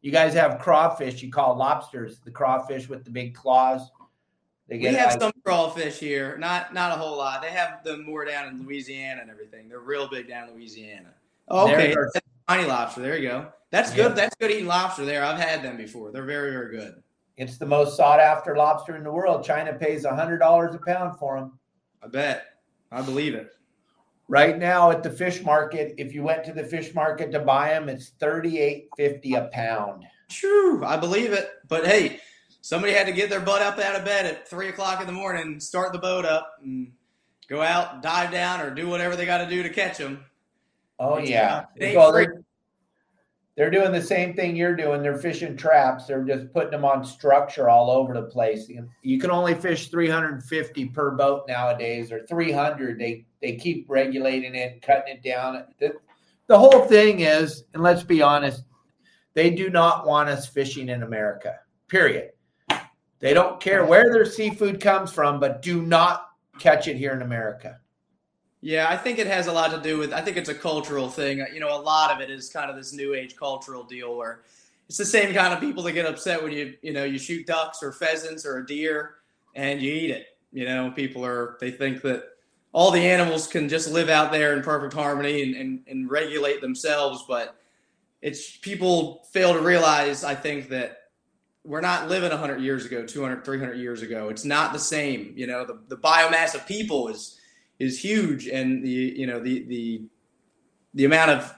You 0.03 0.11
guys 0.11 0.33
have 0.35 0.59
crawfish. 0.59 1.23
You 1.23 1.31
call 1.31 1.57
lobsters 1.57 2.21
the 2.21 2.31
crawfish 2.31 2.89
with 2.89 3.05
the 3.05 3.11
big 3.11 3.35
claws. 3.35 3.91
They 4.69 4.79
get 4.79 4.93
we 4.93 4.99
have 4.99 5.21
some 5.21 5.33
crawfish 5.45 5.99
here, 5.99 6.39
not 6.39 6.73
not 6.73 6.93
a 6.93 6.95
whole 6.95 7.19
lot. 7.19 7.43
They 7.43 7.51
have 7.51 7.83
them 7.85 8.07
more 8.07 8.25
down 8.25 8.49
in 8.49 8.65
Louisiana 8.65 9.21
and 9.21 9.31
everything. 9.31 9.69
They're 9.69 9.81
real 9.81 10.09
big 10.09 10.29
down 10.29 10.49
in 10.49 10.55
Louisiana. 10.55 11.11
Oh, 11.49 11.71
okay, 11.71 11.95
spiny 12.47 12.67
lobster. 12.67 13.03
There 13.03 13.19
you 13.19 13.29
go. 13.29 13.49
That's 13.71 13.91
good. 13.91 14.11
Yeah. 14.11 14.15
That's 14.15 14.37
good 14.37 14.51
eating 14.53 14.67
lobster. 14.67 15.05
There, 15.05 15.25
I've 15.25 15.41
had 15.41 15.63
them 15.63 15.77
before. 15.77 16.13
They're 16.13 16.25
very 16.25 16.53
very 16.53 16.77
good. 16.77 17.03
It's 17.37 17.59
the 17.59 17.67
most 17.67 17.97
sought 17.97 18.21
after 18.21 18.55
lobster 18.57 18.97
in 18.97 19.03
the 19.03 19.11
world. 19.11 19.45
China 19.45 19.73
pays 19.73 20.05
$100 20.05 20.75
a 20.75 20.79
pound 20.79 21.19
for 21.19 21.41
them. 21.41 21.59
I 22.03 22.07
bet. 22.07 22.45
I 22.93 23.01
believe 23.01 23.35
it. 23.35 23.53
Right 24.31 24.57
now 24.57 24.93
at 24.93 25.03
the 25.03 25.11
fish 25.11 25.43
market, 25.43 25.93
if 25.99 26.15
you 26.15 26.23
went 26.23 26.45
to 26.45 26.53
the 26.53 26.63
fish 26.63 26.95
market 26.95 27.33
to 27.33 27.41
buy 27.41 27.71
them, 27.71 27.89
it's 27.89 28.13
$38.50 28.21 29.37
a 29.37 29.49
pound. 29.49 30.05
True, 30.29 30.85
I 30.85 30.97
believe 30.97 31.33
it. 31.33 31.51
But 31.67 31.85
hey, 31.85 32.21
somebody 32.61 32.93
had 32.93 33.09
to 33.09 33.13
get 33.13 33.29
their 33.29 33.41
butt 33.41 33.61
up 33.61 33.81
out 33.81 33.97
of 33.97 34.05
bed 34.05 34.27
at 34.27 34.47
three 34.47 34.69
o'clock 34.69 35.01
in 35.01 35.09
the 35.09 35.13
morning, 35.13 35.59
start 35.59 35.93
the 35.93 35.99
boat 35.99 36.25
up, 36.25 36.59
and 36.63 36.93
go 37.49 37.61
out, 37.61 38.05
dive 38.05 38.31
down, 38.31 38.61
or 38.61 38.73
do 38.73 38.89
whatever 38.89 39.17
they 39.17 39.27
got 39.27 39.39
to 39.39 39.51
do 39.51 39.65
to 39.65 39.69
catch 39.69 39.99
them. 39.99 40.25
Oh 41.01 41.19
yeah, 41.19 41.65
Well. 41.97 42.29
They're, 43.57 43.71
doing 43.71 43.93
the 43.93 44.03
same 44.03 44.35
thing 44.35 44.57
you're 44.57 44.77
doing. 44.77 45.03
They're 45.03 45.19
fishing 45.19 45.57
traps. 45.57 46.07
They're 46.07 46.25
just 46.25 46.53
putting 46.53 46.71
them 46.71 46.85
on 46.85 47.05
structure 47.05 47.69
all 47.69 47.91
over 47.91 48.15
the 48.15 48.23
place. 48.23 48.69
You 48.69 48.89
you 49.03 49.19
can 49.19 49.31
only 49.31 49.55
fish 49.55 49.89
350 49.89 50.87
per 50.87 51.11
boat 51.13 51.45
nowadays, 51.47 52.11
or 52.11 52.27
300. 52.27 52.99
They 52.99 53.27
they 53.43 53.57
keep 53.57 53.87
regulating 53.89 54.55
it, 54.55 54.83
cutting 54.83 55.17
it 55.17 55.23
down. 55.23 55.65
The, 55.79 55.93
the 56.47 56.59
whole 56.59 56.87
thing 56.87 57.21
is, 57.21 57.65
and 57.75 57.83
let's 57.83 58.03
be 58.03 58.23
honest, 58.23 58.65
they 59.35 59.51
do 59.51 59.71
not 59.71 60.07
want 60.07 60.29
us 60.29 60.47
fishing 60.47 60.89
in 60.89 61.03
America. 61.03 61.57
Period. 61.89 62.31
They 63.21 63.35
don't 63.35 63.61
care 63.61 63.85
where 63.85 64.11
their 64.11 64.25
seafood 64.25 64.81
comes 64.81 65.13
from, 65.13 65.39
but 65.39 65.63
do 65.63 65.83
not 65.83 66.27
catch 66.59 66.89
it 66.89 66.97
here 66.97 67.13
in 67.13 67.23
America. 67.23 67.79
Yeah, 68.63 68.89
I 68.91 68.97
think 68.97 69.19
it 69.19 69.27
has 69.27 69.47
a 69.47 69.53
lot 69.53 69.71
to 69.71 69.81
do 69.81 69.99
with. 69.99 70.13
I 70.13 70.21
think 70.21 70.37
it's 70.37 70.51
a 70.51 70.55
cultural 70.55 71.09
thing. 71.09 71.45
You 71.53 71.61
know, 71.61 71.75
a 71.75 71.81
lot 71.81 72.11
of 72.11 72.21
it 72.21 72.31
is 72.31 72.51
kind 72.51 72.71
of 72.71 72.77
this 72.77 72.93
new 72.93 73.15
age 73.15 73.37
cultural 73.37 73.83
deal 73.85 74.17
where 74.17 74.43
it's 74.87 74.99
the 74.99 75.05
same 75.05 75.33
kind 75.33 75.55
of 75.55 75.61
people 75.61 75.83
that 75.85 75.93
get 75.93 76.05
upset 76.05 76.43
when 76.43 76.53
you 76.53 76.75
you 76.83 76.93
know 76.93 77.05
you 77.05 77.19
shoot 77.19 77.47
ducks 77.47 77.83
or 77.83 77.93
pheasants 77.93 78.45
or 78.45 78.59
a 78.59 78.67
deer 78.67 79.15
and 79.55 79.81
you 79.81 79.93
eat 79.93 80.11
it. 80.11 80.27
You 80.53 80.67
know, 80.67 80.91
people 80.91 81.25
are 81.25 81.57
they 81.61 81.71
think 81.71 82.03
that 82.03 82.25
all 82.73 82.91
the 82.91 83.01
animals 83.01 83.47
can 83.47 83.69
just 83.69 83.91
live 83.91 84.11
out 84.11 84.31
there 84.31 84.57
in 84.57 84.63
perfect 84.63 84.93
harmony 84.93 85.43
and, 85.43 85.55
and, 85.57 85.81
and 85.89 86.11
regulate 86.11 86.61
themselves, 86.61 87.25
but 87.27 87.57
it's 88.21 88.59
people 88.59 89.27
fail 89.33 89.55
to 89.55 89.61
realize. 89.61 90.23
I 90.23 90.35
think 90.35 90.69
that 90.69 90.99
we're 91.65 91.81
not 91.81 92.09
living 92.09 92.31
100 92.31 92.61
years 92.61 92.85
ago 92.87 93.05
200 93.07 93.45
300 93.45 93.75
years 93.75 94.01
ago 94.01 94.31
it's 94.31 94.47
not 94.47 94.73
the 94.73 94.79
same 94.79 95.31
you 95.37 95.47
know 95.47 95.63
the, 95.63 95.79
the 95.89 95.97
biomass 95.97 96.55
of 96.55 96.67
people 96.67 97.09
is 97.09 97.40
is 97.81 97.99
huge 97.99 98.47
and 98.47 98.85
the 98.85 98.89
you 98.89 99.27
know 99.27 99.41
the 99.41 99.65
the 99.65 100.03
the 100.95 101.05
amount 101.07 101.31
of 101.31 101.55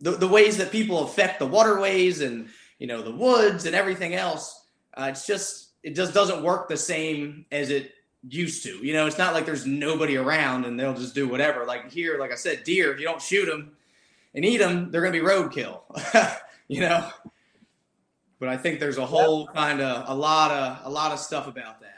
the, 0.00 0.12
the 0.12 0.28
ways 0.28 0.56
that 0.56 0.70
people 0.70 1.04
affect 1.04 1.38
the 1.38 1.46
waterways 1.46 2.20
and 2.20 2.48
you 2.78 2.86
know 2.86 3.02
the 3.02 3.10
woods 3.10 3.66
and 3.66 3.74
everything 3.74 4.14
else 4.14 4.68
uh, 4.96 5.08
it's 5.10 5.26
just 5.26 5.72
it 5.82 5.94
just 5.94 6.14
doesn't 6.14 6.42
work 6.42 6.68
the 6.68 6.76
same 6.76 7.44
as 7.52 7.68
it 7.68 7.92
used 8.26 8.62
to. 8.62 8.78
You 8.78 8.94
know 8.94 9.06
it's 9.06 9.18
not 9.18 9.34
like 9.34 9.44
there's 9.44 9.66
nobody 9.66 10.16
around 10.16 10.64
and 10.64 10.80
they'll 10.80 10.94
just 10.94 11.14
do 11.14 11.28
whatever. 11.28 11.66
Like 11.66 11.90
here 11.90 12.18
like 12.18 12.32
i 12.32 12.36
said 12.36 12.64
deer 12.64 12.92
if 12.92 13.00
you 13.00 13.04
don't 13.04 13.20
shoot 13.20 13.46
them 13.46 13.72
and 14.34 14.44
eat 14.44 14.58
them 14.58 14.90
they're 14.90 15.02
going 15.02 15.12
to 15.12 15.20
be 15.20 15.26
roadkill 15.26 15.82
you 16.68 16.80
know? 16.80 17.10
But 18.40 18.48
i 18.48 18.56
think 18.56 18.80
there's 18.80 18.98
a 18.98 19.06
whole 19.06 19.46
kind 19.48 19.80
of 19.80 20.08
a 20.08 20.14
lot 20.14 20.50
of 20.50 20.86
a 20.86 20.90
lot 20.90 21.12
of 21.12 21.18
stuff 21.18 21.46
about 21.46 21.80
that 21.80 21.93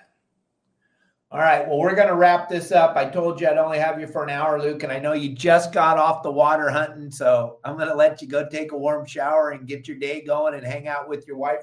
All 1.32 1.40
right. 1.40 1.66
Well, 1.66 1.78
we're 1.78 1.96
going 1.96 2.08
to 2.08 2.14
wrap 2.14 2.48
this 2.48 2.70
up. 2.70 2.96
I 2.96 3.04
told 3.04 3.40
you 3.40 3.48
I'd 3.48 3.58
only 3.58 3.78
have 3.78 4.00
you 4.00 4.06
for 4.06 4.22
an 4.22 4.30
hour, 4.30 4.62
Luke, 4.62 4.84
and 4.84 4.92
I 4.92 5.00
know 5.00 5.12
you 5.12 5.34
just 5.34 5.72
got 5.72 5.98
off 5.98 6.22
the 6.22 6.30
water 6.30 6.70
hunting. 6.70 7.10
So 7.10 7.58
I'm 7.64 7.76
going 7.76 7.88
to 7.88 7.94
let 7.94 8.22
you 8.22 8.28
go 8.28 8.48
take 8.48 8.70
a 8.70 8.78
warm 8.78 9.04
shower 9.06 9.50
and 9.50 9.66
get 9.66 9.88
your 9.88 9.98
day 9.98 10.20
going 10.20 10.54
and 10.54 10.64
hang 10.64 10.86
out 10.86 11.08
with 11.08 11.26
your 11.26 11.36
wife. 11.36 11.62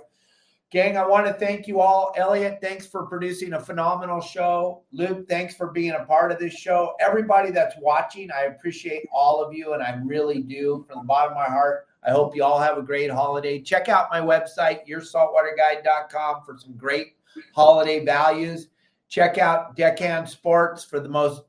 Gang, 0.69 0.97
I 0.97 1.07
want 1.07 1.27
to 1.27 1.33
thank 1.33 1.67
you 1.67 1.79
all. 1.79 2.13
Elliot, 2.17 2.57
thanks 2.59 2.87
for 2.87 3.05
producing 3.05 3.53
a 3.53 3.59
phenomenal 3.59 4.19
show. 4.19 4.83
Luke, 4.91 5.29
thanks 5.29 5.55
for 5.55 5.67
being 5.67 5.91
a 5.91 6.03
part 6.03 6.31
of 6.31 6.39
this 6.39 6.55
show. 6.55 6.95
Everybody 6.99 7.51
that's 7.51 7.75
watching, 7.79 8.31
I 8.31 8.45
appreciate 8.45 9.03
all 9.13 9.41
of 9.41 9.53
you, 9.53 9.73
and 9.73 9.83
I 9.83 9.91
really 10.03 10.41
do 10.41 10.83
from 10.89 11.01
the 11.01 11.05
bottom 11.05 11.33
of 11.33 11.37
my 11.37 11.45
heart. 11.45 11.85
I 12.05 12.09
hope 12.09 12.35
you 12.35 12.43
all 12.43 12.59
have 12.59 12.79
a 12.79 12.81
great 12.81 13.11
holiday. 13.11 13.61
Check 13.61 13.87
out 13.87 14.09
my 14.11 14.19
website, 14.19 14.87
yoursaltwaterguide.com, 14.89 16.41
for 16.43 16.57
some 16.57 16.73
great 16.75 17.17
holiday 17.53 18.03
values. 18.03 18.67
Check 19.13 19.37
out 19.37 19.75
Deckhand 19.75 20.27
Sports 20.27 20.83
for 20.83 20.99
the 20.99 21.07
most 21.07 21.43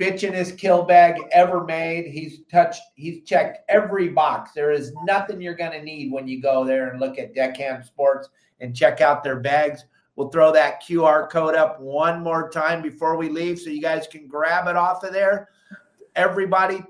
bitchinest 0.00 0.58
kill 0.58 0.82
bag 0.82 1.14
ever 1.30 1.62
made. 1.62 2.06
He's 2.06 2.40
touched, 2.50 2.82
he's 2.96 3.22
checked 3.22 3.60
every 3.68 4.08
box. 4.08 4.50
There 4.56 4.72
is 4.72 4.92
nothing 5.04 5.40
you're 5.40 5.54
going 5.54 5.70
to 5.70 5.84
need 5.84 6.10
when 6.10 6.26
you 6.26 6.42
go 6.42 6.64
there 6.64 6.88
and 6.88 6.98
look 6.98 7.16
at 7.16 7.32
Deckhand 7.32 7.84
Sports 7.84 8.30
and 8.58 8.74
check 8.74 9.00
out 9.00 9.22
their 9.22 9.38
bags. 9.38 9.84
We'll 10.16 10.30
throw 10.30 10.50
that 10.54 10.82
QR 10.82 11.30
code 11.30 11.54
up 11.54 11.80
one 11.80 12.24
more 12.24 12.50
time 12.50 12.82
before 12.82 13.16
we 13.16 13.28
leave 13.28 13.60
so 13.60 13.70
you 13.70 13.80
guys 13.80 14.08
can 14.08 14.26
grab 14.26 14.66
it 14.66 14.74
off 14.74 15.04
of 15.04 15.12
there. 15.12 15.50
Everybody, 16.16 16.82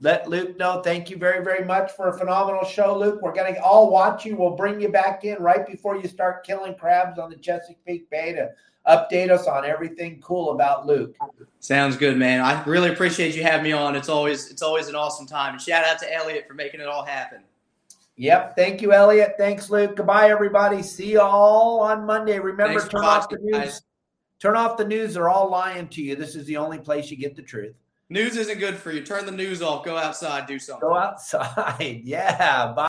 let 0.00 0.26
Luke 0.30 0.56
know. 0.56 0.80
Thank 0.80 1.10
you 1.10 1.18
very, 1.18 1.44
very 1.44 1.66
much 1.66 1.92
for 1.92 2.08
a 2.08 2.16
phenomenal 2.16 2.64
show, 2.64 2.96
Luke. 2.96 3.20
We're 3.20 3.34
going 3.34 3.52
to 3.52 3.62
all 3.62 3.90
watch 3.90 4.24
you. 4.24 4.36
We'll 4.36 4.56
bring 4.56 4.80
you 4.80 4.88
back 4.88 5.24
in 5.24 5.36
right 5.42 5.66
before 5.66 5.96
you 5.96 6.08
start 6.08 6.46
killing 6.46 6.76
crabs 6.76 7.18
on 7.18 7.28
the 7.28 7.36
Chesapeake 7.36 8.08
Bay 8.08 8.32
to 8.32 8.48
update 8.88 9.30
us 9.30 9.46
on 9.46 9.64
everything 9.64 10.20
cool 10.20 10.52
about 10.52 10.86
Luke. 10.86 11.16
Sounds 11.60 11.96
good, 11.96 12.16
man. 12.16 12.40
I 12.40 12.62
really 12.64 12.90
appreciate 12.90 13.34
you 13.36 13.42
having 13.42 13.64
me 13.64 13.72
on. 13.72 13.94
It's 13.94 14.08
always 14.08 14.50
it's 14.50 14.62
always 14.62 14.88
an 14.88 14.94
awesome 14.94 15.26
time. 15.26 15.54
And 15.54 15.62
shout 15.62 15.84
out 15.84 15.98
to 16.00 16.14
Elliot 16.14 16.46
for 16.48 16.54
making 16.54 16.80
it 16.80 16.86
all 16.88 17.04
happen. 17.04 17.42
Yep. 18.16 18.56
Thank 18.56 18.82
you, 18.82 18.92
Elliot. 18.92 19.34
Thanks, 19.38 19.70
Luke. 19.70 19.96
Goodbye, 19.96 20.30
everybody. 20.30 20.82
See 20.82 21.12
you 21.12 21.20
all 21.20 21.80
on 21.80 22.04
Monday. 22.04 22.38
Remember, 22.40 22.80
Thanks 22.80 22.88
turn 22.88 23.04
off 23.04 23.28
the 23.28 23.38
news. 23.40 23.56
guys. 23.56 23.82
Turn 24.40 24.56
off 24.56 24.76
the 24.76 24.84
news. 24.84 25.14
They're 25.14 25.28
all 25.28 25.48
lying 25.48 25.88
to 25.88 26.02
you. 26.02 26.16
This 26.16 26.34
is 26.34 26.44
the 26.46 26.56
only 26.56 26.78
place 26.78 27.10
you 27.10 27.16
get 27.16 27.36
the 27.36 27.42
truth. 27.42 27.74
News 28.10 28.36
isn't 28.36 28.58
good 28.58 28.76
for 28.76 28.90
you. 28.90 29.02
Turn 29.02 29.26
the 29.26 29.32
news 29.32 29.60
off. 29.62 29.84
Go 29.84 29.96
outside. 29.96 30.46
Do 30.46 30.58
something. 30.58 30.88
Go 30.88 30.96
outside. 30.96 32.00
Yeah. 32.04 32.72
Bye. 32.74 32.86